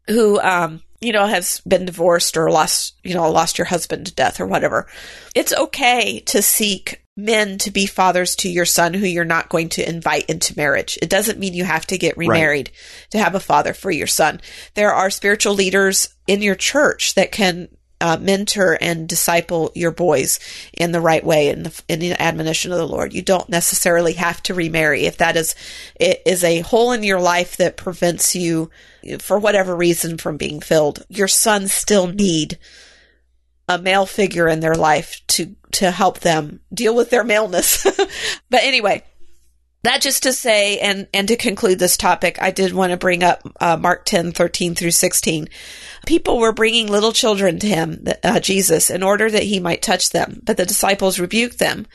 who, 0.08 0.40
um, 0.42 0.82
you 1.00 1.12
know, 1.12 1.26
has 1.26 1.62
been 1.62 1.86
divorced 1.86 2.38
or 2.38 2.50
lost, 2.52 2.96
you 3.04 3.14
know, 3.14 3.30
lost 3.32 3.58
your 3.58 3.66
husband 3.66 4.08
to 4.08 4.16
death 4.16 4.40
or 4.40 4.46
whatever, 4.46 4.88
it's 5.36 5.54
okay 5.54 6.20
to 6.22 6.42
seek 6.42 7.03
men 7.16 7.58
to 7.60 7.72
be 7.72 7.86
fathers 7.86 8.36
to 8.36 8.50
your 8.50 8.66
son 8.66 8.94
who 8.94 9.06
you're 9.06 9.24
not 9.24 9.50
going 9.50 9.70
to 9.70 9.88
invite 9.88 10.26
into 10.30 10.58
marriage. 10.58 10.98
It 11.02 11.10
doesn't 11.10 11.40
mean 11.40 11.54
you 11.54 11.64
have 11.64 11.86
to 11.88 11.98
get 11.98 12.18
remarried 12.18 12.72
right. 12.74 13.10
to 13.12 13.20
have 13.20 13.36
a 13.36 13.40
father 13.40 13.74
for 13.74 13.92
your 13.92 14.08
son. 14.08 14.42
There 14.74 14.92
are 14.92 15.10
spiritual 15.10 15.54
leaders 15.54 16.14
in 16.26 16.42
your 16.42 16.56
church 16.56 17.14
that 17.14 17.32
can 17.32 17.70
uh, 18.02 18.18
mentor 18.20 18.78
and 18.82 19.08
disciple 19.08 19.72
your 19.76 19.92
boys 19.92 20.40
in 20.74 20.92
the 20.92 21.00
right 21.00 21.24
way 21.24 21.48
in 21.50 21.64
the, 21.64 21.84
in 21.88 22.00
the 22.00 22.22
admonition 22.22 22.72
of 22.72 22.78
the 22.78 22.88
Lord. 22.88 23.14
You 23.14 23.22
don't 23.22 23.48
necessarily 23.48 24.14
have 24.14 24.44
to 24.44 24.54
remarry 24.54 25.06
if 25.06 25.18
that 25.18 25.38
is 25.38 25.56
it 25.96 26.22
is 26.26 26.44
a 26.44 26.60
hole 26.60 26.92
in 26.92 27.04
your 27.04 27.22
life 27.22 27.56
that 27.58 27.78
prevents 27.78 28.36
you 28.36 28.70
for 29.20 29.40
whatever 29.40 29.74
reason 29.74 30.18
from 30.18 30.36
being 30.36 30.60
filled. 30.60 31.06
Your 31.08 31.30
sons 31.30 31.74
still 31.74 32.08
need 32.08 32.58
a 33.70 33.78
male 33.78 34.06
figure 34.06 34.50
in 34.50 34.60
their 34.60 34.76
life 34.76 35.22
to 35.28 35.56
to 35.74 35.92
help 35.92 36.20
them 36.20 36.62
deal 36.74 36.96
with 36.96 37.10
their 37.10 37.24
maleness. 37.24 37.84
but 38.50 38.64
anyway, 38.64 39.04
that 39.84 40.02
just 40.02 40.24
to 40.24 40.34
say, 40.34 40.80
and, 40.80 41.08
and 41.14 41.28
to 41.28 41.36
conclude 41.36 41.80
this 41.80 41.98
topic, 41.98 42.42
I 42.42 42.52
did 42.52 42.74
want 42.74 42.92
to 42.92 42.98
bring 42.98 43.24
up 43.24 43.42
uh, 43.60 43.78
Mark 43.78 44.06
10, 44.06 44.32
13 44.32 44.76
through 44.76 44.92
16 44.92 45.50
people 46.06 46.40
were 46.40 46.52
bringing 46.52 46.88
little 46.88 47.14
children 47.14 47.60
to 47.60 47.68
him, 47.68 48.06
uh, 48.24 48.40
Jesus, 48.40 48.90
in 48.90 49.04
order 49.04 49.30
that 49.30 49.44
he 49.44 49.60
might 49.60 49.82
touch 49.82 50.10
them. 50.10 50.42
But 50.44 50.58
the 50.58 50.66
disciples 50.66 51.20
rebuked 51.20 51.60
them. 51.60 51.86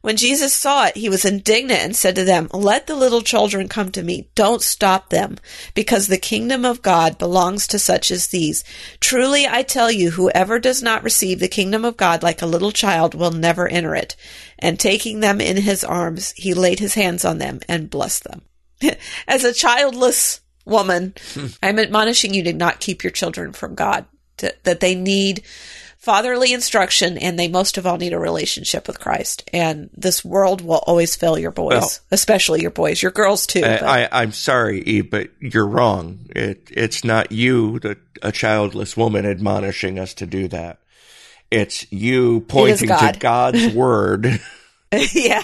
When 0.00 0.16
Jesus 0.16 0.54
saw 0.54 0.86
it, 0.86 0.96
he 0.96 1.08
was 1.08 1.24
indignant 1.24 1.80
and 1.80 1.96
said 1.96 2.14
to 2.16 2.24
them, 2.24 2.48
Let 2.52 2.86
the 2.86 2.96
little 2.96 3.20
children 3.20 3.68
come 3.68 3.90
to 3.92 4.02
me. 4.02 4.28
Don't 4.34 4.62
stop 4.62 5.10
them, 5.10 5.36
because 5.74 6.06
the 6.06 6.18
kingdom 6.18 6.64
of 6.64 6.82
God 6.82 7.18
belongs 7.18 7.66
to 7.68 7.78
such 7.78 8.10
as 8.10 8.28
these. 8.28 8.64
Truly, 9.00 9.46
I 9.46 9.62
tell 9.62 9.90
you, 9.90 10.12
whoever 10.12 10.58
does 10.58 10.82
not 10.82 11.04
receive 11.04 11.40
the 11.40 11.48
kingdom 11.48 11.84
of 11.84 11.96
God 11.96 12.22
like 12.22 12.42
a 12.42 12.46
little 12.46 12.72
child 12.72 13.14
will 13.14 13.32
never 13.32 13.68
enter 13.68 13.94
it. 13.94 14.16
And 14.58 14.78
taking 14.78 15.20
them 15.20 15.40
in 15.40 15.56
his 15.56 15.84
arms, 15.84 16.32
he 16.36 16.52
laid 16.54 16.80
his 16.80 16.94
hands 16.94 17.24
on 17.24 17.37
them 17.38 17.60
and 17.68 17.90
bless 17.90 18.20
them. 18.20 18.42
As 19.28 19.44
a 19.44 19.52
childless 19.52 20.40
woman, 20.64 21.14
I'm 21.62 21.78
admonishing 21.78 22.34
you 22.34 22.44
to 22.44 22.52
not 22.52 22.80
keep 22.80 23.02
your 23.02 23.10
children 23.10 23.52
from 23.52 23.74
God, 23.74 24.06
to, 24.38 24.54
that 24.64 24.80
they 24.80 24.94
need 24.94 25.42
fatherly 25.98 26.52
instruction 26.52 27.18
and 27.18 27.38
they 27.38 27.48
most 27.48 27.76
of 27.76 27.86
all 27.86 27.98
need 27.98 28.12
a 28.12 28.18
relationship 28.18 28.86
with 28.86 29.00
Christ. 29.00 29.48
And 29.52 29.90
this 29.94 30.24
world 30.24 30.60
will 30.60 30.82
always 30.86 31.16
fail 31.16 31.38
your 31.38 31.50
boys, 31.50 31.80
well, 31.80 31.90
especially 32.12 32.62
your 32.62 32.70
boys, 32.70 33.02
your 33.02 33.10
girls 33.10 33.46
too. 33.46 33.64
I, 33.64 34.22
am 34.22 34.32
sorry, 34.32 34.80
Eve, 34.82 35.10
but 35.10 35.30
you're 35.40 35.66
wrong. 35.66 36.20
It, 36.30 36.68
it's 36.70 37.04
not 37.04 37.32
you, 37.32 37.80
the, 37.80 37.98
a 38.22 38.30
childless 38.30 38.96
woman, 38.96 39.26
admonishing 39.26 39.98
us 39.98 40.14
to 40.14 40.26
do 40.26 40.48
that. 40.48 40.78
It's 41.50 41.90
you 41.90 42.40
pointing 42.42 42.88
God. 42.88 43.14
to 43.14 43.18
God's 43.18 43.68
word. 43.74 44.40
yeah. 45.12 45.42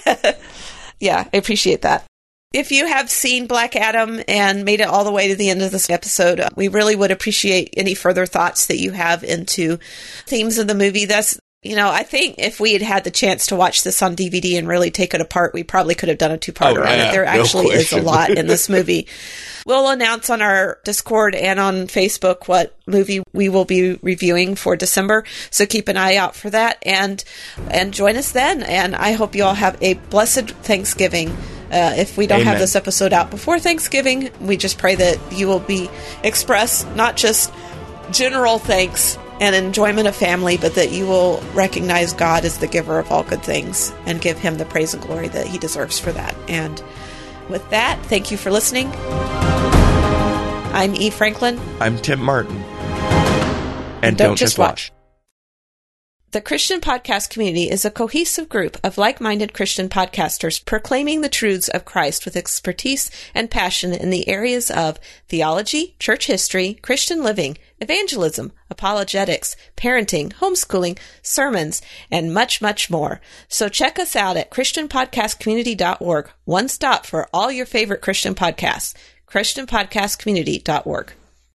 Yeah, 1.04 1.28
I 1.34 1.36
appreciate 1.36 1.82
that. 1.82 2.06
If 2.54 2.72
you 2.72 2.86
have 2.86 3.10
seen 3.10 3.46
Black 3.46 3.76
Adam 3.76 4.22
and 4.26 4.64
made 4.64 4.80
it 4.80 4.88
all 4.88 5.04
the 5.04 5.12
way 5.12 5.28
to 5.28 5.36
the 5.36 5.50
end 5.50 5.60
of 5.60 5.70
this 5.70 5.90
episode, 5.90 6.40
we 6.56 6.68
really 6.68 6.96
would 6.96 7.10
appreciate 7.10 7.74
any 7.76 7.94
further 7.94 8.24
thoughts 8.24 8.68
that 8.68 8.78
you 8.78 8.92
have 8.92 9.22
into 9.22 9.78
themes 10.24 10.56
of 10.56 10.66
the 10.66 10.74
movie. 10.74 11.04
That's 11.04 11.38
you 11.64 11.76
know, 11.76 11.88
I 11.90 12.02
think 12.02 12.34
if 12.36 12.60
we 12.60 12.74
had 12.74 12.82
had 12.82 13.04
the 13.04 13.10
chance 13.10 13.46
to 13.46 13.56
watch 13.56 13.84
this 13.84 14.02
on 14.02 14.14
DVD 14.14 14.58
and 14.58 14.68
really 14.68 14.90
take 14.90 15.14
it 15.14 15.22
apart, 15.22 15.54
we 15.54 15.62
probably 15.62 15.94
could 15.94 16.10
have 16.10 16.18
done 16.18 16.30
a 16.30 16.36
two-parter 16.36 16.78
oh, 16.78 16.84
yeah, 16.84 16.92
on 16.92 17.08
it. 17.08 17.12
There 17.12 17.24
actually 17.24 17.68
is 17.68 17.90
a 17.92 18.02
lot 18.02 18.30
in 18.30 18.46
this 18.46 18.68
movie. 18.68 19.08
we'll 19.64 19.88
announce 19.88 20.28
on 20.28 20.42
our 20.42 20.78
Discord 20.84 21.34
and 21.34 21.58
on 21.58 21.86
Facebook 21.86 22.48
what 22.48 22.76
movie 22.86 23.22
we 23.32 23.48
will 23.48 23.64
be 23.64 23.94
reviewing 24.02 24.56
for 24.56 24.76
December. 24.76 25.24
So 25.50 25.64
keep 25.64 25.88
an 25.88 25.96
eye 25.96 26.16
out 26.16 26.36
for 26.36 26.50
that 26.50 26.82
and 26.84 27.24
and 27.70 27.94
join 27.94 28.16
us 28.16 28.32
then. 28.32 28.62
And 28.62 28.94
I 28.94 29.12
hope 29.12 29.34
you 29.34 29.44
all 29.44 29.54
have 29.54 29.78
a 29.80 29.94
blessed 29.94 30.50
Thanksgiving. 30.50 31.30
Uh, 31.72 31.94
if 31.96 32.18
we 32.18 32.26
don't 32.26 32.42
Amen. 32.42 32.52
have 32.52 32.58
this 32.58 32.76
episode 32.76 33.14
out 33.14 33.30
before 33.30 33.58
Thanksgiving, 33.58 34.30
we 34.38 34.58
just 34.58 34.76
pray 34.76 34.96
that 34.96 35.32
you 35.32 35.48
will 35.48 35.60
be 35.60 35.88
express 36.22 36.84
not 36.94 37.16
just 37.16 37.50
general 38.10 38.58
thanks 38.58 39.16
and 39.40 39.54
enjoyment 39.54 40.06
of 40.06 40.14
family, 40.14 40.56
but 40.56 40.74
that 40.74 40.92
you 40.92 41.06
will 41.06 41.40
recognize 41.52 42.12
God 42.12 42.44
as 42.44 42.58
the 42.58 42.66
giver 42.66 42.98
of 42.98 43.10
all 43.10 43.24
good 43.24 43.42
things 43.42 43.92
and 44.06 44.20
give 44.20 44.38
him 44.38 44.58
the 44.58 44.64
praise 44.64 44.94
and 44.94 45.02
glory 45.02 45.28
that 45.28 45.46
he 45.46 45.58
deserves 45.58 45.98
for 45.98 46.12
that. 46.12 46.34
And 46.48 46.82
with 47.48 47.68
that, 47.70 48.00
thank 48.06 48.30
you 48.30 48.36
for 48.36 48.50
listening. 48.50 48.90
I'm 50.72 50.94
E. 50.94 51.10
Franklin. 51.10 51.60
I'm 51.80 51.98
Tim 51.98 52.20
Martin. 52.20 52.56
And, 52.56 54.04
and 54.04 54.16
don't, 54.16 54.28
don't, 54.28 54.36
just 54.36 54.58
watch. 54.58 54.90
watch. 54.90 54.93
The 56.34 56.40
Christian 56.40 56.80
Podcast 56.80 57.30
Community 57.30 57.70
is 57.70 57.84
a 57.84 57.92
cohesive 57.92 58.48
group 58.48 58.76
of 58.82 58.98
like-minded 58.98 59.54
Christian 59.54 59.88
podcasters 59.88 60.64
proclaiming 60.64 61.20
the 61.20 61.28
truths 61.28 61.68
of 61.68 61.84
Christ 61.84 62.24
with 62.24 62.34
expertise 62.34 63.08
and 63.36 63.48
passion 63.48 63.92
in 63.92 64.10
the 64.10 64.28
areas 64.28 64.68
of 64.68 64.98
theology, 65.28 65.94
church 66.00 66.26
history, 66.26 66.74
Christian 66.82 67.22
living, 67.22 67.56
evangelism, 67.80 68.50
apologetics, 68.68 69.54
parenting, 69.76 70.32
homeschooling, 70.32 70.98
sermons, 71.22 71.80
and 72.10 72.34
much, 72.34 72.60
much 72.60 72.90
more. 72.90 73.20
So 73.46 73.68
check 73.68 74.00
us 74.00 74.16
out 74.16 74.36
at 74.36 74.50
christianpodcastcommunity.org, 74.50 76.30
one 76.46 76.68
stop 76.68 77.06
for 77.06 77.28
all 77.32 77.52
your 77.52 77.64
favorite 77.64 78.02
Christian 78.02 78.34
podcasts, 78.34 78.92
christianpodcastcommunity.org. 79.28 81.12